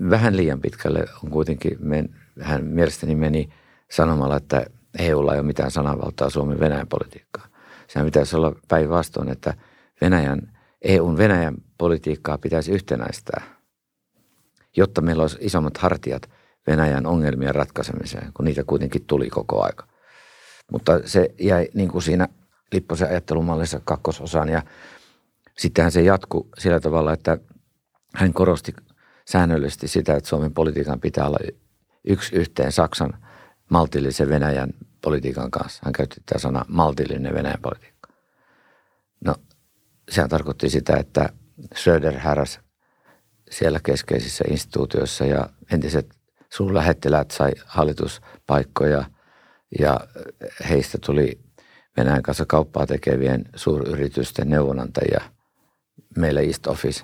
Vähän 0.09 0.37
liian 0.37 0.61
pitkälle 0.61 1.05
on 1.23 1.29
kuitenkin 1.29 1.77
men, 1.79 2.09
hän 2.41 2.63
mielestäni 2.63 3.15
meni 3.15 3.49
sanomalla, 3.91 4.37
että 4.37 4.65
EUlla 4.99 5.33
ei 5.33 5.39
ole 5.39 5.47
mitään 5.47 5.71
sananvaltaa 5.71 6.29
Suomen 6.29 6.59
Venäjän 6.59 6.87
politiikkaa. 6.87 7.47
Sehän 7.87 8.05
pitäisi 8.05 8.35
olla 8.35 8.55
päinvastoin, 8.67 9.29
että 9.29 9.53
Venäjän, 10.01 10.57
EUn 10.81 11.17
Venäjän 11.17 11.55
politiikkaa 11.77 12.37
pitäisi 12.37 12.71
yhtenäistää, 12.71 13.41
jotta 14.77 15.01
meillä 15.01 15.21
olisi 15.21 15.37
isommat 15.41 15.77
hartiat 15.77 16.29
Venäjän 16.67 17.05
ongelmien 17.05 17.55
ratkaisemiseen, 17.55 18.31
kun 18.33 18.45
niitä 18.45 18.63
kuitenkin 18.63 19.05
tuli 19.05 19.29
koko 19.29 19.63
aika. 19.63 19.87
Mutta 20.71 20.99
se 21.05 21.29
jäi 21.39 21.67
niin 21.73 21.89
kuin 21.89 22.01
siinä 22.01 22.27
Lipposen 22.71 23.09
ajattelumallissa 23.09 23.81
kakkososaan 23.83 24.49
ja 24.49 24.61
sittenhän 25.59 25.91
se 25.91 26.01
jatkui 26.01 26.47
sillä 26.57 26.79
tavalla, 26.79 27.13
että 27.13 27.37
hän 28.15 28.33
korosti 28.33 28.73
säännöllisesti 29.25 29.87
sitä, 29.87 30.15
että 30.15 30.29
Suomen 30.29 30.53
politiikan 30.53 30.99
pitää 30.99 31.27
olla 31.27 31.39
yksi 32.07 32.35
yhteen 32.35 32.71
Saksan 32.71 33.13
maltillisen 33.69 34.29
Venäjän 34.29 34.69
politiikan 35.01 35.51
kanssa. 35.51 35.81
Hän 35.85 35.93
käytti 35.93 36.21
tätä 36.25 36.39
sanaa 36.39 36.65
maltillinen 36.67 37.33
Venäjän 37.33 37.61
politiikka. 37.61 38.09
No, 39.25 39.35
sehän 40.09 40.29
tarkoitti 40.29 40.69
sitä, 40.69 40.97
että 40.97 41.29
Söder 41.75 42.17
häräs 42.17 42.59
siellä 43.51 43.79
keskeisissä 43.83 44.43
instituutioissa 44.51 45.25
ja 45.25 45.49
entiset 45.71 46.15
suurlähettiläät 46.49 47.31
sai 47.31 47.51
hallituspaikkoja 47.65 49.05
ja 49.79 49.99
heistä 50.69 50.97
tuli 51.05 51.39
Venäjän 51.97 52.23
kanssa 52.23 52.45
kauppaa 52.47 52.87
tekevien 52.87 53.45
suuryritysten 53.55 54.49
neuvonantajia 54.49 55.36
meille 56.17 56.41
East 56.41 56.67
Office. 56.67 57.03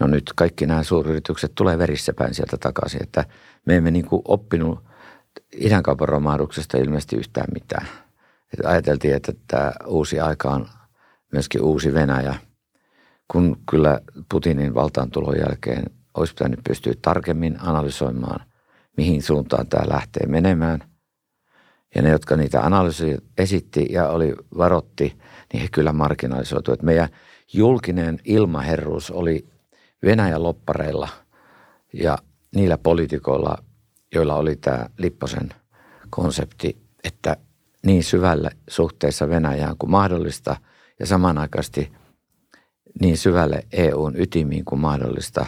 No 0.00 0.06
nyt 0.06 0.32
kaikki 0.36 0.66
nämä 0.66 0.82
suuryritykset 0.82 1.52
tulee 1.54 1.78
verissä 1.78 2.12
päin 2.12 2.34
sieltä 2.34 2.56
takaisin, 2.56 3.02
että 3.02 3.24
me 3.66 3.76
emme 3.76 3.90
niin 3.90 4.06
kuin 4.06 4.22
oppinut 4.24 4.84
idänkaupan 5.56 6.08
romahduksesta 6.08 6.78
ilmeisesti 6.78 7.16
yhtään 7.16 7.48
mitään. 7.54 7.86
Et 8.52 8.66
ajateltiin, 8.66 9.14
että 9.14 9.32
tämä 9.46 9.72
uusi 9.86 10.20
aika 10.20 10.50
on 10.50 10.68
myöskin 11.32 11.62
uusi 11.62 11.94
Venäjä, 11.94 12.34
kun 13.28 13.56
kyllä 13.70 14.00
Putinin 14.30 14.74
valtaantulon 14.74 15.38
jälkeen 15.38 15.84
olisi 16.14 16.34
pitänyt 16.34 16.60
pystyä 16.68 16.92
tarkemmin 17.02 17.56
analysoimaan, 17.60 18.46
mihin 18.96 19.22
suuntaan 19.22 19.66
tämä 19.66 19.84
lähtee 19.88 20.26
menemään. 20.26 20.80
Ja 21.94 22.02
ne, 22.02 22.10
jotka 22.10 22.36
niitä 22.36 22.60
analyysiä 22.60 23.18
esitti 23.38 23.86
ja 23.90 24.08
oli 24.08 24.34
varotti, 24.56 25.18
niin 25.52 25.62
he 25.62 25.68
kyllä 25.72 25.92
marginalisoituivat. 25.92 26.82
Meidän 26.82 27.08
julkinen 27.52 28.18
ilmaherruus 28.24 29.10
oli 29.10 29.48
Venäjän 30.02 30.42
loppareilla 30.42 31.08
ja 31.92 32.18
niillä 32.54 32.78
poliitikoilla, 32.78 33.58
joilla 34.14 34.34
oli 34.34 34.56
tämä 34.56 34.86
Lipposen 34.98 35.48
konsepti, 36.10 36.82
että 37.04 37.36
niin 37.86 38.04
syvälle 38.04 38.50
suhteessa 38.68 39.28
Venäjään 39.28 39.76
kuin 39.78 39.90
mahdollista 39.90 40.56
ja 41.00 41.06
samanaikaisesti 41.06 41.92
niin 43.00 43.18
syvälle 43.18 43.66
EUn 43.72 44.20
ytimiin 44.20 44.64
kuin 44.64 44.80
mahdollista. 44.80 45.46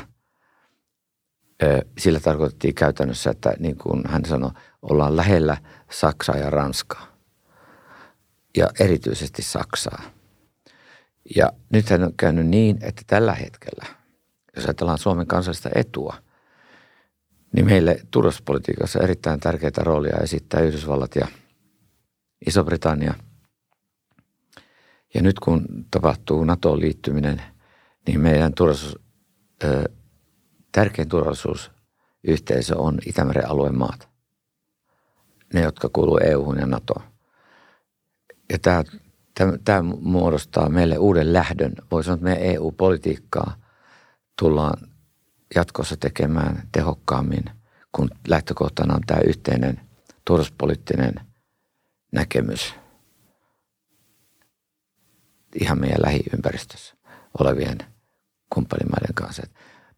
Sillä 1.99 2.21
tarkoitettiin 2.21 2.75
käytännössä, 2.75 3.31
että 3.31 3.55
niin 3.59 3.77
kuin 3.77 4.03
hän 4.09 4.25
sanoi, 4.25 4.51
ollaan 4.83 5.17
lähellä 5.17 5.57
Saksaa 5.91 6.37
ja 6.37 6.51
Ranskaa 6.51 7.07
ja 8.57 8.69
erityisesti 8.81 9.43
Saksaa. 9.43 10.03
Ja 11.37 11.53
nythän 11.73 12.03
on 12.03 12.15
käynyt 12.17 12.47
niin, 12.47 12.79
että 12.83 13.03
tällä 13.07 13.35
hetkellä, 13.35 13.87
jos 14.57 14.65
ajatellaan 14.65 14.99
Suomen 14.99 15.27
kansallista 15.27 15.71
etua, 15.75 16.17
niin 17.53 17.67
meille 17.67 18.01
turvallisuuspolitiikassa 18.11 19.03
erittäin 19.03 19.41
tärkeää 19.41 19.73
roolia 19.77 20.17
esittää 20.17 20.61
Yhdysvallat 20.61 21.17
ja 21.17 21.29
Iso-Britannia. 22.47 23.15
Ja 25.15 25.23
nyt 25.23 25.41
kun 25.41 25.67
tapahtuu 25.91 26.45
NATOon 26.45 26.81
liittyminen, 26.81 27.43
niin 28.07 28.21
meidän 28.21 28.55
turvallisuus, 28.55 28.99
ö, 29.65 29.85
tärkein 30.73 31.09
turvallisuusyhteisö 31.09 32.79
on 32.79 32.99
Itämeren 33.07 33.51
alueen 33.51 33.79
maat. 33.79 34.09
Ne, 35.55 35.63
jotka 35.63 35.89
kuuluu 35.93 36.19
EU-hun 36.19 36.59
ja 36.59 36.67
NATOon. 36.67 37.03
Ja 38.53 38.59
tämä, 38.59 38.85
tämä, 39.65 39.83
muodostaa 40.01 40.69
meille 40.69 40.99
uuden 40.99 41.33
lähdön. 41.33 41.73
Voi 41.91 42.05
sanoa, 42.05 42.15
että 42.15 42.25
meidän 42.25 42.43
EU-politiikkaa 42.43 43.57
tullaan 44.39 44.89
jatkossa 45.55 45.97
tekemään 45.97 46.69
tehokkaammin, 46.73 47.45
kun 47.93 48.11
lähtökohtana 48.29 48.95
on 48.95 49.01
tämä 49.07 49.21
yhteinen 49.27 49.81
turvallisuuspoliittinen 50.25 51.15
näkemys 52.13 52.75
ihan 55.61 55.81
meidän 55.81 56.03
lähiympäristössä 56.03 56.95
olevien 57.39 57.79
kumppanimaiden 58.55 59.15
kanssa. 59.15 59.43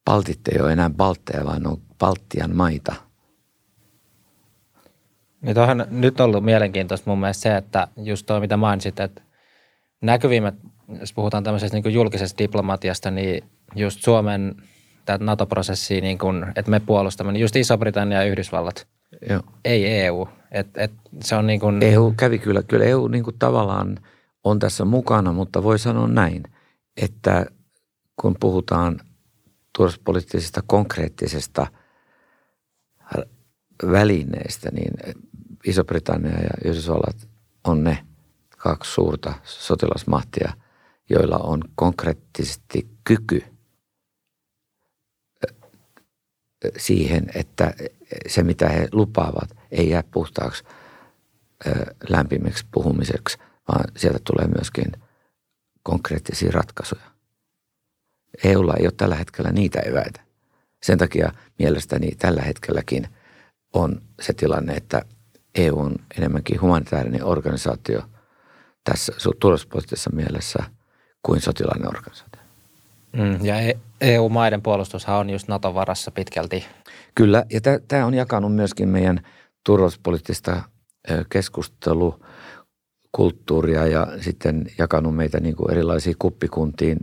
Baltit 0.05 0.49
ei 0.49 0.61
ole 0.61 0.72
enää 0.72 0.91
Baltteja, 0.91 1.45
vaan 1.45 1.66
on 1.66 1.82
Baltian 1.99 2.57
maita. 2.57 2.95
Niin 5.41 5.59
on 5.59 5.87
nyt 5.91 6.20
ollut 6.20 6.45
mielenkiintoista 6.45 7.11
mun 7.11 7.20
mielestä 7.20 7.43
se, 7.43 7.57
että 7.57 7.89
just 7.97 8.26
tuo 8.26 8.41
mitä 8.41 8.57
mainitsit, 8.57 9.01
että 9.01 9.22
näkyvimmät, 10.01 10.55
jos 11.01 11.12
puhutaan 11.12 11.44
tämmöisestä 11.44 11.76
niin 11.80 11.94
julkisesta 11.94 12.38
diplomatiasta, 12.38 13.11
niin 13.11 13.44
just 13.74 14.01
Suomen– 14.03 14.55
tätä 15.07 15.24
NATO-prosessia, 15.24 16.01
niin 16.01 16.18
kuin, 16.18 16.47
että 16.57 16.70
me 16.70 16.80
puolustamme, 16.80 17.32
niin 17.32 17.40
just 17.40 17.57
Iso-Britannia 17.57 18.18
ja 18.18 18.24
Yhdysvallat, 18.24 18.86
Joo. 19.28 19.40
ei 19.64 19.86
EU. 19.86 20.28
Et, 20.51 20.66
et 20.76 20.92
se 21.24 21.36
on 21.36 21.47
niin 21.47 21.61
kuin... 21.61 21.82
EU 21.82 22.14
kävi 22.16 22.38
kyllä, 22.38 22.62
kyllä 22.62 22.84
EU 22.84 23.09
niin 23.09 23.24
kuin 23.24 23.38
tavallaan 23.38 23.99
on 24.44 24.59
tässä 24.59 24.84
mukana, 24.84 25.32
mutta 25.32 25.62
voi 25.62 25.78
sanoa 25.78 26.09
näin, 26.09 26.42
että 26.97 27.47
kun 28.20 28.36
puhutaan 28.40 29.01
turvallisuuspoliittisesta 29.76 30.61
konkreettisesta 30.66 31.66
välineistä, 33.90 34.70
niin 34.70 34.92
Iso-Britannia 35.66 36.42
ja 36.42 36.51
Yhdysvallat 36.64 37.28
on 37.64 37.84
ne 37.84 37.99
kaksi 38.69 38.93
suurta 38.93 39.35
sotilasmahtia, 39.45 40.53
joilla 41.11 41.37
on 41.37 41.62
konkreettisesti 41.75 42.89
kyky– 43.05 43.45
siihen, 46.77 47.27
että 47.35 47.75
se 48.29 48.43
mitä 48.43 48.69
he 48.69 48.89
lupaavat 48.93 49.57
ei 49.71 49.91
jää 49.91 50.03
puhtaaksi 50.11 50.64
lämpimiksi 52.09 52.67
puhumiseksi, 52.71 53.39
vaan 53.69 53.85
sieltä 53.97 54.19
tulee 54.25 54.47
myöskin 54.47 54.93
konkreettisia 55.83 56.53
ratkaisuja. 56.53 57.03
EUlla 58.45 58.75
ei 58.75 58.87
ole 58.87 58.93
tällä 58.97 59.14
hetkellä 59.14 59.53
niitä 59.53 59.81
eväitä. 59.81 60.21
Sen 60.83 60.99
takia 60.99 61.33
mielestäni 61.59 62.11
tällä 62.11 62.43
hetkelläkin 62.43 63.09
on 63.73 64.03
se 64.21 64.33
tilanne, 64.33 64.75
että 64.75 65.03
EU 65.55 65.79
on 65.79 65.97
enemmänkin 66.19 66.61
humanitaarinen 66.61 67.25
organisaatio 67.25 68.03
tässä 68.91 69.12
turvallisuuspoliittisessa 69.41 70.11
mielessä 70.11 70.64
kuin 71.22 71.41
sotilainen 71.41 71.89
organisaatio. 71.89 72.43
Mm, 73.12 73.45
ja 73.45 73.55
EU-maiden 74.01 74.62
puolustushan 74.62 75.16
on 75.16 75.30
just 75.30 75.49
Naton 75.49 75.74
varassa 75.74 76.11
pitkälti. 76.11 76.64
Kyllä, 77.14 77.45
ja 77.51 77.61
tämä 77.89 78.07
on 78.07 78.14
jakanut 78.14 78.55
myöskin 78.55 78.89
meidän 78.89 79.20
turvallisuuspoliittista 79.64 80.62
keskustelukulttuuria 81.30 83.87
ja 83.87 84.07
sitten 84.20 84.66
jakanut 84.78 85.16
meitä 85.16 85.41
niin 85.41 85.57
kuin 85.57 85.70
erilaisiin 85.70 86.16
kuppikuntiin 86.18 86.99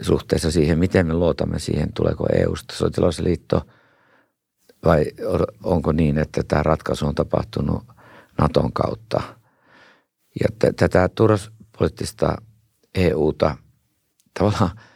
suhteessa 0.00 0.50
siihen, 0.50 0.78
miten 0.78 1.06
me 1.06 1.14
luotamme 1.14 1.58
siihen, 1.58 1.92
tuleeko 1.92 2.26
EU-sta 2.32 2.74
sotilasliitto 2.74 3.62
vai 4.84 5.04
onko 5.62 5.92
niin, 5.92 6.18
että 6.18 6.42
tämä 6.48 6.62
ratkaisu 6.62 7.06
on 7.06 7.14
tapahtunut 7.14 7.82
Naton 8.38 8.72
kautta. 8.72 9.37
Ja 10.40 10.72
tätä 10.76 11.08
turvallisuuspoliittista 11.08 12.36
EUta 12.94 13.56
tavallaan– 14.38 14.70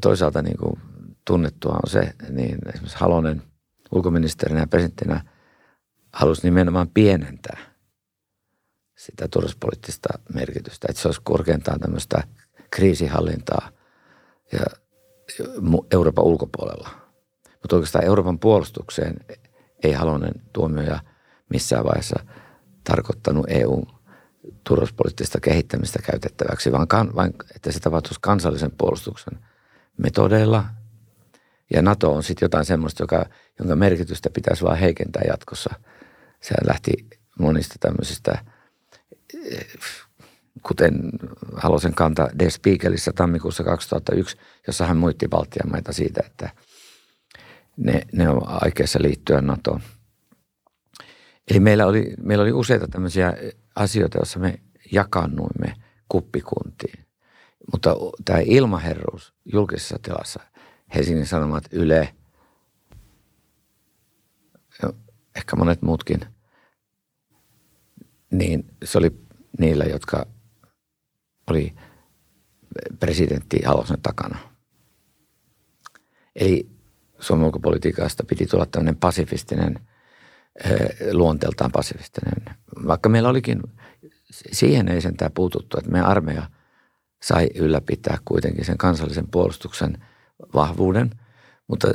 toisaalta 0.00 0.42
niin 0.42 0.56
kuin 0.56 0.80
tunnettua 1.24 1.72
on 1.72 1.90
se, 1.90 2.14
niin 2.28 2.58
esimerkiksi 2.68 2.98
Halonen 2.98 3.42
ulkoministerinä 3.92 4.60
ja 4.60 4.66
presidenttinä 4.66 5.24
halusi 6.12 6.42
nimenomaan 6.44 6.88
pienentää 6.94 7.58
sitä 8.96 9.28
turvallisuuspoliittista 9.28 10.08
merkitystä, 10.34 10.86
että 10.90 11.02
se 11.02 11.08
olisi 11.08 11.20
korkeintaan 11.24 11.80
tämmöistä 11.80 12.22
kriisihallintaa 12.70 13.70
ja 14.52 14.60
Euroopan 15.90 16.24
ulkopuolella. 16.24 16.88
Mutta 17.62 17.76
oikeastaan 17.76 18.04
Euroopan 18.04 18.38
puolustukseen 18.38 19.16
ei 19.82 19.92
Halonen 19.92 20.34
tuomioja 20.52 21.00
missään 21.50 21.84
vaiheessa 21.84 22.24
tarkoittanut 22.84 23.46
EUn 23.48 23.86
turvallisuuspoliittista 24.64 25.40
kehittämistä 25.40 25.98
käytettäväksi, 26.02 26.72
vaan, 26.72 26.86
vain, 27.16 27.34
että 27.56 27.72
se 27.72 27.80
tapahtuisi 27.80 28.20
kansallisen 28.20 28.72
puolustuksen– 28.78 29.38
metodeilla. 29.96 30.64
Ja 31.74 31.82
NATO 31.82 32.12
on 32.12 32.22
sitten 32.22 32.46
jotain 32.46 32.64
semmoista, 32.64 33.02
joka, 33.02 33.26
jonka 33.58 33.76
merkitystä 33.76 34.30
pitäisi 34.30 34.64
vaan 34.64 34.78
heikentää 34.78 35.22
jatkossa. 35.28 35.74
Se 36.40 36.54
lähti 36.66 36.92
monista 37.38 37.74
tämmöisistä, 37.80 38.44
kuten 40.62 41.10
Halosen 41.56 41.94
kanta 41.94 42.28
Der 42.38 42.50
Spiegelissä 42.50 43.12
tammikuussa 43.14 43.64
2001, 43.64 44.36
jossa 44.66 44.86
hän 44.86 44.96
muitti 44.96 45.28
Baltian 45.28 45.70
maita 45.70 45.92
siitä, 45.92 46.22
että 46.26 46.50
ne, 47.76 48.02
ne 48.12 48.28
on 48.28 48.40
aikeissa 48.44 48.98
liittyä 49.02 49.40
NATOon. 49.40 49.80
Eli 51.50 51.60
meillä 51.60 51.86
oli, 51.86 52.14
meillä 52.22 52.42
oli 52.42 52.52
useita 52.52 52.88
tämmöisiä 52.88 53.34
asioita, 53.74 54.18
joissa 54.18 54.38
me 54.38 54.60
jakannuimme 54.92 55.74
kuppikuntiin. 56.08 57.04
Mutta 57.72 57.96
tämä 58.24 58.38
ilmaherruus 58.38 59.34
julkisessa 59.44 59.98
tilassa, 60.02 60.40
Helsingin 60.94 61.26
Sanomat, 61.26 61.64
Yle, 61.72 62.14
ehkä 65.36 65.56
monet 65.56 65.82
muutkin, 65.82 66.20
niin 68.30 68.64
se 68.84 68.98
oli 68.98 69.10
niillä, 69.58 69.84
jotka 69.84 70.26
oli 71.50 71.74
presidentti 73.00 73.62
Halosen 73.64 74.02
takana. 74.02 74.38
Eli 76.36 76.70
Suomen 77.18 77.46
ulkopolitiikasta 77.46 78.24
piti 78.24 78.46
tulla 78.46 78.66
tämmöinen 78.66 78.96
pasifistinen, 78.96 79.88
luonteeltaan 81.12 81.72
pasifistinen. 81.72 82.56
Vaikka 82.86 83.08
meillä 83.08 83.28
olikin, 83.28 83.62
siihen 84.30 84.88
ei 84.88 85.00
sentään 85.00 85.32
puututtu, 85.32 85.78
että 85.78 85.90
meidän 85.90 86.08
armeija– 86.08 86.46
sai 87.22 87.48
ylläpitää 87.54 88.18
kuitenkin 88.24 88.64
sen 88.64 88.78
kansallisen 88.78 89.28
puolustuksen 89.28 90.04
vahvuuden. 90.54 91.10
Mutta 91.68 91.88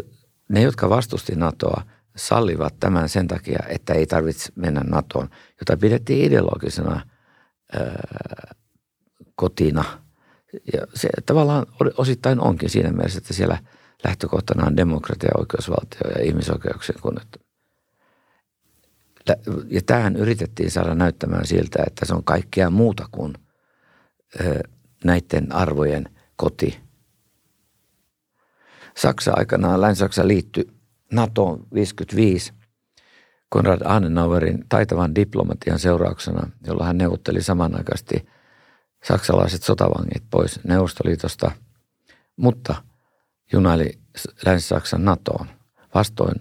ne, 0.49 0.62
jotka 0.62 0.89
vastusti 0.89 1.36
NATOa, 1.36 1.82
sallivat 2.16 2.80
tämän 2.80 3.10
sen 3.10 3.28
takia, 3.28 3.60
että 3.70 3.93
ei 3.93 4.05
tarvitse 4.05 4.51
mennä 4.55 4.82
NATOon, 4.82 5.30
jota 5.62 5.78
pidettiin 5.78 6.26
ideologisena 6.26 7.01
ää, 7.74 8.55
kotina. 9.36 9.84
Ja 10.74 10.88
se 10.93 11.10
tavallaan 11.26 11.66
osittain 11.97 12.39
onkin 12.39 12.70
siinä 12.70 12.91
mielessä, 12.91 13.18
että 13.18 13.34
siellä 13.34 13.58
lähtökohtana 14.03 14.68
on 14.68 14.78
demokratia, 14.78 15.30
oikeusvaltio 15.38 16.12
ja 16.16 16.24
ihmisoikeuksien 16.24 16.99
kunnioittaminen. 17.01 17.47
Ja 19.69 19.82
tähän 19.86 20.15
yritettiin 20.15 20.71
saada 20.71 20.95
näyttämään 20.95 21.47
siltä, 21.47 21.84
että 21.88 22.05
se 22.05 22.13
on 22.13 22.23
kaikkea 22.23 22.69
muuta 22.69 23.05
kuin 23.11 23.34
näiden 25.03 25.55
arvojen 25.55 26.05
koti. 26.36 26.80
Saksa 28.97 29.34
aikanaan, 29.36 29.82
Länsi-Saksa 29.82 30.28
liittyi 30.28 30.67
NATOon 31.11 31.67
55 31.73 32.53
Konrad 33.49 33.82
Adenauerin 33.86 34.65
taitavan 34.69 35.15
diplomatian 35.15 35.80
seurauksena, 35.80 36.49
jolla 36.67 36.86
hän 36.86 36.97
neuvotteli 36.97 37.41
samanaikaisesti 37.41 38.28
saksalaiset 39.03 39.63
sotavangit 39.63 40.23
pois 40.30 40.59
Neuvostoliitosta, 40.63 41.51
mutta 42.36 42.75
junaili 43.53 43.99
Länsi-Saksan 44.45 45.05
NATOon 45.05 45.47
vastoin 45.93 46.36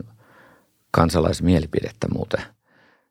kansalaismielipidettä 0.90 2.08
muuten. 2.08 2.55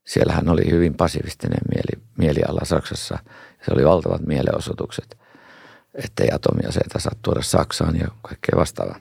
Siellähän 0.05 0.49
oli 0.49 0.71
hyvin 0.71 0.93
pasifistinen 0.93 1.59
mieli, 1.75 2.05
mieliala 2.17 2.65
Saksassa. 2.65 3.19
Se 3.65 3.71
oli 3.73 3.85
valtavat 3.85 4.21
mielenosoitukset, 4.21 5.17
ettei 5.93 6.29
atomiaseita 6.31 6.99
saa 6.99 7.11
tuoda 7.21 7.41
Saksaan 7.41 7.99
ja 7.99 8.07
kaikkea 8.21 8.59
vastaavaa. 8.59 8.99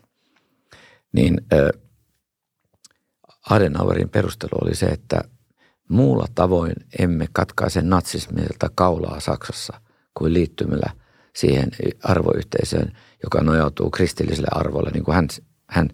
Niin 1.13 1.41
äh, 1.53 1.83
Adenauerin 3.51 4.09
perustelu 4.09 4.59
oli 4.63 4.75
se, 4.75 4.87
että 4.87 5.25
muulla 5.89 6.27
tavoin 6.35 6.75
emme 6.99 7.27
katkaise 7.33 7.83
natsismilta 7.83 8.71
kaulaa 8.75 9.21
Saksassa 9.21 9.81
kuin 10.15 10.35
liittymällä 10.35 10.91
siihen 11.37 11.71
arvoyhteisöön, 12.03 12.93
joka 13.23 13.41
nojautuu 13.41 13.91
kristilliselle 13.91 14.49
arvoille, 14.51 14.91
niin 14.91 15.05
kuin 15.05 15.15
hän, 15.15 15.29
hän 15.67 15.89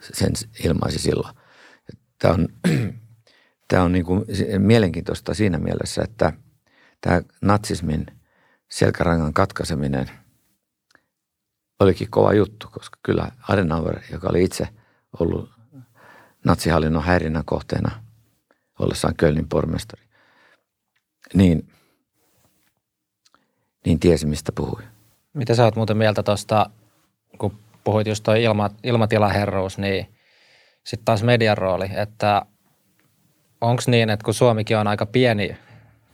sen 0.00 0.32
ilmaisi 0.64 0.98
silloin. 0.98 1.34
Tämä 2.18 2.34
on, 2.34 2.48
tämä 3.74 3.84
on 3.84 3.92
niin 3.92 4.04
kuin 4.04 4.24
mielenkiintoista 4.58 5.34
siinä 5.34 5.58
mielessä, 5.58 6.02
että 6.02 6.32
tämä 7.00 7.22
natsismin 7.42 8.06
selkärangan 8.70 9.34
katkaiseminen 9.34 10.10
olikin 11.80 12.10
kova 12.10 12.32
juttu, 12.32 12.68
koska 12.72 12.98
kyllä 13.02 13.32
Adenauer, 13.48 14.00
joka 14.12 14.28
oli 14.28 14.44
itse 14.44 14.68
ollut 15.20 15.50
natsihallinnon 16.44 17.02
häirinnän 17.02 17.44
kohteena 17.44 18.04
ollessaan 18.78 19.16
Kölnin 19.16 19.48
pormestari, 19.48 20.02
niin, 21.34 21.68
niin 23.86 24.00
tiesi, 24.00 24.26
mistä 24.26 24.52
puhui. 24.52 24.82
Mitä 25.32 25.54
sä 25.54 25.64
oot 25.64 25.76
muuten 25.76 25.96
mieltä 25.96 26.22
tuosta, 26.22 26.70
kun 27.38 27.58
puhuit 27.84 28.06
just 28.06 28.24
toi 28.24 28.42
ilma, 28.42 28.70
ilmatilaherruus, 28.82 29.78
niin 29.78 30.06
sitten 30.84 31.04
taas 31.04 31.22
median 31.22 31.58
rooli, 31.58 31.86
että 31.96 32.46
onko 33.64 33.82
niin, 33.86 34.10
että 34.10 34.24
kun 34.24 34.34
Suomikin 34.34 34.76
on 34.76 34.86
aika 34.86 35.06
pieni, 35.06 35.56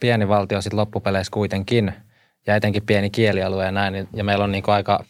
pieni 0.00 0.28
valtio 0.28 0.62
sitten 0.62 0.78
loppupeleissä 0.78 1.30
kuitenkin, 1.30 1.92
ja 2.46 2.56
etenkin 2.56 2.86
pieni 2.86 3.10
kielialue 3.10 3.64
ja 3.64 3.72
näin, 3.72 3.92
niin, 3.92 4.08
ja 4.12 4.24
meillä 4.24 4.44
on 4.44 4.52
niin 4.52 4.64
aika 4.66 5.04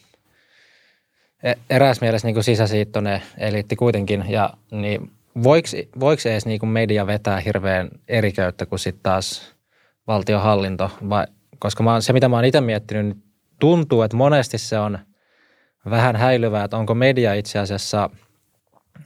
e, 1.43 1.53
eräs 1.69 2.01
mielessä 2.01 2.27
niin 2.27 2.43
sisäsiittoinen 2.43 3.21
eliitti 3.37 3.75
kuitenkin, 3.75 4.25
ja 4.27 4.53
niin 4.71 5.11
voiko, 5.43 6.29
edes 6.29 6.45
niin 6.45 6.67
media 6.67 7.07
vetää 7.07 7.39
hirveän 7.39 7.89
eri 8.07 8.31
köyttä 8.31 8.65
kuin 8.65 8.79
sitten 8.79 9.03
taas 9.03 9.55
valtiohallinto, 10.07 10.91
vai, 11.09 11.25
koska 11.59 11.83
mä, 11.83 12.01
se 12.01 12.13
mitä 12.13 12.29
mä 12.29 12.35
oon 12.35 12.45
itse 12.45 12.61
miettinyt, 12.61 13.05
niin 13.05 13.23
tuntuu, 13.59 14.01
että 14.01 14.17
monesti 14.17 14.57
se 14.57 14.79
on 14.79 14.99
vähän 15.89 16.15
häilyvää, 16.15 16.63
että 16.63 16.77
onko 16.77 16.95
media 16.95 17.33
itse 17.33 17.59
asiassa 17.59 18.09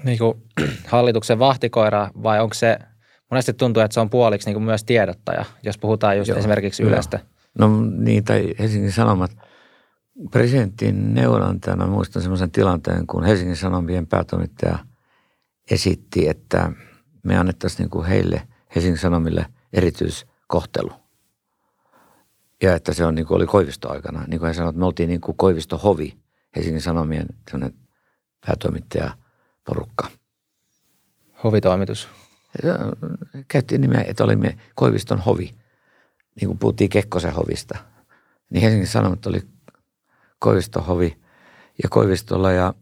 niin 0.04 0.18
kuin 0.18 0.42
hallituksen 0.88 1.40
vahtikoira 1.40 2.10
vai 2.24 2.40
onko 2.40 2.54
se, 2.54 2.80
monesti 3.32 3.54
tuntuu, 3.54 3.84
että 3.84 3.94
se 3.94 4.00
on 4.00 4.10
puoliksi 4.10 4.48
niin 4.48 4.56
kuin 4.56 4.64
myös 4.64 4.84
tiedottaja, 4.84 5.46
jos 5.64 5.78
puhutaan 5.78 6.18
just 6.18 6.28
Joo, 6.28 6.38
esimerkiksi 6.38 6.84
Ylestä. 6.84 7.20
No 7.60 7.82
niin, 7.98 8.24
tai 8.24 8.54
Helsingin 8.60 8.92
Sanomat. 8.92 9.32
Presidentin 10.32 11.14
neuvonantajana 11.14 11.88
muistan 11.88 12.22
sellaisen 12.22 12.52
tilanteen, 12.52 13.08
kun 13.08 13.24
Helsingin 13.24 13.56
Sanomien 13.56 14.08
päätoimittaja 14.08 14.78
esitti, 15.72 16.30
että 16.30 16.72
me 17.24 17.38
annettaisiin 17.38 17.80
niin 17.80 17.90
kuin 17.90 18.06
heille, 18.06 18.42
Helsingin 18.76 19.00
Sanomille, 19.00 19.46
erityiskohtelu– 19.74 20.92
ja 22.62 22.76
että 22.76 22.94
se 22.94 23.06
on 23.06 23.16
niin 23.16 23.26
kuin 23.26 23.36
oli 23.36 23.46
Koivisto-aikana. 23.46 24.24
Niin 24.28 24.40
kuin 24.40 24.46
hän 24.46 24.56
sanoi, 24.56 24.70
että 24.70 24.80
me 24.80 24.86
oltiin 24.86 25.10
niin 25.10 25.22
kuin 25.22 25.38
Koivisto-hovi, 25.38 26.18
Helsingin 26.56 26.82
Sanomien 26.82 27.28
päätoimittaja 28.46 29.12
porukka. 29.66 30.08
Hovitoimitus. 31.44 32.08
Käyttiin 33.48 33.82
nimeä, 33.82 34.04
että 34.08 34.24
olimme 34.24 34.58
Koiviston 34.76 35.20
hovi. 35.20 35.56
Niin 36.42 36.48
kuin 36.48 36.58
puhuttiin 36.58 36.90
Kekkosen 36.90 37.34
hovista. 37.34 37.78
Niin 38.50 38.62
Helsingin 38.62 38.88
Sanomat 38.88 39.26
oli 39.26 39.42
Koiviston 40.40 40.86
hovi. 40.86 41.18
Ja 41.84 41.90
Koivistolla 41.90 42.52
ja 42.52 42.74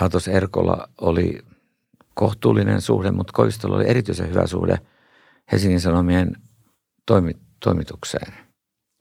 Atos 0.00 0.28
Erkolla 0.28 0.88
oli 1.00 1.38
kohtuullinen 2.14 2.80
suhde, 2.80 3.10
mutta 3.10 3.32
Koivistolla 3.32 3.76
oli 3.76 3.88
erityisen 3.88 4.30
hyvä 4.30 4.46
suhde 4.46 4.78
Helsingin 5.52 5.80
Sanomien 5.80 6.36
toimittajien 7.06 7.46
toimitukseen. 7.60 8.32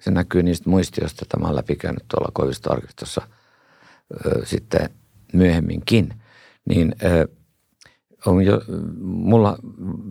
Se 0.02 0.12
näkyy 0.12 0.44
niistä 0.44 0.70
muistioista, 0.70 1.20
että 1.22 1.38
mä 1.38 1.46
olen 1.46 1.56
läpikäynyt 1.56 2.04
tuolla 2.08 2.32
Koivistoarkistossa 2.34 3.22
sitten 4.44 4.90
myöhemminkin. 5.34 6.14
Niin 6.70 6.96
ö, 7.04 7.28
on 8.28 8.46
jo, 8.46 8.62
mulla 9.02 9.58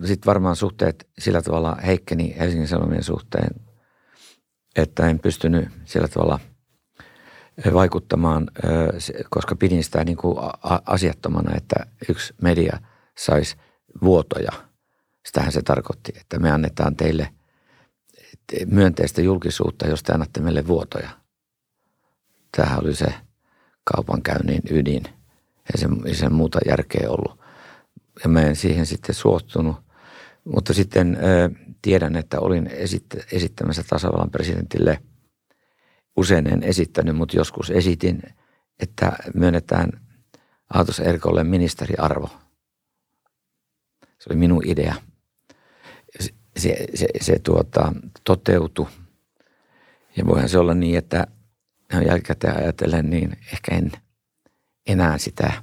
sitten 0.05 0.27
varmaan 0.27 0.57
suhteet 0.57 1.09
sillä 1.19 1.43
tavalla 1.43 1.77
heikkeni 1.87 2.37
Helsingin 2.39 2.69
Sanomien 2.69 3.03
suhteen, 3.03 3.51
että 4.77 5.09
en 5.09 5.19
pystynyt 5.19 5.69
sillä 5.85 6.09
tavalla 6.09 6.41
vaikuttamaan, 7.75 8.51
koska 9.31 9.57
pidin 9.57 9.85
sitä 9.85 10.05
niin 10.05 10.17
kuin 10.17 10.37
asiattomana, 10.87 11.57
että 11.57 11.77
yksi 12.09 12.35
media 12.43 12.79
saisi 13.19 13.57
vuotoja. 14.03 14.53
Sitähän 15.27 15.53
se 15.53 15.63
tarkoitti, 15.63 16.13
että 16.21 16.39
me 16.39 16.51
annetaan 16.51 16.97
teille– 16.97 17.29
myönteistä 18.67 19.23
julkisuutta, 19.23 19.89
jos 19.89 20.03
te 20.03 20.13
annatte 20.13 20.41
meille 20.41 20.67
vuotoja. 20.67 21.09
Tämähän 22.57 22.81
oli 22.81 22.95
se 22.95 23.15
kaupankäynnin 23.85 24.63
ydin. 24.71 25.05
Ei 25.73 25.79
sen, 25.79 25.91
ei 26.07 26.15
sen 26.15 26.33
muuta 26.33 26.59
järkeä 26.69 27.11
ollut. 27.11 27.44
Ja 28.23 28.29
mä 28.29 28.43
en 28.43 28.57
siihen 28.57 28.87
sitten 28.87 29.15
suostunut. 29.15 29.77
Mutta 30.45 30.75
sitten 30.75 31.19
ö, 31.25 31.51
tiedän, 31.83 32.17
että 32.17 32.41
olin 32.41 32.67
esitt- 32.67 33.25
esittämässä 33.33 33.85
tasavallan 33.89 34.31
presidentille 34.31 35.01
usein 36.17 36.53
en 36.53 36.63
esittänyt, 36.63 37.17
mutta 37.17 37.37
joskus 37.37 37.71
esitin, 37.71 38.23
että 38.81 39.13
myönnetään 39.35 39.91
Aatos 40.75 41.01
Erkolle 41.01 41.45
ministeriarvo. 41.45 42.29
Se 44.19 44.31
oli 44.31 44.37
minun 44.37 44.63
idea– 44.67 44.95
se, 46.57 46.87
se, 46.95 47.07
se 47.21 47.39
tuota, 47.39 47.93
toteutui. 48.25 48.87
Ja 50.17 50.27
voihan 50.27 50.49
se 50.49 50.59
olla 50.59 50.75
niin, 50.75 50.99
että 50.99 51.27
jälkikäteen 52.07 52.57
ajatellen, 52.57 53.11
niin 53.11 53.33
ehkä 53.53 53.75
en 53.75 53.93
enää 54.87 55.19
sitä 55.19 55.63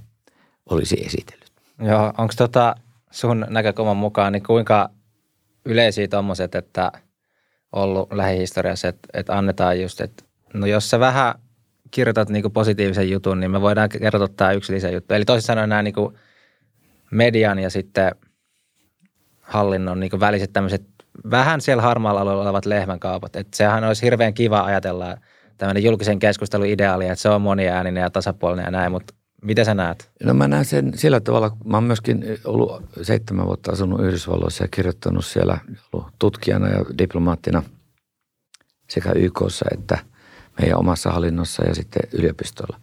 olisi 0.69 1.05
esitellyt. 1.05 1.40
Joo, 1.81 2.13
onko 2.17 2.33
tota 2.37 2.75
sun 3.11 3.45
näkökulman 3.49 3.97
mukaan, 3.97 4.33
niin 4.33 4.43
kuinka 4.43 4.89
yleisiä 5.65 6.07
tuommoiset, 6.07 6.55
että 6.55 6.91
ollut 7.71 8.13
lähihistoriassa, 8.13 8.87
että, 8.87 9.09
että 9.13 9.37
annetaan 9.37 9.81
just, 9.81 10.01
että 10.01 10.23
no 10.53 10.65
jos 10.65 10.89
sä 10.89 10.99
vähän 10.99 11.33
kirjoitat 11.91 12.29
niin 12.29 12.41
kuin 12.41 12.51
positiivisen 12.51 13.09
jutun, 13.09 13.39
niin 13.39 13.51
me 13.51 13.61
voidaan 13.61 13.89
kertoa 13.89 14.27
tämä 14.27 14.51
yksi 14.51 14.73
lisäjuttu. 14.73 15.13
Eli 15.13 15.25
toisin 15.25 15.47
sanoen 15.47 15.69
nämä 15.69 15.83
niin 15.83 15.93
kuin 15.93 16.15
median 17.11 17.59
ja 17.59 17.69
sitten– 17.69 18.11
hallinnon 19.51 19.99
niin 19.99 20.19
väliset 20.19 20.53
tämmöiset 20.53 20.83
vähän 21.31 21.61
siellä 21.61 21.83
harmaalla 21.83 22.21
alueella 22.21 22.43
olevat 22.43 22.65
lehmänkaupat. 22.65 23.35
Että 23.35 23.57
sehän 23.57 23.83
olisi 23.83 24.01
hirveän 24.05 24.33
kiva 24.33 24.61
ajatella 24.61 25.17
tämmöinen 25.57 25.83
julkisen 25.83 26.19
keskustelun 26.19 26.65
ideaali, 26.65 27.07
että 27.07 27.21
se 27.21 27.29
on 27.29 27.41
moniääninen 27.41 28.01
ja 28.01 28.09
tasapuolinen 28.09 28.65
ja 28.65 28.71
näin, 28.71 28.91
mutta 28.91 29.13
miten 29.41 29.65
sä 29.65 29.73
näet? 29.73 30.11
No 30.23 30.33
mä 30.33 30.47
näen 30.47 30.65
sen 30.65 30.97
sillä 30.97 31.19
tavalla, 31.19 31.57
mä 31.65 31.77
oon 31.77 31.83
myöskin 31.83 32.25
ollut 32.45 32.83
seitsemän 33.01 33.45
vuotta 33.45 33.71
asunut 33.71 34.01
Yhdysvalloissa 34.01 34.63
ja 34.63 34.67
kirjoittanut 34.67 35.25
siellä 35.25 35.57
ollut 35.93 36.07
tutkijana 36.19 36.67
ja 36.67 36.85
diplomaattina 36.97 37.63
sekä 38.89 39.11
YKssa 39.11 39.65
että 39.71 39.97
meidän 40.59 40.79
omassa 40.79 41.11
hallinnossa 41.11 41.65
ja 41.65 41.75
sitten 41.75 42.01
yliopistolla. 42.11 42.81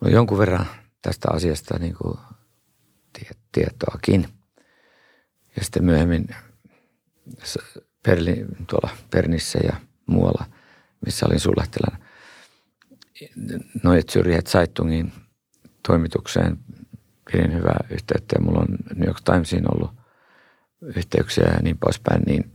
No 0.00 0.08
jonkun 0.08 0.38
verran 0.38 0.66
tästä 1.02 1.28
asiasta 1.32 1.78
niin 1.78 1.94
kuin 1.94 2.18
tietoakin. 3.52 4.28
Ja 5.56 5.64
sitten 5.64 5.84
myöhemmin 5.84 6.28
Perli, 8.02 8.46
tuolla 8.66 8.90
Pernissä 9.10 9.58
ja 9.64 9.76
muualla, 10.06 10.44
missä 11.06 11.26
olin 11.26 11.40
sulähtelänä. 11.40 11.98
Noit 13.82 14.10
Zürich 14.10 14.50
Zeitungin 14.50 15.12
toimitukseen 15.86 16.58
pidin 17.32 17.54
hyvää 17.54 17.84
yhteyttä 17.90 18.36
ja 18.38 18.44
mulla 18.44 18.60
on 18.60 18.76
New 18.94 19.06
York 19.06 19.20
Timesiin 19.24 19.74
ollut 19.74 19.90
yhteyksiä 20.82 21.44
ja 21.44 21.60
niin 21.62 21.78
poispäin, 21.78 22.22
niin 22.22 22.52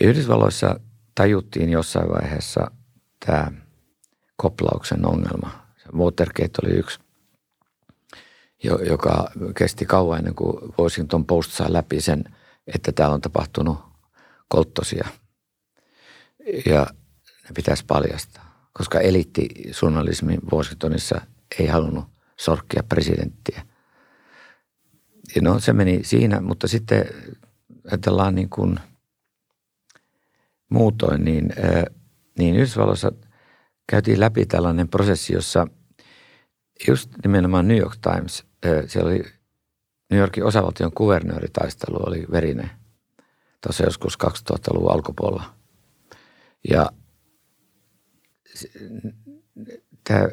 Yhdysvalloissa 0.00 0.80
tajuttiin 1.14 1.70
jossain 1.70 2.08
vaiheessa 2.08 2.70
tämä 3.26 3.52
koplauksen 4.36 5.06
ongelma. 5.06 5.66
Watergate 5.94 6.50
oli 6.62 6.72
yksi, 6.72 6.98
joka 8.62 9.30
kesti 9.56 9.86
kauan 9.86 10.18
ennen 10.18 10.34
kuin 10.34 10.56
Washington 10.78 11.26
Post 11.26 11.50
sai 11.50 11.72
läpi 11.72 12.00
sen, 12.00 12.24
että 12.74 12.92
tämä 12.92 13.08
on 13.08 13.20
tapahtunut 13.20 13.78
kolttosia. 14.48 15.08
Ja 16.66 16.86
ne 17.44 17.50
pitäisi 17.54 17.84
paljastaa, 17.86 18.68
koska 18.72 19.00
eliitti 19.00 19.48
journalismi 19.82 20.38
Washingtonissa 20.52 21.20
ei 21.58 21.66
halunnut 21.66 22.04
sorkkia 22.36 22.82
presidenttiä. 22.82 23.66
Ja 25.34 25.42
no 25.42 25.60
se 25.60 25.72
meni 25.72 26.04
siinä, 26.04 26.40
mutta 26.40 26.68
sitten 26.68 27.04
ajatellaan 27.90 28.34
niin 28.34 28.50
kuin 28.50 28.80
muutoin, 30.68 31.24
niin, 31.24 31.54
niin 32.38 32.56
Yhdysvalloissa 32.56 33.12
käytiin 33.86 34.20
läpi 34.20 34.46
tällainen 34.46 34.88
prosessi, 34.88 35.32
jossa 35.32 35.66
just 36.88 37.10
nimenomaan 37.22 37.68
New 37.68 37.78
York 37.78 37.96
Times, 38.02 38.44
siellä 38.86 39.10
oli 39.10 39.22
New 40.10 40.20
Yorkin 40.20 40.44
osavaltion 40.44 40.92
kuvernööritaistelu 40.94 41.98
oli 42.06 42.26
verinen 42.30 42.70
tuossa 43.60 43.84
joskus 43.84 44.18
2000-luvun 44.24 44.92
alkupuolella. 44.92 45.54
Ja 46.70 46.90
tämä 50.04 50.28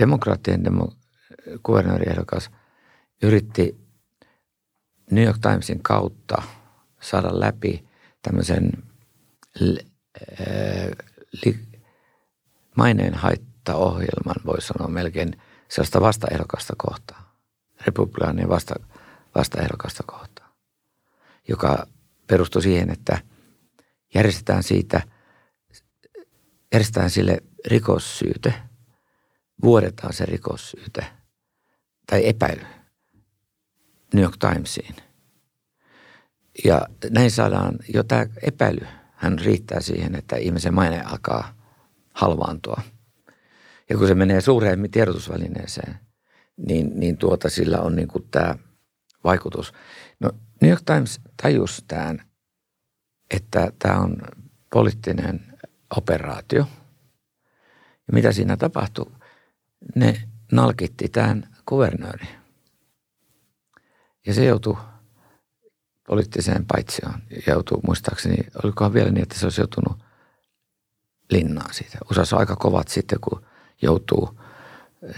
demokraattien 0.00 0.64
demo, 0.64 0.92
kuvernööriehdokas 1.62 2.50
yritti 3.22 3.80
New 5.10 5.24
York 5.24 5.38
Timesin 5.40 5.82
kautta 5.82 6.42
saada 7.00 7.40
läpi 7.40 7.88
tämmöisen 8.22 8.72
li, 9.60 9.78
li, 11.44 11.58
maineen 12.76 13.14
haittaohjelman, 13.14 14.36
voi 14.46 14.62
sanoa 14.62 14.88
melkein 14.88 15.32
sellaista 15.68 16.00
vastaehdokasta 16.00 16.72
kohtaa, 16.76 17.34
republikaanien 17.86 18.48
vasta, 18.48 18.74
vastaehdokasta 19.34 20.02
kohtaa, 20.06 20.52
joka 21.48 21.86
perustui 22.26 22.62
siihen, 22.62 22.90
että 22.90 23.18
järjestetään 24.14 24.62
siitä, 24.62 25.02
järjestetään 26.72 27.10
sille 27.10 27.42
rikossyyte, 27.66 28.54
vuodetaan 29.62 30.12
se 30.12 30.26
rikossyyte 30.26 31.06
tai 32.06 32.28
epäily 32.28 32.62
New 34.14 34.22
York 34.22 34.36
Timesiin. 34.36 34.96
Ja 36.64 36.86
näin 37.10 37.30
saadaan 37.30 37.78
jo 37.94 38.02
tämä 38.02 38.26
epäily, 38.42 38.86
hän 39.12 39.38
riittää 39.38 39.80
siihen, 39.80 40.14
että 40.14 40.36
ihmisen 40.36 40.74
maine 40.74 41.00
alkaa 41.00 41.54
halvaantua. 42.12 42.82
Ja 43.90 43.98
kun 43.98 44.08
se 44.08 44.14
menee 44.14 44.40
suureen 44.40 44.90
tiedotusvälineeseen, 44.90 45.98
niin, 46.56 47.00
niin 47.00 47.16
tuota 47.16 47.48
sillä 47.48 47.80
on 47.80 47.96
niin 47.96 48.08
kuin 48.08 48.28
tämä 48.30 48.54
vaikutus. 49.24 49.72
No 50.20 50.30
New 50.60 50.70
York 50.70 50.82
Times 50.86 51.20
tajusi 51.42 51.84
tämän, 51.88 52.22
että 53.30 53.72
tämä 53.78 53.98
on 53.98 54.16
poliittinen 54.72 55.58
operaatio. 55.96 56.66
Ja 58.06 58.12
mitä 58.12 58.32
siinä 58.32 58.56
tapahtui? 58.56 59.12
Ne 59.94 60.22
nalkitti 60.52 61.08
tämän 61.08 61.48
kuvernööri. 61.66 62.26
Ja 64.26 64.34
se 64.34 64.44
joutui 64.44 64.76
poliittiseen 66.06 66.66
paitsioon. 66.66 67.22
Joutui 67.46 67.80
muistaakseni, 67.86 68.36
olikohan 68.64 68.94
vielä 68.94 69.10
niin, 69.10 69.22
että 69.22 69.38
se 69.38 69.46
olisi 69.46 69.60
joutunut 69.60 69.98
linnaan 71.30 71.74
siitä. 71.74 71.98
USAssa 72.10 72.36
on 72.36 72.40
aika 72.40 72.56
kovat 72.56 72.88
sitten, 72.88 73.18
kun 73.20 73.46
joutuu 73.82 74.40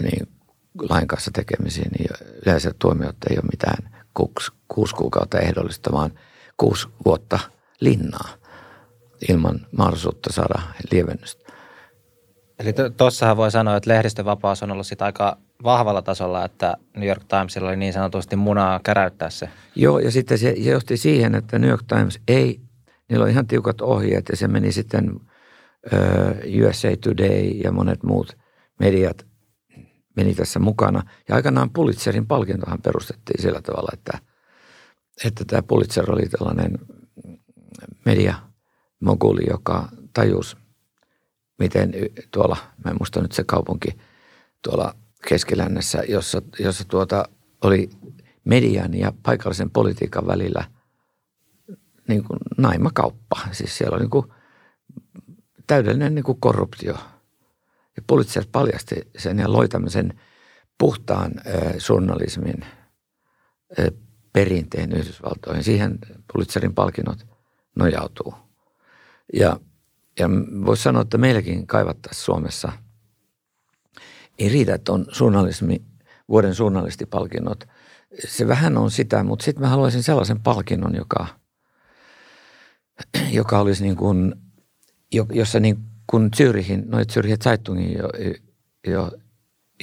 niin 0.01 0.27
lain 0.89 1.07
kanssa 1.07 1.31
tekemisiin, 1.33 1.91
niin 1.91 2.09
yleensä 2.45 2.71
tuomiot 2.79 3.15
ei 3.29 3.37
ole 3.37 3.49
mitään 3.51 4.05
kuusi, 4.13 4.51
kuusi 4.67 4.95
kuukautta 4.95 5.39
ehdollista, 5.39 5.91
vaan 5.91 6.11
kuusi 6.57 6.87
vuotta 7.05 7.39
linnaa 7.79 8.29
ilman 9.29 9.67
mahdollisuutta 9.77 10.33
saada 10.33 10.61
lievennystä. 10.91 11.42
Eli 12.59 12.73
tuossahan 12.97 13.37
voi 13.37 13.51
sanoa, 13.51 13.75
että 13.75 13.89
lehdistövapaus 13.89 14.63
on 14.63 14.71
ollut 14.71 14.87
sitä 14.87 15.05
aika 15.05 15.37
vahvalla 15.63 16.01
tasolla, 16.01 16.45
että 16.45 16.77
New 16.95 17.07
York 17.07 17.23
Timesilla 17.27 17.67
oli 17.67 17.77
niin 17.77 17.93
sanotusti 17.93 18.35
munaa 18.35 18.79
käräyttää 18.83 19.29
se. 19.29 19.49
Joo, 19.75 19.99
ja 19.99 20.11
sitten 20.11 20.37
se 20.37 20.49
johti 20.49 20.97
siihen, 20.97 21.35
että 21.35 21.59
New 21.59 21.69
York 21.69 21.83
Times 21.87 22.19
ei, 22.27 22.61
niillä 23.09 23.23
on 23.23 23.31
ihan 23.31 23.47
tiukat 23.47 23.81
ohjeet 23.81 24.29
ja 24.29 24.37
se 24.37 24.47
meni 24.47 24.71
sitten 24.71 25.19
USA 26.67 26.87
Today 27.01 27.43
ja 27.63 27.71
monet 27.71 28.03
muut 28.03 28.37
mediat 28.79 29.25
meni 30.15 30.35
tässä 30.35 30.59
mukana. 30.59 31.03
Ja 31.29 31.35
aikanaan 31.35 31.69
Pulitzerin 31.69 32.27
palkintohan 32.27 32.81
perustettiin 32.81 33.41
sillä 33.41 33.61
tavalla, 33.61 33.89
että, 33.93 34.19
että 35.25 35.45
tämä 35.45 35.61
Pulitzer 35.61 36.11
oli 36.11 36.29
tällainen 36.29 36.79
media 38.05 38.35
moguli, 38.99 39.41
joka 39.49 39.89
tajusi, 40.13 40.57
miten 41.63 41.93
tuolla, 42.31 42.57
mä 42.85 42.91
en 42.91 42.97
muista 42.99 43.21
nyt 43.21 43.31
se 43.31 43.43
kaupunki, 43.43 43.97
tuolla 44.61 44.95
keskilännessä, 45.27 46.03
jossa, 46.07 46.41
jossa 46.59 46.83
tuota 46.87 47.29
oli 47.61 47.89
median 48.45 48.93
ja 48.93 49.13
paikallisen 49.23 49.69
politiikan 49.69 50.27
välillä 50.27 50.65
niin 52.07 52.23
kuin 52.23 52.39
naimakauppa. 52.57 53.39
Siis 53.51 53.77
siellä 53.77 53.95
oli 53.95 54.03
niin 54.03 54.09
kuin 54.09 54.25
täydellinen 55.67 56.15
niin 56.15 56.23
kuin 56.23 56.39
korruptio. 56.39 56.93
Ja 57.95 58.03
Pulitzer 58.07 58.45
paljasti 58.51 58.95
sen 59.17 59.39
ja 59.39 59.51
loi 59.51 59.67
tämmöisen 59.67 60.19
puhtaan 60.77 61.31
äh, 61.37 61.73
journalismin 61.89 62.65
äh, 63.79 63.85
perinteen 64.33 64.91
Yhdysvaltoihin. 64.91 65.63
Siihen 65.63 65.99
Pulitzerin 66.33 66.73
palkinnot 66.73 67.27
nojautuu. 67.75 68.33
Ja, 69.33 69.59
ja 70.19 70.29
voisi 70.65 70.83
sanoa, 70.83 71.01
että 71.01 71.17
meilläkin 71.17 71.67
kaivattaisiin 71.67 72.25
Suomessa– 72.25 72.71
ei 74.39 74.49
riitä, 74.49 74.75
että 74.75 74.91
on 74.91 75.05
journalismi, 75.19 75.81
vuoden 76.29 76.53
journalistipalkinnot. 76.59 77.67
Se 78.27 78.47
vähän 78.47 78.77
on 78.77 78.91
sitä, 78.91 79.23
mutta 79.23 79.45
sitten 79.45 79.61
mä 79.61 79.69
haluaisin 79.69 80.03
sellaisen 80.03 80.39
palkinnon, 80.39 80.95
joka, 80.95 81.27
joka 83.31 83.59
olisi 83.59 83.83
niin 83.83 83.95
kuin, 83.95 84.35
jossa 85.31 85.59
niin 85.59 85.77
kuin 86.07 86.29
Zürihin, 86.37 86.85
noin 86.85 87.05
Zürihin 87.11 87.43
Zeitungin 87.43 87.97
jo, 87.97 88.09
jo, 88.87 89.11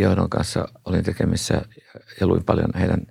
johdon 0.00 0.30
kanssa 0.30 0.68
olin 0.84 1.04
tekemissä 1.04 1.62
ja 2.20 2.26
luin 2.26 2.44
paljon 2.44 2.70
heidän 2.78 3.06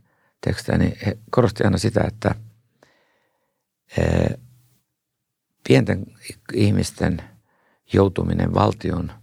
tekstejä, 0.45 0.78
niin 0.78 0.97
he 1.05 1.17
korosti 1.32 1.63
aina 1.63 1.78
sitä, 1.78 2.03
että 2.07 2.36
pienten 5.70 6.05
ihmisten 6.53 7.22
joutuminen 7.93 8.53
valtion– 8.53 9.11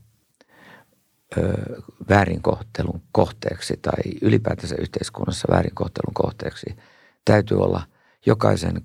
väärinkohtelun 2.08 3.02
kohteeksi 3.12 3.78
tai 3.82 4.02
ylipäätänsä 4.22 4.74
yhteiskunnassa 4.78 5.48
väärinkohtelun 5.50 6.14
kohteeksi 6.14 6.76
täytyy 7.24 7.58
olla 7.58 7.82
jokaisen 8.26 8.84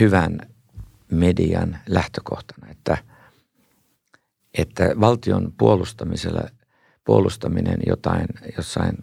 hyvän 0.00 0.38
median 1.10 1.78
lähtökohtana, 1.88 2.70
että, 2.70 2.98
että 4.58 4.94
valtion 5.00 5.52
puolustamisella, 5.58 6.42
puolustaminen 7.04 7.78
jotain, 7.86 8.26
jossain 8.56 8.96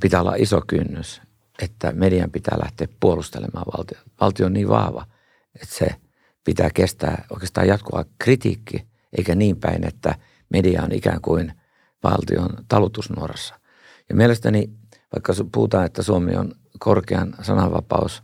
pitää 0.00 0.20
olla 0.20 0.34
iso 0.34 0.62
kynnys, 0.66 1.22
että 1.62 1.92
median 1.92 2.30
pitää 2.30 2.58
lähteä 2.62 2.88
puolustelemaan 3.00 3.66
valtio. 3.76 3.98
Valtio 4.20 4.46
on 4.46 4.52
niin 4.52 4.68
vahva, 4.68 5.06
että 5.54 5.74
se 5.74 5.86
pitää 6.44 6.70
kestää 6.74 7.24
oikeastaan 7.30 7.68
jatkuvaa 7.68 8.04
kritiikki– 8.18 8.86
eikä 9.18 9.34
niin 9.34 9.56
päin, 9.56 9.86
että 9.86 10.14
media 10.48 10.82
on 10.82 10.92
ikään 10.92 11.20
kuin 11.20 11.52
valtion 12.02 12.50
talutusnuorassa. 12.68 13.60
Ja 14.08 14.14
mielestäni, 14.14 14.70
vaikka 15.14 15.32
puhutaan, 15.52 15.86
että 15.86 16.02
Suomi 16.02 16.36
on 16.36 16.54
korkean 16.78 17.34
sananvapaus 17.42 18.22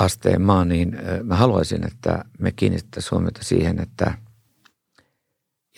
asteen 0.00 0.42
maa, 0.42 0.64
niin 0.64 0.98
mä 1.22 1.36
haluaisin, 1.36 1.86
että 1.86 2.24
me 2.38 2.52
kiinnittäisiin 2.52 3.10
huomiota 3.10 3.44
siihen, 3.44 3.80
että 3.80 4.18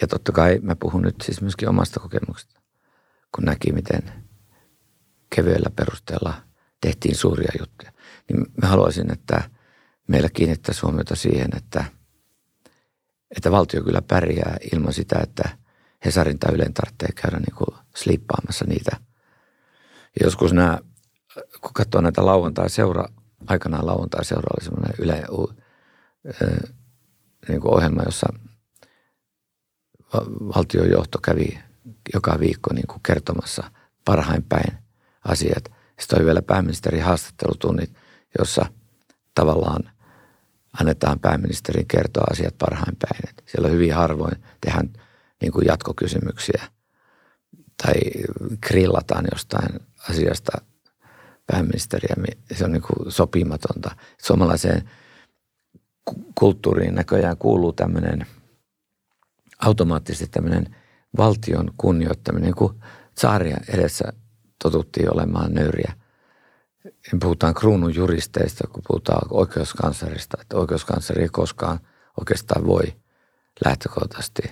ja 0.01 0.07
totta 0.07 0.33
kai 0.33 0.59
mä 0.63 0.77
puhun 0.77 1.03
nyt 1.03 1.15
siis 1.23 1.41
myöskin 1.41 1.69
omasta 1.69 2.01
kokemuksesta, 2.01 2.61
kun 3.35 3.45
näki, 3.45 3.73
miten 3.73 4.03
kevyellä 5.37 5.71
perusteella 5.77 6.35
tehtiin 6.81 7.17
suuria 7.17 7.53
juttuja. 7.59 7.93
Niin 8.29 8.47
mä 8.63 8.69
haluaisin, 8.69 9.13
että 9.13 9.51
meillä 10.09 10.29
kiinnittäisi 10.29 10.83
huomiota 10.83 11.17
siihen, 11.17 11.49
että, 11.57 11.85
että 13.37 13.51
valtio 13.51 13.83
kyllä 13.83 14.03
pärjää 14.03 14.57
ilman 14.73 14.93
sitä, 14.93 15.19
että 15.23 15.59
Hesarin 16.05 16.39
tai 16.39 16.55
Ylen 16.55 16.75
tarvitsee 16.75 17.09
käydä 17.23 17.39
niin 17.39 17.57
kuin 17.57 17.77
slippaamassa 17.97 18.65
niitä. 18.69 18.97
Ja 20.21 20.27
joskus 20.27 20.53
nämä, 20.53 20.79
kun 21.61 21.73
katsoo 21.75 22.01
näitä 22.01 22.27
lauantai-seura, 22.27 23.09
aikanaan 23.47 23.87
lauantai-seura 23.87 24.47
oli 24.57 24.65
semmoinen 24.65 24.95
Yle 24.99 25.25
niin 27.49 27.61
kuin 27.61 27.75
ohjelma, 27.75 28.03
jossa 28.03 28.27
valtiojohto 30.57 31.19
kävi 31.19 31.59
joka 32.15 32.41
viikko 32.41 32.73
niin 32.73 32.87
kuin 32.87 33.01
kertomassa 33.03 33.71
parhain 34.05 34.43
päin 34.43 34.79
asiat. 35.25 35.65
Sitten 36.01 36.19
oli 36.19 36.27
vielä 36.27 36.43
pääministerin 36.43 37.03
haastattelutunnit, 37.03 37.91
jossa 38.39 38.67
tavallaan 39.35 39.91
annetaan 40.81 41.21
pääministerin 41.21 41.89
kertoa 41.89 42.25
asiat 42.31 42.59
parhain 42.59 42.97
päin. 42.97 43.35
Siellä 43.47 43.69
hyvin 43.69 43.95
harvoin 43.95 44.45
tehdään 44.61 44.93
niin 45.43 45.53
kuin 45.53 45.67
jatkokysymyksiä 45.67 46.63
tai 47.83 47.95
grillataan 48.67 49.25
jostain 49.33 49.81
asiasta 50.11 50.53
pääministeriä. 51.47 52.17
Se 52.53 52.65
on 52.65 52.73
niin 52.73 52.83
kuin 52.83 53.13
sopimatonta. 53.13 53.97
Suomalaiseen 54.23 54.91
kulttuuriin 56.35 56.95
näköjään 56.95 57.37
kuuluu 57.37 57.73
tämmöinen 57.73 58.27
automaattisesti 59.59 60.27
tämmöinen 60.27 60.77
valtion 61.17 61.71
kunnioittaminen, 61.77 62.45
niin 62.45 62.55
kuin 62.55 62.73
saaria 63.19 63.57
edessä 63.69 64.13
totuttiin 64.63 65.15
olemaan 65.15 65.55
nöyriä. 65.55 65.93
Puhutaan 67.21 67.55
kruunun 67.55 67.95
juristeista, 67.95 68.69
kun 68.73 68.83
puhutaan 68.89 69.29
oikeuskanslerista, 69.31 70.39
että 70.41 70.57
oikeuskansleri 70.57 71.23
ei 71.23 71.29
koskaan 71.29 71.79
oikeastaan 72.21 72.67
voi 72.67 72.83
lähtökohtaisesti 73.65 74.43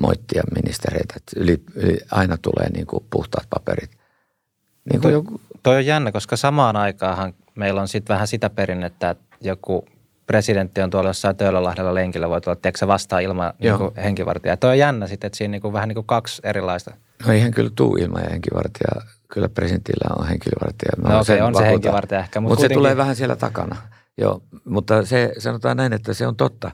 moittia 0.00 0.42
ministereitä. 0.54 1.14
Että 1.16 1.40
yli, 1.40 1.62
yli, 1.74 1.98
aina 2.10 2.36
tulee 2.36 2.70
niin 2.70 2.86
kuin 2.86 3.04
puhtaat 3.10 3.46
paperit. 3.50 3.90
Niin 3.90 5.00
kuin 5.00 5.02
toi, 5.02 5.12
joku... 5.12 5.40
toi 5.62 5.76
on 5.76 5.86
jännä, 5.86 6.12
koska 6.12 6.36
samaan 6.36 6.76
aikaan 6.76 7.34
meillä 7.54 7.80
on 7.80 7.88
sitten 7.88 8.14
vähän 8.14 8.28
sitä 8.28 8.50
perinnettä, 8.50 9.10
että 9.10 9.24
joku 9.40 9.84
presidentti 10.26 10.82
on 10.82 10.90
tuolla 10.90 11.08
jossain 11.08 11.36
Töölölahdella 11.36 11.94
lenkillä, 11.94 12.28
voi 12.28 12.40
tulla, 12.40 12.56
tiedätkö 12.56 12.86
vastaan 12.86 13.22
ilman 13.22 13.52
niin 13.58 13.74
henkivartijaa. 14.04 14.56
Toi 14.56 14.70
on 14.70 14.78
jännä 14.78 15.06
sitten, 15.06 15.26
että 15.26 15.36
siinä 15.36 15.52
niin 15.52 15.62
kuin, 15.62 15.72
vähän 15.72 15.88
niin 15.88 15.94
kuin 15.94 16.06
kaksi 16.06 16.42
erilaista. 16.44 16.94
No 17.26 17.32
eihän 17.32 17.50
kyllä 17.50 17.70
tuu 17.74 17.96
ilman 17.96 18.30
henkivartijaa. 18.30 19.02
Kyllä 19.34 19.48
presidentillä 19.48 20.14
on 20.18 20.26
henkivartija. 20.28 20.92
Mä 21.02 21.08
no 21.08 21.20
okei, 21.20 21.36
okay, 21.36 21.46
on 21.46 21.54
se 21.54 21.66
henkivartija 21.66 22.20
ehkä. 22.20 22.40
Mutta 22.40 22.52
mut 22.52 22.56
kuitenkin... 22.56 22.74
se 22.74 22.78
tulee 22.78 22.96
vähän 22.96 23.16
siellä 23.16 23.36
takana. 23.36 23.76
Joo, 24.18 24.42
mutta 24.64 25.04
se 25.04 25.32
sanotaan 25.38 25.76
näin, 25.76 25.92
että 25.92 26.14
se 26.14 26.26
on 26.26 26.36
totta. 26.36 26.70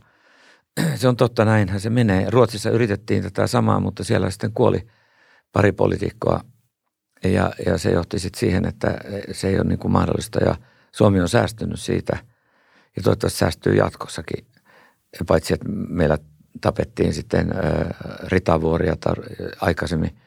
Se 0.95 1.09
on 1.09 1.17
totta, 1.17 1.45
näinhän 1.45 1.81
se 1.81 1.91
menee. 1.91 2.31
Ruotsissa 2.31 2.71
yritettiin 2.71 3.23
tätä 3.23 3.47
samaa, 3.47 3.81
mutta 3.81 4.05
siellä 4.05 4.31
sitten 4.31 4.53
kuoli 4.53 4.87
pari 5.53 5.73
poliitikkoa. 5.73 6.41
Ja, 7.25 7.53
ja 7.67 7.79
se 7.79 7.91
johti 7.91 8.19
sitten 8.19 8.41
siihen, 8.41 8.65
että 8.65 8.99
se 9.33 9.49
ei 9.49 9.55
ole 9.55 9.65
niin 9.65 9.79
kuin 9.79 9.93
mahdollista. 9.93 10.45
Ja 10.45 10.55
Suomi 10.93 11.21
on 11.21 11.29
säästynyt 11.29 11.81
siitä– 11.81 12.19
ja 12.97 13.03
toivottavasti 13.03 13.39
säästyy 13.39 13.75
jatkossakin. 13.75 14.47
Paitsi, 15.27 15.55
että 15.55 15.69
meillä 15.69 16.19
tapettiin 16.61 17.15
sitten 17.15 17.55
Ritavuoria 18.23 18.97
tai 18.97 19.15
aikaisemmin 19.61 20.20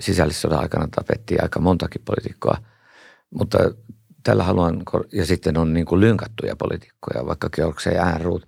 sisällissodan 0.00 0.60
aikana 0.60 0.88
tapettiin 0.96 1.42
aika 1.42 1.60
montakin 1.60 2.02
poliitikkoa. 2.04 2.58
Mutta 3.30 3.58
tällä 4.22 4.44
haluan, 4.44 4.82
ja 5.12 5.26
sitten 5.26 5.56
on 5.56 5.72
niin 5.72 5.86
kuin 5.86 6.00
lynkattuja 6.00 6.56
poliitikkoja, 6.56 7.26
vaikka 7.26 7.50
Georgseen 7.50 8.00
Äänruut, 8.00 8.46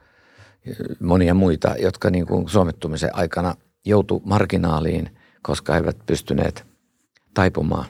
monia 1.01 1.35
muita, 1.35 1.75
jotka 1.79 2.11
niin 2.11 2.27
kuin 2.27 2.49
suomettumisen 2.49 3.17
aikana 3.17 3.55
joutu 3.85 4.23
marginaaliin, 4.25 5.19
koska 5.43 5.73
he 5.73 5.79
eivät 5.79 6.07
pystyneet 6.07 6.67
taipumaan. 7.35 7.87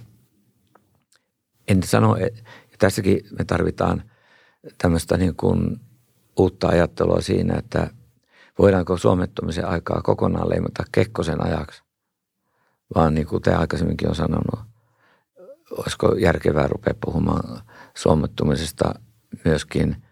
En 1.69 1.83
sano, 1.83 2.17
että 2.17 2.41
tässäkin 2.79 3.21
me 3.39 3.45
tarvitaan– 3.45 4.03
tämmöistä 4.79 5.17
niin 5.17 5.37
kuin 5.37 5.81
uutta 6.39 6.69
ajattelua 6.69 7.21
siinä, 7.21 7.55
että 7.59 7.91
voidaanko 8.59 8.97
suomettumisen 8.97 9.69
aikaa 9.69 10.03
kokonaan 10.03 10.51
leimata 10.51 10.85
Kekkosen 10.93 11.45
ajaksi. 11.45 11.83
Vaan 12.95 13.15
niin 13.15 13.27
kuin 13.27 13.43
te 13.43 13.55
aikaisemminkin 13.55 14.09
on 14.09 14.15
sanonut, 14.15 14.61
olisiko 15.71 16.15
järkevää 16.15 16.67
rupea 16.67 16.95
puhumaan 17.01 17.63
suomettumisesta 17.97 18.95
myöskin 19.45 20.03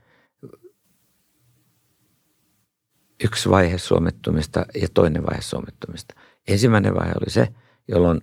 yksi 3.24 3.50
vaihe 3.50 3.78
suomettumista 3.78 4.66
ja 4.74 4.88
toinen 4.94 5.26
vaihe 5.26 5.42
suomettumista. 5.42 6.14
Ensimmäinen 6.48 6.94
vaihe 6.94 7.12
oli 7.20 7.30
se, 7.30 7.48
jolloin 7.88 8.20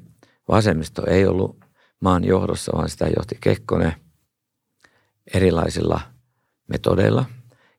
vasemmisto 0.47 1.06
ei 1.08 1.26
ollut 1.26 1.66
maan 1.99 2.24
johdossa, 2.24 2.72
vaan 2.76 2.89
sitä 2.89 3.08
johti 3.18 3.38
Kekkonen 3.41 3.93
erilaisilla– 5.34 6.01
metodeilla. 6.68 7.26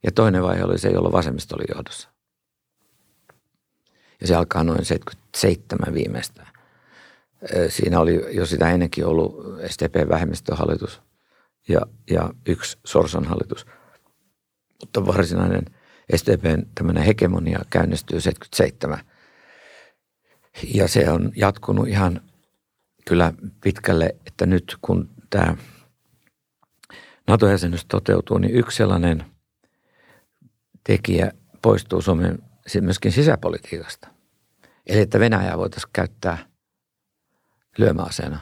Ja 0.03 0.13
toinen 0.13 0.43
vaihe 0.43 0.65
oli 0.65 0.79
se, 0.79 0.89
jolla 0.89 1.13
vasemmisto 1.13 1.57
oli 1.57 1.65
johdossa. 1.75 2.09
Ja 4.21 4.27
se 4.27 4.35
alkaa 4.35 4.65
noin 4.65 4.85
77 4.85 5.95
viimeistään. 5.95 6.54
Siinä 7.69 8.01
oli 8.01 8.37
jo 8.37 8.47
sitä 8.47 8.71
ennenkin 8.71 9.07
ollut 9.07 9.37
STP-vähemmistöhallitus 9.67 11.03
ja, 11.69 11.81
ja 12.11 12.31
yksi 12.47 12.79
Sorsan 12.85 13.25
hallitus. 13.25 13.67
Mutta 14.81 15.07
varsinainen 15.07 15.65
STPn 16.17 16.63
tämmöinen 16.75 17.03
hegemonia 17.03 17.61
käynnistyy 17.71 18.21
77. 18.21 18.99
Ja 20.75 20.89
se 20.89 21.11
on 21.11 21.33
jatkunut 21.37 21.89
ihan 21.89 22.21
kyllä 23.09 23.33
pitkälle, 23.63 24.17
että 24.27 24.47
nyt 24.47 24.77
kun 24.83 25.09
tämä– 25.31 25.57
NATO-jäsenyys 27.27 27.85
toteutuu, 27.85 28.39
niin 28.39 28.55
yksi 28.55 28.77
sellainen 28.77 29.25
tekijä 30.87 31.33
poistuu 31.63 32.03
Suomen 32.03 32.39
myöskin 32.81 33.13
sisäpolitiikasta. 33.13 34.09
Eli 34.87 35.01
että 35.01 35.21
Venäjää 35.21 35.59
voitaisiin 35.59 35.91
käyttää 35.93 36.47
lyömäaseena. 37.79 38.39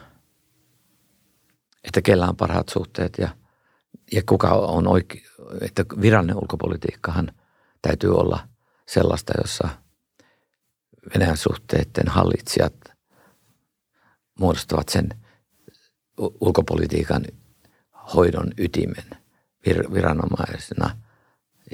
Että 1.85 2.03
kellä 2.03 2.29
on 2.29 2.37
parhaat 2.37 2.69
suhteet 2.69 3.19
ja, 3.19 3.29
ja 4.13 4.23
kuka 4.29 4.49
on 4.49 4.87
oikein, 4.87 5.25
että 5.61 5.85
virallinen 6.01 6.37
ulkopolitiikkahan 6.37 7.33
täytyy 7.83 8.15
olla 8.15 8.49
sellaista, 8.87 9.33
jossa 9.41 9.69
Venäjän 11.15 11.37
suhteiden 11.37 12.09
hallitsijat 12.09 12.75
muodostavat 14.39 14.89
sen 14.89 15.09
ulkopolitiikan 16.19 17.25
hoidon 18.15 18.53
ytimen 18.59 19.11
vir- 19.69 19.95
viranomaisena 19.95 20.97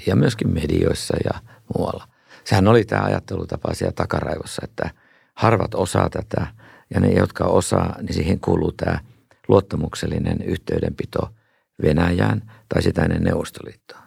ja 0.07 0.17
myöskin 0.17 0.55
medioissa 0.55 1.17
ja 1.25 1.41
muualla. 1.77 2.09
Sehän 2.45 2.69
oli 2.69 2.85
tämä 2.85 3.03
ajattelutapa 3.03 3.75
siellä 3.75 3.93
takaraivossa, 3.93 4.63
että 4.65 4.91
harvat 5.35 5.75
osaa 5.75 6.11
tätä 6.11 6.47
ja 6.95 7.01
ne, 7.01 7.13
jotka 7.13 7.45
osaa, 7.45 7.97
niin 8.03 8.15
siihen 8.15 8.41
kuuluu 8.41 8.73
tämä 8.73 9.01
luottamuksellinen 9.49 10.43
yhteydenpito 10.43 11.35
Venäjään 11.83 12.53
tai 12.69 12.83
sitä 12.83 13.03
ennen 13.03 13.23
Neuvostoliittoa. 13.23 14.03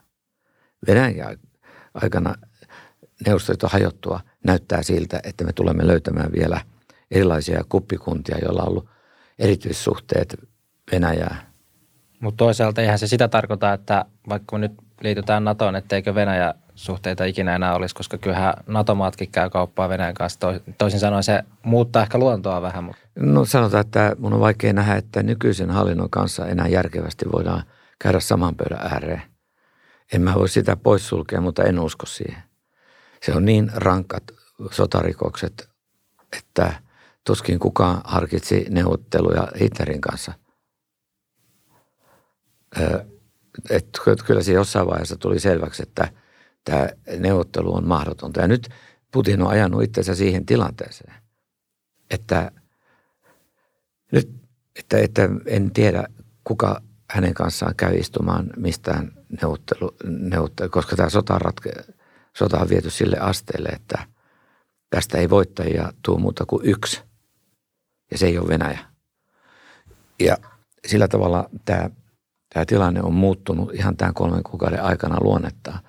Venäjän 0.87 1.37
aikana 1.93 2.35
Neuvostoliiton 3.25 3.69
hajottua 3.69 4.19
näyttää 4.43 4.83
siltä, 4.83 5.19
että 5.23 5.43
me 5.43 5.53
tulemme 5.53 5.87
löytämään 5.87 6.31
vielä 6.31 6.61
erilaisia 7.11 7.63
kuppikuntia, 7.69 8.37
joilla 8.37 8.61
on 8.61 8.69
ollut 8.69 8.89
erityissuhteet 9.39 10.35
Venäjää 10.91 11.51
mutta 12.21 12.37
toisaalta 12.37 12.81
eihän 12.81 12.99
se 12.99 13.07
sitä 13.07 13.27
tarkoita, 13.27 13.73
että 13.73 14.05
vaikka 14.29 14.57
me 14.57 14.59
nyt 14.59 14.71
liitytään 15.01 15.43
NATOon, 15.43 15.75
etteikö 15.75 16.15
Venäjä 16.15 16.53
suhteita 16.76 17.26
ikinä 17.26 17.56
enää 17.56 17.76
olisi, 17.76 17.95
koska 17.95 18.18
kyllähän 18.18 18.53
NATO-maatkin 18.68 19.31
käy 19.31 19.49
kauppaa 19.49 19.89
Venäjän 19.89 20.14
kanssa. 20.14 20.39
Toisin 20.77 20.99
sanoen 20.99 21.23
se 21.23 21.43
muuttaa 21.64 22.02
ehkä 22.03 22.18
luontoa 22.18 22.61
vähän. 22.61 22.84
Mutta. 22.84 23.02
No 23.15 23.45
sanotaan, 23.45 23.81
että 23.81 24.15
mun 24.19 24.34
on 24.34 24.39
vaikea 24.39 24.73
nähdä, 24.73 24.95
että 24.95 25.23
nykyisen 25.23 25.69
hallinnon 25.69 26.10
kanssa 26.10 26.48
enää 26.48 26.68
järkevästi 26.68 27.26
voidaan 27.31 27.64
käydä 27.99 28.19
saman 28.19 28.56
pöydän 28.56 28.88
ääreen. 28.91 29.22
En 30.14 30.22
mä 30.22 30.34
voi 30.35 30.49
sitä 30.49 30.76
poissulkea, 30.76 31.41
mutta 31.41 31.64
en 31.64 31.80
usko 31.80 32.06
siihen. 32.06 32.43
Se 33.23 33.34
on 33.34 33.45
niin 33.45 33.72
rankat 33.76 34.23
sotarikokset, 34.72 35.69
että 36.38 36.73
tuskin 37.23 37.60
kukaan 37.60 38.02
harkitsi 38.03 38.65
neuvotteluja 38.69 39.48
Hitlerin 39.60 40.02
kanssa– 40.02 40.34
että 43.69 43.99
kyllä 44.26 44.43
se 44.43 44.53
jossain 44.53 44.88
vaiheessa 44.88 45.18
tuli 45.18 45.39
selväksi, 45.39 45.84
että 45.84 46.07
tämä 46.63 46.89
neuvottelu 47.19 47.75
on 47.75 47.88
mahdotonta. 47.88 48.41
Ja 48.41 48.47
nyt 48.47 48.69
Putin 49.11 49.41
on 49.41 49.47
ajanut 49.47 49.83
itsensä 49.83 50.15
siihen 50.15 50.45
tilanteeseen, 50.45 51.13
että 52.09 52.51
nyt 54.11 54.41
että, 54.79 54.97
että 54.97 55.29
en 55.45 55.71
tiedä, 55.71 56.07
kuka 56.43 56.81
hänen 57.09 57.33
kanssaan 57.33 57.75
käy 57.75 57.95
istumaan 57.95 58.49
mistään 58.57 59.11
neuvottelu, 59.41 59.95
neuvottelu 60.03 60.69
koska 60.69 60.95
tämä 60.95 61.09
sota, 61.09 61.39
ratke, 61.39 61.71
sota 62.38 62.59
on 62.59 62.69
viety 62.69 62.89
sille 62.89 63.17
asteelle, 63.19 63.69
että 63.69 64.07
tästä 64.89 65.17
ei 65.17 65.29
voittajia 65.29 65.93
tuu 66.05 66.17
muuta 66.17 66.45
kuin 66.45 66.65
yksi. 66.65 67.01
Ja 68.11 68.17
se 68.17 68.27
ei 68.27 68.38
ole 68.38 68.47
Venäjä. 68.47 68.79
Ja 70.19 70.38
sillä 70.88 71.07
tavalla 71.07 71.49
tämä, 71.65 71.89
tämä 72.53 72.65
tilanne 72.65 73.01
on 73.01 73.13
muuttunut 73.13 73.73
ihan 73.73 73.97
tämän 73.97 74.13
kolmen 74.13 74.43
kuukauden 74.43 74.83
aikana 74.83 75.17
luonnetta, 75.21 75.79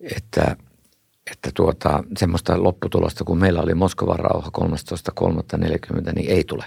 että, 0.00 0.56
että 1.30 1.50
tuota, 1.54 2.04
semmoista 2.16 2.62
lopputulosta, 2.62 3.24
kun 3.24 3.38
meillä 3.38 3.60
oli 3.62 3.74
Moskovan 3.74 4.18
rauha 4.18 4.50
13.3.40, 4.58 6.12
niin 6.14 6.30
ei 6.30 6.44
tule. 6.44 6.64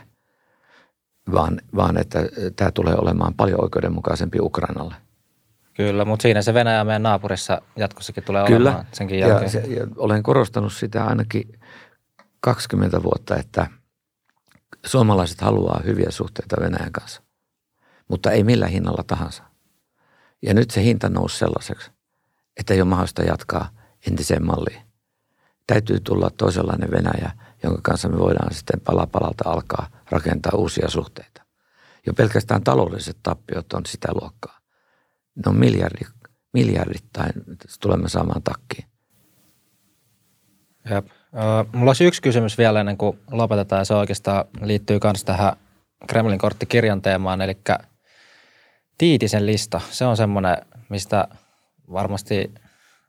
Vaan, 1.31 1.61
vaan 1.75 1.97
että 1.97 2.19
tämä 2.55 2.71
tulee 2.71 2.95
olemaan 2.95 3.33
paljon 3.33 3.63
oikeudenmukaisempi 3.63 4.39
Ukrainalle. 4.41 4.95
Kyllä, 5.73 6.05
mutta 6.05 6.23
siinä 6.23 6.41
se 6.41 6.53
Venäjä 6.53 6.83
meidän 6.83 7.03
naapurissa 7.03 7.61
jatkossakin 7.75 8.23
tulee 8.23 8.45
Kyllä. 8.47 8.69
olemaan 8.69 8.87
senkin 8.93 9.19
jälkeen. 9.19 9.43
Ja, 9.43 9.49
se, 9.49 9.59
ja 9.59 9.87
olen 9.95 10.23
korostanut 10.23 10.73
sitä 10.73 11.05
ainakin 11.05 11.59
20 12.39 13.03
vuotta, 13.03 13.35
että 13.35 13.67
suomalaiset 14.85 15.41
haluaa 15.41 15.81
hyviä 15.85 16.11
suhteita 16.11 16.61
Venäjän 16.61 16.91
kanssa, 16.91 17.21
mutta 18.07 18.31
ei 18.31 18.43
millä 18.43 18.67
hinnalla 18.67 19.03
tahansa. 19.07 19.43
Ja 20.41 20.53
nyt 20.53 20.71
se 20.71 20.83
hinta 20.83 21.09
nousi 21.09 21.37
sellaiseksi, 21.37 21.91
että 22.57 22.73
ei 22.73 22.81
ole 22.81 22.89
mahdollista 22.89 23.23
jatkaa 23.23 23.69
entiseen 24.07 24.45
malliin. 24.45 24.81
Täytyy 25.67 25.99
tulla 25.99 26.29
toisenlainen 26.29 26.91
Venäjä, 26.91 27.31
jonka 27.63 27.79
kanssa 27.83 28.09
me 28.09 28.17
voidaan 28.17 28.53
sitten 28.53 28.81
pala 28.81 29.07
palalta 29.07 29.49
alkaa 29.49 29.89
rakentaa 30.09 30.51
uusia 30.55 30.89
suhteita. 30.89 31.45
Jo 32.07 32.13
pelkästään 32.13 32.63
taloudelliset 32.63 33.17
tappiot 33.23 33.73
on 33.73 33.85
sitä 33.85 34.07
luokkaa. 34.21 34.59
Ne 35.35 35.43
on 35.47 35.55
miljardi, 35.55 36.05
miljardittain 36.53 37.31
tulemme 37.79 38.09
saamaan 38.09 38.43
takkiin. 38.43 38.85
Jep. 40.89 41.07
Mulla 41.73 41.89
olisi 41.89 42.05
yksi 42.05 42.21
kysymys 42.21 42.57
vielä 42.57 42.79
ennen 42.79 42.97
kuin 42.97 43.19
lopetetaan 43.31 43.79
ja 43.79 43.85
se 43.85 43.93
oikeastaan 43.93 44.45
liittyy 44.61 44.99
myös 45.03 45.23
tähän 45.23 45.53
Kremlin 46.07 46.39
korttikirjan 46.39 47.01
teemaan, 47.01 47.41
eli 47.41 47.57
Tiitisen 48.97 49.45
lista. 49.45 49.81
Se 49.89 50.05
on 50.05 50.17
semmoinen, 50.17 50.57
mistä 50.89 51.27
varmasti 51.91 52.53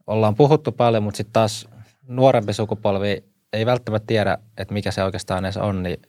ollaan 0.06 0.34
puhuttu 0.34 0.72
paljon, 0.72 1.02
mutta 1.02 1.16
sitten 1.16 1.32
taas 1.32 1.68
nuorempi 2.08 2.52
sukupolvi 2.52 3.24
ei 3.52 3.66
välttämättä 3.66 4.06
tiedä, 4.06 4.38
että 4.56 4.74
mikä 4.74 4.90
se 4.90 5.04
oikeastaan 5.04 5.44
edes 5.44 5.56
on, 5.56 5.82
niin 5.82 6.02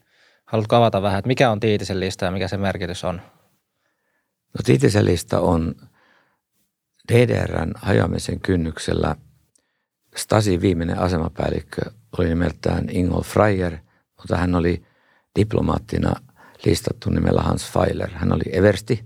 haluatko 0.46 0.76
avata 0.76 1.02
vähän, 1.02 1.20
että 1.20 1.28
mikä 1.28 1.52
on 1.52 1.60
Tiitisen 1.60 2.00
lista 2.00 2.26
ja 2.26 2.32
mikä 2.32 2.48
se 2.48 2.58
merkitys 2.58 3.04
on? 3.04 3.16
No 4.54 4.60
Tiitisen 4.66 5.06
lista 5.06 5.40
on 5.40 5.76
DDRn 7.14 7.72
hajoamisen 7.76 8.40
kynnyksellä 8.40 9.16
Stasin 10.16 10.62
viimeinen 10.62 11.00
asemapäällikkö 11.00 11.82
oli 12.18 12.30
nimeltään 12.30 12.90
Ingolf 12.90 13.28
Freier, 13.28 13.78
mutta 14.18 14.38
hän 14.38 14.56
oli 14.56 14.86
diplomaattina 15.40 16.14
listattu 16.66 17.10
nimellä 17.10 17.42
Hans 17.42 17.72
Feiler. 17.72 18.10
Hän 18.14 18.34
oli 18.34 18.44
eversti, 18.52 19.06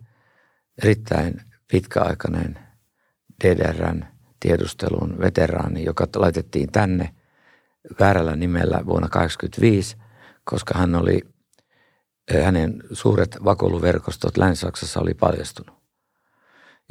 erittäin 0.84 1.42
pitkäaikainen 1.72 2.66
DDRn 3.43 4.05
tiedustelun 4.39 5.19
veteraani, 5.19 5.84
joka 5.84 6.07
laitettiin 6.15 6.72
tänne 6.72 7.15
väärällä 7.99 8.35
nimellä 8.35 8.85
vuonna 8.85 9.09
1985, 9.09 9.97
koska 10.43 10.80
hän 10.80 10.95
oli, 10.95 11.22
hänen 12.43 12.84
suuret 12.91 13.38
vakoiluverkostot 13.43 14.38
Länsi-Saksassa 14.38 14.99
oli 14.99 15.14
paljastunut. 15.14 15.77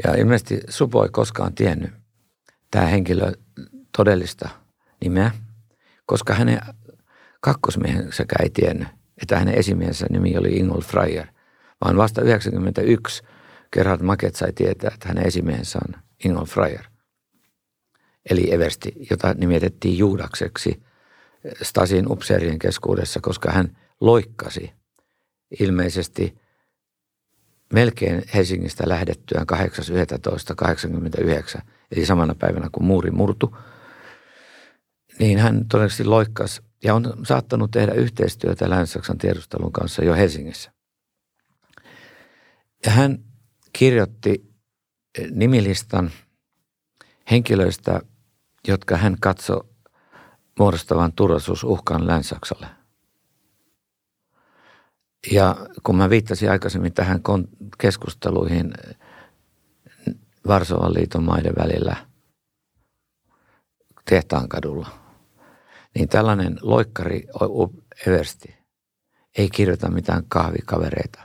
Ja 0.04 0.14
ilmeisesti 0.14 0.60
Supo 0.68 1.02
ei 1.02 1.08
koskaan 1.08 1.54
tiennyt 1.54 1.90
tämä 2.70 2.86
henkilö 2.86 3.32
todellista 3.96 4.48
nimeä, 5.00 5.30
koska 6.06 6.34
hänen 6.34 6.60
kakkosmiehensäkään 7.40 8.44
ei 8.44 8.50
tiennyt, 8.50 8.88
että 9.22 9.38
hänen 9.38 9.54
esimiehensä 9.54 10.06
nimi 10.10 10.36
oli 10.38 10.56
Ingolf 10.56 10.86
Freier, 10.86 11.26
vaan 11.84 11.96
vasta 11.96 12.22
91 12.22 13.22
Gerhard 13.72 14.02
Maket 14.02 14.34
sai 14.34 14.52
tietää, 14.52 14.90
että 14.94 15.08
hänen 15.08 15.26
esimiehensä 15.26 15.78
on 15.88 16.05
Ingolf 16.24 16.50
Freier. 16.50 16.84
Eli 18.30 18.54
Eversti, 18.54 18.92
jota 19.10 19.34
nimitettiin 19.34 19.98
Juudakseksi 19.98 20.82
Stasin 21.62 22.12
upseerien 22.12 22.58
keskuudessa, 22.58 23.20
koska 23.20 23.52
hän 23.52 23.78
loikkasi 24.00 24.72
ilmeisesti– 25.60 26.34
melkein 27.72 28.22
Helsingistä 28.34 28.88
lähdettyään 28.88 29.46
8.11.89, 29.52 31.60
eli 31.92 32.06
samana 32.06 32.34
päivänä 32.34 32.68
kun 32.72 32.84
muuri 32.84 33.10
murtu, 33.10 33.56
niin 35.18 35.38
hän 35.38 35.68
todennäköisesti 35.68 36.04
loikkas 36.04 36.62
ja 36.84 36.94
on 36.94 37.14
saattanut 37.22 37.70
tehdä 37.70 37.92
yhteistyötä 37.92 38.70
Länsi-Saksan 38.70 39.18
tiedustelun 39.18 39.72
kanssa 39.72 40.04
jo 40.04 40.14
Helsingissä. 40.14 40.72
Ja 42.86 42.92
hän 42.92 43.18
kirjoitti 43.72 44.45
nimilistan 45.30 46.10
henkilöistä, 47.30 48.00
jotka 48.68 48.96
hän 48.96 49.16
katsoi 49.20 49.64
muodostavan 50.58 51.12
turvallisuusuhkan 51.12 52.06
Länsi-Saksalle. 52.06 52.66
Ja 55.30 55.56
kun 55.82 55.96
mä 55.96 56.10
viittasin 56.10 56.50
aikaisemmin 56.50 56.92
tähän 56.92 57.20
keskusteluihin 57.78 58.72
Varsovan 60.46 60.94
liiton 60.94 61.24
maiden 61.24 61.54
välillä 61.58 61.96
Tehtaankadulla, 64.04 64.88
niin 65.94 66.08
tällainen 66.08 66.58
loikkari 66.62 67.26
Eversti 68.06 68.56
ei 69.38 69.50
kirjoita 69.50 69.90
mitään 69.90 70.22
kahvikavereita 70.28 71.20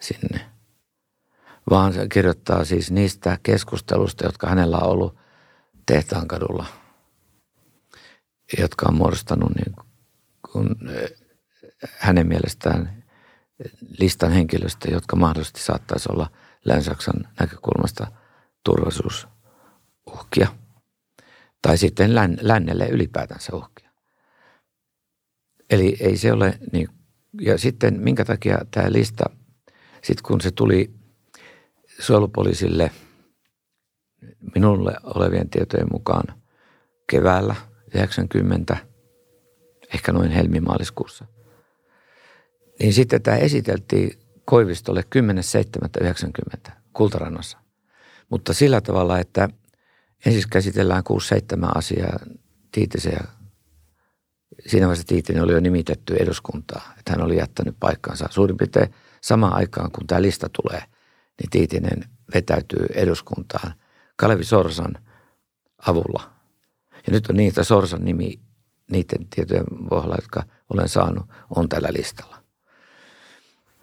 sinne, 0.00 0.51
vaan 1.70 1.92
se 1.92 2.08
kirjoittaa 2.08 2.64
siis 2.64 2.90
niistä 2.90 3.38
keskustelusta, 3.42 4.24
jotka 4.24 4.48
hänellä 4.48 4.78
on 4.78 4.90
ollut 4.90 5.16
Tehtaankadulla, 5.86 6.66
jotka 8.58 8.86
on 8.88 8.94
muodostanut 8.94 9.52
niin 9.54 9.76
kuin 10.52 10.68
hänen 11.98 12.26
mielestään 12.26 13.02
listan 13.98 14.32
henkilöstä, 14.32 14.90
jotka 14.90 15.16
mahdollisesti 15.16 15.60
saattaisi 15.60 16.08
olla 16.12 16.30
Länsi-Saksan 16.64 17.28
näkökulmasta 17.40 18.06
turvallisuusuhkia. 18.64 20.48
Tai 21.62 21.78
sitten 21.78 22.14
län, 22.14 22.38
lännelle 22.40 22.88
ylipäätänsä 22.88 23.56
uhkia. 23.56 23.90
Eli 25.70 25.96
ei 26.00 26.16
se 26.16 26.32
ole 26.32 26.58
niin. 26.72 26.88
Ja 27.40 27.58
sitten 27.58 28.00
minkä 28.00 28.24
takia 28.24 28.58
tämä 28.70 28.92
lista, 28.92 29.24
sitten 30.02 30.24
kun 30.26 30.40
se 30.40 30.50
tuli 30.50 31.01
suojelupoliisille 32.02 32.90
minulle 34.54 34.94
olevien 35.02 35.50
tietojen 35.50 35.88
mukaan 35.92 36.24
keväällä 37.10 37.54
90, 37.94 38.76
ehkä 39.94 40.12
noin 40.12 40.30
helmimaaliskuussa– 40.30 41.26
niin 42.82 42.92
sitten 42.92 43.22
tämä 43.22 43.36
esiteltiin 43.36 44.18
Koivistolle 44.44 45.04
10.7.90 46.66 46.72
Kultarannassa. 46.92 47.58
Mutta 48.30 48.52
sillä 48.52 48.80
tavalla, 48.80 49.18
että 49.18 49.48
ensin 50.26 50.42
käsitellään 50.50 51.02
6-7 51.64 51.68
asiaa 51.74 52.18
Tiitisen 52.72 53.12
ja 53.12 53.24
siinä 54.66 54.86
vaiheessa 54.86 55.06
Tiitinen 55.06 55.42
oli 55.42 55.52
jo 55.52 55.60
nimitetty 55.60 56.16
eduskuntaa, 56.16 56.92
että 56.98 57.12
hän 57.12 57.22
oli 57.22 57.36
jättänyt 57.36 57.76
paikkansa. 57.80 58.28
Suurin 58.30 58.56
piirtein 58.56 58.94
samaan 59.20 59.52
aikaan, 59.52 59.92
kun 59.92 60.06
tämä 60.06 60.22
lista 60.22 60.48
tulee, 60.62 60.82
niin 61.42 61.50
Tiitinen 61.50 62.04
vetäytyy 62.34 62.86
eduskuntaan 62.94 63.74
Kalevi 64.16 64.44
Sorsan 64.44 64.94
avulla. 65.86 66.30
Ja 67.06 67.12
nyt 67.12 67.26
on 67.26 67.36
niin, 67.36 67.48
että 67.48 67.64
Sorsan 67.64 68.04
nimi 68.04 68.40
niiden 68.90 69.26
tietojen 69.34 69.64
pohjalla, 69.88 70.14
jotka 70.14 70.42
olen 70.68 70.88
saanut, 70.88 71.26
on 71.56 71.68
tällä 71.68 71.88
listalla. 71.92 72.42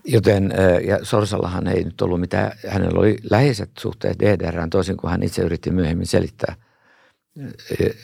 Joten, 0.06 0.54
ja 0.88 1.06
Sorsallahan 1.06 1.68
ei 1.68 1.84
nyt 1.84 2.02
ollut 2.02 2.20
mitään, 2.20 2.52
hänellä 2.68 3.00
oli 3.00 3.18
läheiset 3.30 3.72
suhteet 3.80 4.20
DDRään 4.20 4.70
toisin 4.70 4.98
kuin 4.98 5.12
hän 5.12 5.24
itse 5.24 5.42
yritti 5.42 5.72
myöhemmin 5.72 6.08
selittää. 6.08 6.56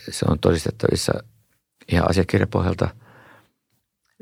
Se 0.10 0.26
on 0.30 0.40
todistettavissa 0.40 1.14
ihan 1.91 2.10
asiakirjapohjalta. 2.10 2.90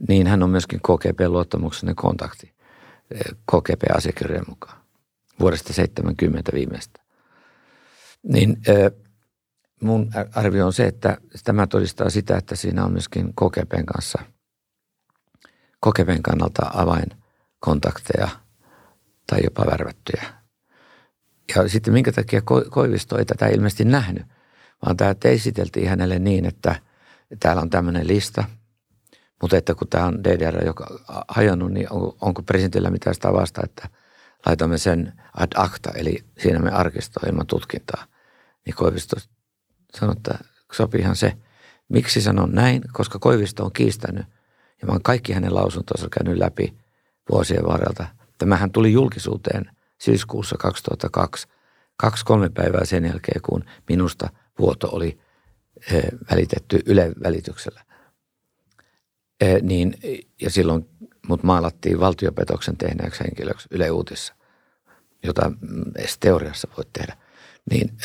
Niin 0.07 0.27
hän 0.27 0.43
on 0.43 0.49
myöskin 0.49 0.79
KGP-luottamuksellinen 0.79 1.95
kontakti 1.95 2.53
KGP-asiakirjojen 3.51 4.45
mukaan 4.47 4.82
vuodesta 5.39 5.73
70 5.73 6.51
viimeistä. 6.53 7.01
Niin 8.23 8.57
mun 9.81 10.11
arvio 10.35 10.65
on 10.65 10.73
se, 10.73 10.85
että 10.85 11.17
tämä 11.43 11.67
todistaa 11.67 12.09
sitä, 12.09 12.37
että 12.37 12.55
siinä 12.55 12.85
on 12.85 12.91
myöskin 12.91 13.33
KGPn 13.33 13.85
kanssa, 13.85 14.19
KGPn 15.81 16.21
kannalta 16.23 16.71
avain– 16.73 17.09
kontakteja 17.63 18.29
tai 19.27 19.39
jopa 19.43 19.65
värvättyjä. 19.71 20.23
Ja 21.55 21.69
sitten 21.69 21.93
minkä 21.93 22.11
takia 22.11 22.41
Koivisto 22.69 23.17
ei 23.17 23.25
tätä 23.25 23.47
ilmeisesti 23.47 23.85
nähnyt, 23.85 24.23
vaan 24.85 24.97
tämä 24.97 25.13
esiteltiin 25.23 25.89
hänelle 25.89 26.19
niin, 26.19 26.45
että 26.45 26.75
täällä 27.39 27.61
on 27.61 27.69
tämmöinen 27.69 28.07
lista, 28.07 28.43
mutta 29.41 29.57
että 29.57 29.75
kun 29.75 29.87
tämä 29.87 30.05
on 30.05 30.23
DDR 30.23 30.65
joka 30.65 30.87
hajonnut, 31.27 31.71
niin 31.71 31.87
onko 32.21 32.43
presidentillä 32.43 32.89
mitään 32.89 33.15
sitä 33.15 33.33
vasta, 33.33 33.61
että 33.63 33.89
laitamme 34.45 34.77
sen 34.77 35.13
ad 35.37 35.51
acta, 35.55 35.91
eli 35.91 36.23
siinä 36.37 36.59
me 36.59 36.71
arkistoa 36.71 37.29
ilman 37.29 37.47
tutkintaa. 37.47 38.05
Niin 38.65 38.75
Koivisto 38.75 39.15
sanoi, 39.95 40.15
että 40.17 40.37
sopiihan 40.71 41.15
se. 41.15 41.37
Miksi 41.89 42.21
sanon 42.21 42.51
näin? 42.51 42.81
Koska 42.93 43.19
Koivisto 43.19 43.65
on 43.65 43.73
kiistänyt, 43.73 44.25
ja 44.81 44.87
mä 44.87 44.91
oon 44.91 45.03
kaikki 45.03 45.33
hänen 45.33 45.55
lausuntonsa 45.55 46.07
käynyt 46.09 46.37
läpi 46.37 46.77
vuosien 47.31 47.65
varrelta. 47.65 48.05
Tämähän 48.37 48.71
tuli 48.71 48.91
julkisuuteen 48.91 49.71
syyskuussa 50.01 50.55
2002, 50.59 51.47
kaksi-kolme 51.97 52.49
päivää 52.49 52.85
sen 52.85 53.05
jälkeen, 53.05 53.41
kun 53.41 53.65
minusta 53.89 54.29
vuoto 54.59 54.89
oli 54.91 55.19
eh, 55.91 56.03
välitetty 56.31 56.79
Yle 56.85 57.11
välityksellä. 57.23 57.81
Eh, 59.41 59.61
niin, 59.61 59.93
ja 60.41 60.49
silloin 60.49 60.89
mut 61.27 61.43
maalattiin 61.43 61.99
valtiopetoksen 61.99 62.77
tehneeksi 62.77 63.23
henkilöksi 63.23 63.67
Yle 63.71 63.91
Uutissa, 63.91 64.35
jota 65.23 65.51
edes 65.95 66.17
teoriassa 66.19 66.67
voit 66.77 66.93
tehdä. 66.93 67.17
Niin 67.71 67.97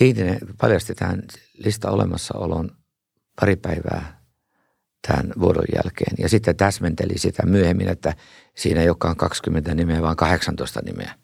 Tiitinen 0.00 0.38
paljasti 0.60 0.94
tämän 0.94 1.22
lista 1.58 1.90
olemassaolon 1.90 2.76
pari 3.40 3.56
päivää 3.56 4.20
tämän 5.06 5.32
vuodon 5.40 5.64
jälkeen. 5.74 6.14
Ja 6.18 6.28
sitten 6.28 6.56
täsmenteli 6.56 7.18
sitä 7.18 7.46
myöhemmin, 7.46 7.88
että 7.88 8.14
siinä 8.56 8.80
ei 8.80 8.88
olekaan 8.88 9.16
20 9.16 9.74
nimeä, 9.74 10.02
vaan 10.02 10.16
18 10.16 10.80
nimeä. 10.84 11.14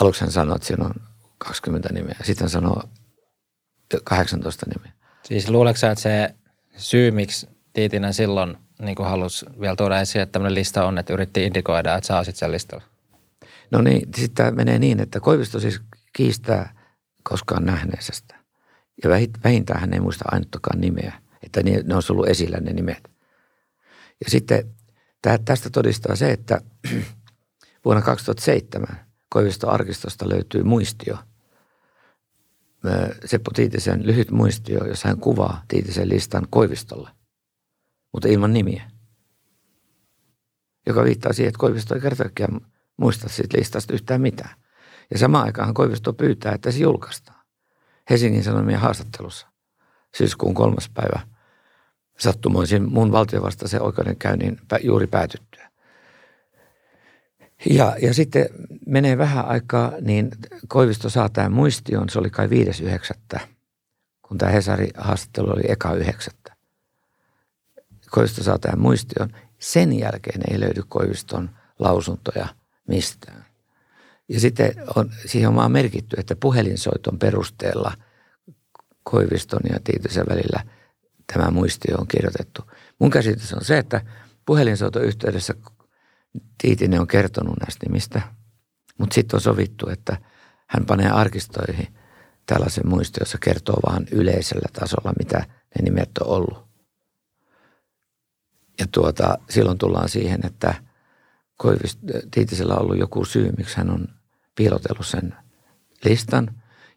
Aluksi 0.00 0.20
hän 0.20 0.32
sanoi, 0.32 0.56
että 0.56 0.66
siinä 0.66 0.84
on 0.84 0.94
20 1.38 1.92
nimeä. 1.92 2.16
Sitten 2.22 2.44
hän 2.44 2.50
sanoi 2.50 2.82
18 4.04 4.66
nimeä. 4.76 4.92
Siis 5.22 5.48
luuleeko 5.48 5.78
että 5.86 6.02
se 6.02 6.34
syy, 6.76 7.10
miksi 7.10 7.48
Tiitinen 7.72 8.14
silloin 8.14 8.56
niin 8.80 8.94
kuin 8.94 9.08
halusi 9.08 9.46
vielä 9.60 9.76
tuoda 9.76 10.00
esiin, 10.00 10.22
että 10.22 10.32
tämmöinen 10.32 10.54
lista 10.54 10.84
on, 10.84 10.98
että 10.98 11.12
yritti 11.12 11.44
indikoida, 11.44 11.94
että 11.94 12.06
saa 12.06 12.24
sitten 12.24 12.38
sen 12.38 12.52
listalla? 12.52 12.84
No 13.70 13.80
niin, 13.80 14.08
sitten 14.16 14.34
tämä 14.34 14.50
menee 14.50 14.78
niin, 14.78 15.00
että 15.00 15.20
Koivisto 15.20 15.60
siis 15.60 15.80
kiistää 16.12 16.74
koskaan 17.22 17.64
nähneensä 17.64 18.12
sitä. 18.12 18.34
Ja 19.04 19.10
vähintään 19.44 19.80
hän 19.80 19.94
ei 19.94 20.00
muista 20.00 20.24
ainuttakaan 20.32 20.80
nimeä, 20.80 21.12
että 21.42 21.62
ne 21.62 21.94
on 21.94 22.02
ollut 22.10 22.28
esillä 22.28 22.60
ne 22.60 22.72
nimet. 22.72 23.10
Ja 24.24 24.30
sitten 24.30 24.68
tästä 25.44 25.70
todistaa 25.70 26.16
se, 26.16 26.30
että 26.30 26.60
vuonna 27.84 28.02
2007 28.02 29.00
Koiviston 29.28 29.70
arkistosta 29.70 30.28
löytyy 30.28 30.62
muistio– 30.62 31.18
Seppo 33.24 33.50
Tiitisen 33.54 34.06
lyhyt 34.06 34.30
muistio, 34.30 34.86
jossa 34.86 35.08
hän 35.08 35.18
kuvaa 35.18 35.62
Tiitisen 35.68 36.08
listan 36.08 36.46
Koivistolle, 36.50 37.10
mutta 38.12 38.28
ilman 38.28 38.52
nimiä. 38.52 38.90
Joka 40.86 41.04
viittaa 41.04 41.32
siihen, 41.32 41.48
että 41.48 41.58
Koivisto 41.58 41.94
ei 41.94 42.00
kertaakaan 42.00 42.60
muista 42.96 43.28
siitä 43.28 43.58
listasta 43.58 43.92
yhtään 43.92 44.20
mitään. 44.20 44.54
Ja 45.10 45.18
samaan 45.18 45.44
aikaan 45.44 45.74
Koivisto 45.74 46.12
pyytää, 46.12 46.52
että 46.52 46.70
se 46.70 46.78
julkaistaan. 46.78 47.42
Helsingin 48.10 48.44
Sanomien 48.44 48.80
haastattelussa 48.80 49.46
syyskuun 50.16 50.54
kolmas 50.54 50.90
päivä 50.94 51.20
sattumoisin 52.18 52.92
mun 52.92 53.12
valtiovastaisen 53.12 53.82
oikeudenkäynnin 53.82 54.60
juuri 54.82 55.06
päätyttyä. 55.06 55.70
Ja, 57.70 57.96
ja 58.02 58.14
sitten 58.14 58.46
menee 58.86 59.18
vähän 59.18 59.46
aikaa, 59.46 59.92
niin 60.00 60.30
Koivisto 60.68 61.08
saa 61.08 61.28
tämän 61.28 61.52
muistion, 61.52 62.08
se 62.08 62.18
oli 62.18 62.30
kai 62.30 62.48
5.9., 63.34 63.40
kun 64.22 64.38
tämä 64.38 64.52
Hesari 64.52 64.88
haastattelu 64.96 65.50
oli 65.50 65.62
eka 65.68 65.94
yhdeksättä. 65.94 66.41
Koivisto 68.12 68.42
saa 68.42 68.58
tämän 68.58 68.80
muistion. 68.80 69.28
Sen 69.58 69.98
jälkeen 69.98 70.40
ei 70.50 70.60
löydy 70.60 70.82
Koiviston 70.88 71.50
lausuntoja 71.78 72.48
mistään. 72.88 73.44
Ja 74.28 74.40
sitten 74.40 74.74
on, 74.96 75.10
siihen 75.26 75.48
on 75.48 75.54
vaan 75.54 75.72
merkitty, 75.72 76.16
että 76.20 76.36
puhelinsoiton 76.36 77.18
perusteella 77.18 77.92
Koiviston 79.02 79.60
ja 79.72 79.80
Tiitisen 79.84 80.26
välillä 80.28 80.64
tämä 81.32 81.50
muistio 81.50 81.96
on 81.96 82.08
kirjoitettu. 82.08 82.62
Mun 82.98 83.10
käsitys 83.10 83.52
on 83.52 83.64
se, 83.64 83.78
että 83.78 84.00
puhelinsoiton 84.46 85.04
yhteydessä 85.04 85.54
Tiitinen 86.62 87.00
on 87.00 87.06
kertonut 87.06 87.56
näistä 87.60 87.86
nimistä, 87.86 88.22
mutta 88.98 89.14
sitten 89.14 89.36
on 89.36 89.40
sovittu, 89.40 89.88
että 89.88 90.16
hän 90.66 90.86
panee 90.86 91.10
arkistoihin 91.10 91.94
tällaisen 92.46 92.88
muisto, 92.88 93.20
jossa 93.20 93.38
kertoo 93.38 93.76
vaan 93.86 94.06
yleisellä 94.10 94.68
tasolla, 94.72 95.12
mitä 95.18 95.38
ne 95.38 95.82
nimet 95.82 96.10
on 96.18 96.26
ollut. 96.26 96.71
Ja 98.82 98.86
tuota, 98.92 99.38
silloin 99.50 99.78
tullaan 99.78 100.08
siihen, 100.08 100.46
että 100.46 100.74
Koivis, 101.56 101.98
Tiitisellä 102.30 102.74
on 102.74 102.82
ollut 102.82 102.98
joku 102.98 103.24
syy, 103.24 103.52
miksi 103.56 103.76
hän 103.76 103.90
on 103.90 104.08
piilotellut 104.54 105.06
sen 105.06 105.34
listan. 106.04 106.50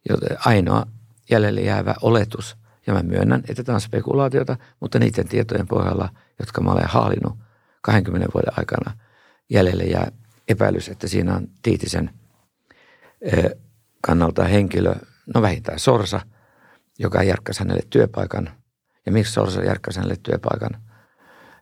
Joten 0.10 0.38
ainoa 0.45 0.86
jäljelle 1.30 1.62
jäävä 1.62 1.95
oletus, 2.02 2.57
ja 2.88 2.94
mä 2.94 3.03
myönnän, 3.03 3.44
että 3.49 3.64
tämä 3.64 3.76
on 3.76 3.82
spekulaatiota, 3.82 4.57
mutta 4.80 4.99
niiden 4.99 5.28
tietojen 5.28 5.68
pohjalla, 5.68 6.10
jotka 6.40 6.62
mä 6.62 6.72
olen 6.72 6.88
haalinut 6.88 7.38
20 7.82 8.28
vuoden 8.34 8.53
aikana, 8.57 8.98
jäljelle 9.49 9.84
jää 9.84 10.12
epäilys, 10.48 10.90
että 10.90 11.07
siinä 11.07 11.36
on 11.36 11.48
Tiitisen 11.62 12.10
kannalta 14.02 14.44
henkilö, 14.44 14.95
no 15.36 15.41
vähintään 15.41 15.80
Sorsa, 15.80 16.22
joka 16.99 17.24
järkkäsi 17.24 17.60
hänelle 17.60 17.84
työpaikan. 17.90 18.49
Ja 19.06 19.12
miksi 19.12 19.34
Sorsa 19.34 19.64
järkkäsi 19.64 19.99
hänelle 19.99 20.18
työpaikan 20.24 20.85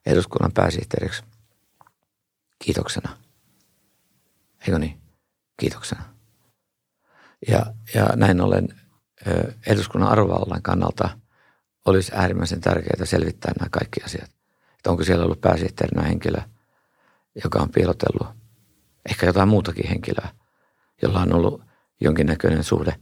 eduskunnan 0.06 0.52
pääsihteeriksi? 0.52 1.24
Kiitoksena. 2.60 3.18
Eikö 4.60 4.80
niin? 4.80 5.02
Kiitoksena. 5.60 6.04
Ja, 7.48 7.66
ja 7.94 8.06
näin 8.16 8.42
ollen 8.42 8.68
eduskunnan 9.68 10.10
arvovallan 10.10 10.62
kannalta 10.62 11.10
olisi 11.86 12.12
äärimmäisen 12.16 12.62
tärkeää 12.62 13.06
selvittää 13.06 13.52
nämä 13.60 13.70
kaikki 13.72 14.04
asiat. 14.06 14.30
Että 14.78 14.92
onko 14.92 15.04
siellä 15.04 15.26
ollut 15.26 15.42
pääsihteerinä 15.42 16.02
henkilö, 16.02 16.42
joka 17.44 17.60
on 17.60 17.70
piilotellut 17.70 18.28
ehkä 19.10 19.26
jotain 19.26 19.50
muutakin 19.50 19.88
henkilöä, 19.88 20.30
jolla 21.02 21.20
on 21.22 21.34
ollut 21.34 21.62
jonkinnäköinen 22.02 22.64
suhde 22.64 22.96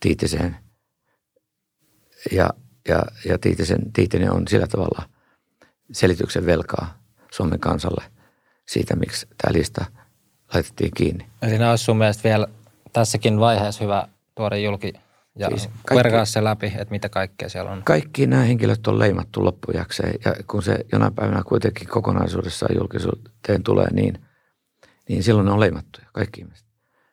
Tiitiseen. 0.00 0.56
Ja, 2.32 2.50
ja, 2.88 3.02
ja 3.24 3.38
Tiitisen, 3.38 3.92
Tiitinen 3.92 4.32
on 4.32 4.48
sillä 4.48 4.66
tavalla 4.66 5.08
selityksen 5.92 6.46
velkaa 6.46 6.98
Suomen 7.30 7.60
kansalle 7.60 8.04
siitä, 8.68 8.96
miksi 8.96 9.26
tämä 9.26 9.52
lista 9.52 9.84
laitettiin 10.54 10.90
kiinni. 10.96 11.26
Siinä 11.48 11.70
olisi 11.70 11.84
sun 11.84 11.98
mielestä 11.98 12.22
vielä 12.24 12.46
tässäkin 12.92 13.40
vaiheessa 13.40 13.84
hyvä 13.84 14.08
tuoda 14.34 14.56
julki 14.56 14.92
ja 15.38 15.48
siis 15.48 15.68
kaikki, 15.86 16.10
se 16.24 16.44
läpi, 16.44 16.66
että 16.66 16.90
mitä 16.90 17.08
kaikkea 17.08 17.48
siellä 17.48 17.70
on. 17.70 17.82
Kaikki 17.82 18.26
nämä 18.26 18.42
henkilöt 18.42 18.86
on 18.86 18.98
leimattu 18.98 19.44
loppujakseen 19.44 20.14
ja 20.24 20.34
kun 20.46 20.62
se 20.62 20.78
jonain 20.92 21.14
päivänä 21.14 21.42
kuitenkin 21.42 21.88
kokonaisuudessaan 21.88 22.76
julkisuuteen 22.76 23.62
tulee, 23.62 23.92
niin, 23.92 24.24
niin 25.08 25.22
silloin 25.22 25.46
ne 25.46 25.52
on 25.52 25.60
leimattuja, 25.60 26.06
kaikki 26.12 26.40
ihmiset. 26.40 26.66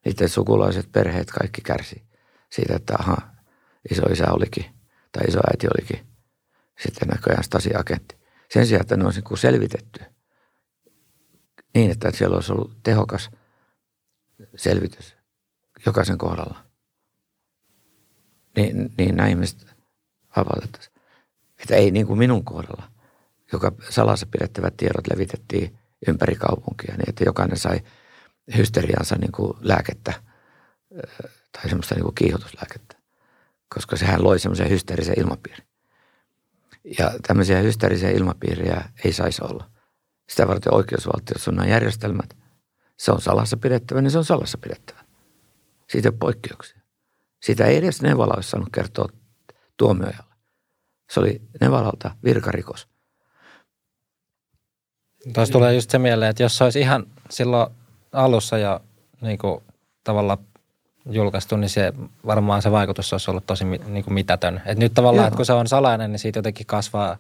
Niiden 0.06 0.30
sukulaiset, 0.30 0.92
perheet, 0.92 1.32
kaikki 1.32 1.62
kärsii 1.62 2.04
siitä, 2.50 2.76
että 2.76 2.94
aha, 3.00 3.18
iso 3.92 4.02
isä 4.02 4.32
olikin 4.32 4.66
tai 5.12 5.28
iso 5.28 5.40
äiti 5.52 5.68
olikin 5.68 6.00
sitten 6.80 7.08
näköjään 7.08 7.44
Stasi-agentti. 7.44 8.19
Sen 8.54 8.68
sijaan, 8.68 8.82
että 8.82 8.98
ne 8.98 9.06
olisi 9.06 9.22
niin 9.30 9.38
selvitetty 9.38 10.00
niin, 11.76 11.92
että 11.92 12.12
siellä 12.12 12.36
olisi 12.36 12.52
ollut 12.52 12.84
tehokas 12.84 13.32
selvitys 14.56 15.16
jokaisen 15.86 16.18
kohdalla– 16.18 16.64
niin, 18.56 18.94
niin 18.98 19.16
nämä 19.16 19.30
ihmiset 19.30 19.76
vapautettaisiin. 20.38 20.96
Että 21.60 21.76
ei 21.76 21.92
niin 21.92 22.08
kuin 22.08 22.20
minun 22.20 22.46
kohdalla, 22.46 22.92
joka 23.52 23.72
salassa 23.90 24.28
pidettävät 24.32 24.78
tiedot 24.78 25.08
levitettiin 25.08 25.78
ympäri 26.08 26.36
kaupunkia, 26.36 26.96
niin 26.98 27.10
että 27.10 27.24
jokainen 27.24 27.58
sai 27.58 27.82
hysteriansa 28.58 29.16
niin 29.16 29.32
kuin 29.32 29.54
lääkettä 29.62 30.14
tai 31.52 31.70
semmoista 31.70 31.96
niin 31.96 32.04
kuin 32.04 32.16
kiihotuslääkettä, 32.16 32.96
koska 33.76 33.98
sehän 33.98 34.24
loi 34.24 34.40
semmoisen 34.40 34.70
hysteerisen 34.70 35.20
ilmapiirin. 35.20 35.69
Ja 37.00 37.12
tämmöisiä 37.28 37.60
hysteerisiä 37.60 38.10
ilmapiiriä 38.10 38.90
ei 39.06 39.14
saisi 39.14 39.44
olla. 39.44 39.70
Sitä 40.30 40.48
varten 40.48 40.74
oikeusvaltiossa 40.74 41.52
on 41.52 41.56
nämä 41.56 41.70
järjestelmät. 41.70 42.38
Se 42.98 43.12
on 43.12 43.22
salassa 43.22 43.58
pidettävä, 43.58 44.02
niin 44.02 44.12
se 44.12 44.18
on 44.18 44.26
salassa 44.26 44.58
pidettävä. 44.58 45.00
Siitä 45.90 46.10
on 46.10 46.20
poikkeuksia. 46.20 46.82
Sitä 47.44 47.66
ei 47.66 47.78
edes 47.78 48.02
Nevala 48.02 48.34
olisi 48.36 48.50
saanut 48.50 48.70
kertoa 48.74 49.10
tuomioajalle. 49.78 50.36
Se 51.12 51.20
oli 51.20 51.42
Nevalalta 51.62 52.16
virkarikos. 52.24 52.88
Tuossa 55.34 55.54
tulee 55.54 55.76
just 55.76 55.90
se 55.90 56.00
mieleen, 56.00 56.30
että 56.30 56.44
jos 56.44 56.58
se 56.58 56.64
olisi 56.64 56.80
ihan 56.80 57.06
silloin 57.30 57.70
alussa 58.12 58.58
ja 58.58 58.80
niin 59.22 59.38
kuin 59.38 59.64
tavallaan 60.04 60.38
julkaistu, 61.10 61.58
niin 61.58 61.70
se 61.70 61.94
varmaan 62.26 62.62
se 62.62 62.72
vaikutus 62.72 63.14
olisi 63.14 63.32
ollut 63.32 63.46
tosi 63.46 63.66
niin 63.66 64.04
kuin 64.04 64.14
mitätön. 64.14 64.62
Et 64.66 64.78
nyt 64.78 64.94
tavallaan, 64.94 65.28
että 65.28 65.38
kun 65.38 65.46
se 65.46 65.54
on 65.54 65.68
salainen, 65.68 66.12
niin 66.12 66.20
siitä 66.20 66.40
jotenkin 66.40 66.66
kasvaa 66.66 67.18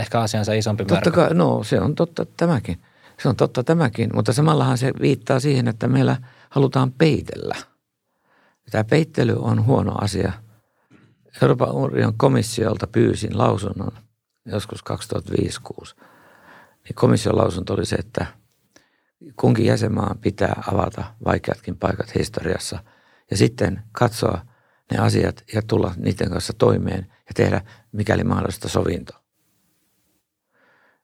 ehkä 0.00 0.20
asiansa 0.20 0.52
isompi 0.52 0.84
Totta 0.84 1.10
kai, 1.10 1.34
no 1.34 1.62
se 1.64 1.80
on 1.80 1.94
totta 1.94 2.26
tämäkin. 2.36 2.78
Se 3.22 3.28
on 3.28 3.36
totta 3.36 3.64
tämäkin, 3.64 4.10
mutta 4.14 4.32
samallahan 4.32 4.78
se 4.78 4.92
viittaa 5.00 5.40
siihen, 5.40 5.68
että 5.68 5.88
meillä 5.88 6.16
halutaan 6.50 6.92
peitellä. 6.92 7.54
Tämä 8.70 8.84
peittely 8.84 9.36
on 9.38 9.66
huono 9.66 9.94
asia. 10.00 10.32
Euroopan 11.42 11.72
unionin 11.72 12.18
komissiolta 12.18 12.86
pyysin 12.86 13.38
lausunnon 13.38 13.92
joskus 14.46 14.84
2005-2006. 14.90 15.94
Niin 16.84 16.94
komission 16.94 17.36
lausunto 17.36 17.74
oli 17.74 17.86
se, 17.86 17.96
että 17.96 18.26
kunkin 19.36 19.66
jäsenmaan 19.66 20.18
pitää 20.18 20.62
avata 20.72 21.04
vaikeatkin 21.24 21.76
paikat 21.76 22.14
historiassa 22.14 22.78
ja 23.30 23.36
sitten 23.36 23.82
katsoa 23.92 24.46
ne 24.92 24.98
asiat 24.98 25.44
ja 25.54 25.62
tulla 25.62 25.94
niiden 25.96 26.30
kanssa 26.30 26.52
toimeen 26.58 27.06
ja 27.08 27.32
tehdä 27.34 27.60
mikäli 27.92 28.24
mahdollista 28.24 28.68
sovinto. 28.68 29.12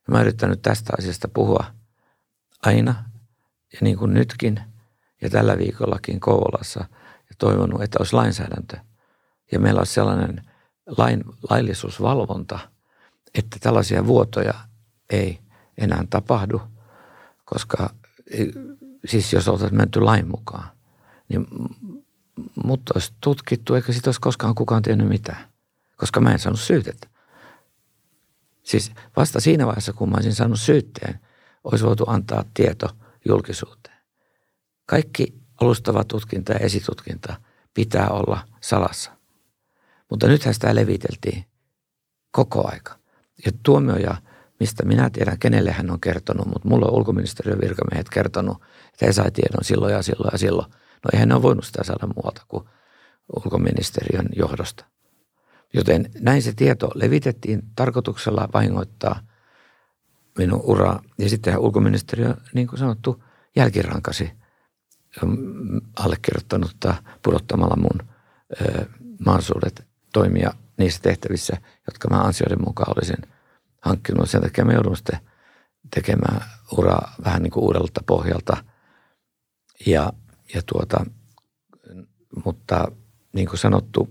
Mä 0.08 0.16
oon 0.16 0.22
yrittänyt 0.22 0.62
tästä 0.62 0.92
asiasta 0.98 1.28
puhua 1.28 1.64
aina 2.62 3.04
ja 3.72 3.78
niin 3.80 3.98
kuin 3.98 4.14
nytkin 4.14 4.60
ja 5.22 5.30
tällä 5.30 5.58
viikollakin 5.58 6.20
Kouvolassa 6.20 6.80
ja 7.30 7.34
toivonut, 7.38 7.82
että 7.82 7.98
olisi 8.00 8.14
lainsäädäntö 8.14 8.76
ja 9.52 9.60
meillä 9.60 9.78
olisi 9.78 9.94
sellainen 9.94 10.44
lain, 10.96 11.24
laillisuusvalvonta, 11.50 12.58
että 13.34 13.56
tällaisia 13.60 14.06
vuotoja 14.06 14.54
ei 15.10 15.38
enää 15.78 16.04
tapahdu, 16.10 16.62
koska 17.44 17.90
siis 19.04 19.32
jos 19.32 19.48
oltaisiin 19.48 19.76
menty 19.76 20.00
lain 20.00 20.28
mukaan, 20.28 20.68
niin 21.28 21.46
mutta 22.64 22.92
olisi 22.94 23.12
tutkittu, 23.20 23.74
eikä 23.74 23.92
siitä 23.92 24.08
olisi 24.08 24.20
koskaan 24.20 24.54
kukaan 24.54 24.82
tiennyt 24.82 25.08
mitään, 25.08 25.48
koska 25.96 26.20
mä 26.20 26.32
en 26.32 26.38
saanut 26.38 26.60
syytettä. 26.60 27.08
Siis 28.62 28.92
vasta 29.16 29.40
siinä 29.40 29.66
vaiheessa, 29.66 29.92
kun 29.92 30.08
mä 30.08 30.14
olisin 30.14 30.34
saanut 30.34 30.60
syytteen, 30.60 31.20
olisi 31.64 31.84
voitu 31.84 32.04
antaa 32.06 32.44
tieto 32.54 32.88
julkisuuteen. 33.28 33.96
Kaikki 34.86 35.34
alustava 35.60 36.04
tutkinta 36.04 36.52
ja 36.52 36.58
esitutkinta 36.58 37.40
pitää 37.74 38.08
olla 38.08 38.40
salassa. 38.60 39.10
Mutta 40.10 40.26
nythän 40.26 40.54
sitä 40.54 40.74
leviteltiin 40.74 41.44
koko 42.30 42.70
aika. 42.70 42.98
Ja 43.44 43.52
tuomioja, 43.62 44.16
mistä 44.60 44.84
minä 44.84 45.10
tiedän, 45.10 45.38
kenelle 45.38 45.72
hän 45.72 45.90
on 45.90 46.00
kertonut, 46.00 46.46
mutta 46.46 46.68
mulla 46.68 46.86
on 46.86 46.94
ulkoministeriön 46.94 47.60
virkamiehet 47.60 48.08
kertonut, 48.08 48.62
että 48.92 49.06
he 49.06 49.12
sai 49.12 49.30
tiedon 49.30 49.64
silloin 49.64 49.94
ja 49.94 50.02
silloin 50.02 50.30
ja 50.32 50.38
silloin. 50.38 50.72
No 51.04 51.10
eihän 51.12 51.28
ne 51.28 51.34
ole 51.34 51.42
voinut 51.42 51.64
sitä 51.64 51.84
saada 51.84 52.06
muualta 52.06 52.42
kuin 52.48 52.64
ulkoministeriön 53.36 54.28
johdosta. 54.36 54.84
Joten 55.74 56.10
näin 56.20 56.42
se 56.42 56.52
tieto 56.52 56.90
levitettiin 56.94 57.62
tarkoituksella 57.76 58.48
vahingoittaa 58.54 59.20
minun 60.38 60.60
uraa. 60.62 61.02
Ja 61.18 61.28
sitten 61.28 61.58
ulkoministeriö, 61.58 62.34
niin 62.54 62.66
kuin 62.66 62.78
sanottu, 62.78 63.24
jälkirankasi 63.56 64.32
allekirjoittanutta 65.98 66.94
pudottamalla 67.22 67.76
mun 67.76 68.08
ö, 68.60 68.86
mahdollisuudet 69.26 69.86
toimia 70.12 70.52
niissä 70.78 71.02
tehtävissä, 71.02 71.56
jotka 71.86 72.08
mä 72.10 72.20
ansioiden 72.20 72.64
mukaan 72.64 72.94
olisin 72.96 73.34
hankkinut. 73.80 74.30
Sen 74.30 74.42
takia 74.42 74.64
mä 74.64 74.72
joudun 74.72 74.96
sitten 74.96 75.20
tekemään 75.94 76.44
uraa 76.78 77.14
vähän 77.24 77.42
niin 77.42 77.50
kuin 77.50 77.64
uudelta 77.64 78.00
pohjalta. 78.06 78.56
Ja, 79.86 80.12
ja 80.54 80.62
tuota, 80.66 81.06
mutta 82.44 82.92
niin 83.32 83.48
kuin 83.48 83.58
sanottu, 83.58 84.08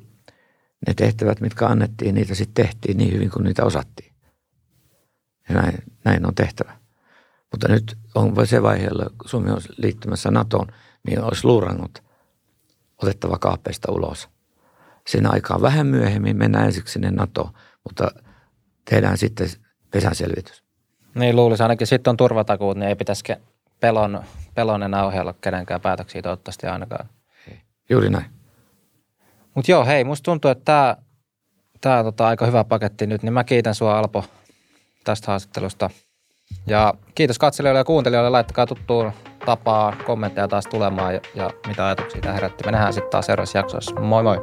ne 0.88 0.94
tehtävät, 0.94 1.42
mitkä 1.42 1.68
annettiin, 1.68 2.16
niitä 2.16 2.36
sitten 2.36 2.66
tehtiin 2.66 2.98
niin 2.98 3.14
hyvin 3.14 3.30
kuin 3.32 3.44
niitä 3.44 3.64
osattiin. 3.64 4.14
Ja 5.50 5.56
näin, 5.56 5.84
näin 6.06 6.28
on 6.28 6.36
tehtävä. 6.36 6.78
Mutta 7.52 7.68
nyt 7.68 7.98
on 8.16 8.48
se 8.48 8.62
vaihe, 8.64 8.90
kun 9.18 9.30
Suomi 9.30 9.52
on 9.52 9.62
liittymässä 9.78 10.32
NATOon, 10.32 10.68
niin 11.08 11.24
olisi 11.24 11.46
luurannut 11.46 12.04
otettava 13.02 13.38
kaapeista 13.38 13.92
ulos. 13.92 14.30
Sen 15.08 15.34
aikaan 15.34 15.62
vähän 15.62 15.88
myöhemmin 15.88 16.38
mennään 16.38 16.66
ensiksi 16.66 16.94
sinne 16.94 17.12
NATOon, 17.12 17.54
mutta 17.84 18.12
tehdään 18.90 19.18
sitten 19.18 19.50
pesänselvitys. 19.92 20.64
Niin 21.16 21.36
luulisi 21.36 21.64
ainakin 21.64 21.88
sitten 21.88 22.12
on 22.12 22.18
turvatakuut, 22.18 22.78
niin 22.78 22.90
ei 22.90 22.96
pitäisi 22.96 23.24
pelon, 23.80 24.24
pelon 24.58 24.84
enää 24.84 25.06
ohjella 25.06 25.34
kenenkään 25.42 25.82
päätöksiä 25.82 26.22
toivottavasti 26.22 26.68
ainakaan. 26.68 27.10
Juuri 27.90 28.10
näin. 28.10 28.26
Mutta 29.56 29.72
joo, 29.72 29.86
hei, 29.86 30.04
musta 30.04 30.24
tuntuu, 30.24 30.52
että 30.52 30.64
tämä 30.66 30.96
tää 31.82 32.04
tota, 32.04 32.28
aika 32.28 32.46
hyvä 32.46 32.64
paketti 32.64 33.08
nyt, 33.08 33.24
niin 33.24 33.34
mä 33.34 33.44
kiitän 33.44 33.76
sua 33.76 34.00
Alpo 34.00 34.26
tästä 35.04 35.28
haastattelusta. 35.28 35.90
Ja 36.68 36.94
kiitos 37.16 37.40
katselijoille 37.40 37.80
ja 37.80 37.84
kuuntelijoille, 37.84 38.30
laittakaa 38.30 38.66
tuttuun 38.66 39.12
tapaa 39.46 39.96
kommentteja 40.06 40.48
taas 40.48 40.66
tulemaan 40.68 41.14
ja, 41.14 41.22
ja 41.36 41.50
mitä 41.68 41.86
ajatuksia 41.86 42.22
tämä 42.22 42.34
herätti. 42.34 42.64
Me 42.66 42.72
nähdään 42.72 42.94
sitten 42.94 43.12
taas 43.12 43.26
seuraavassa 43.26 43.58
jaksossa. 43.58 43.96
Moi 43.96 44.24
moi! 44.24 44.38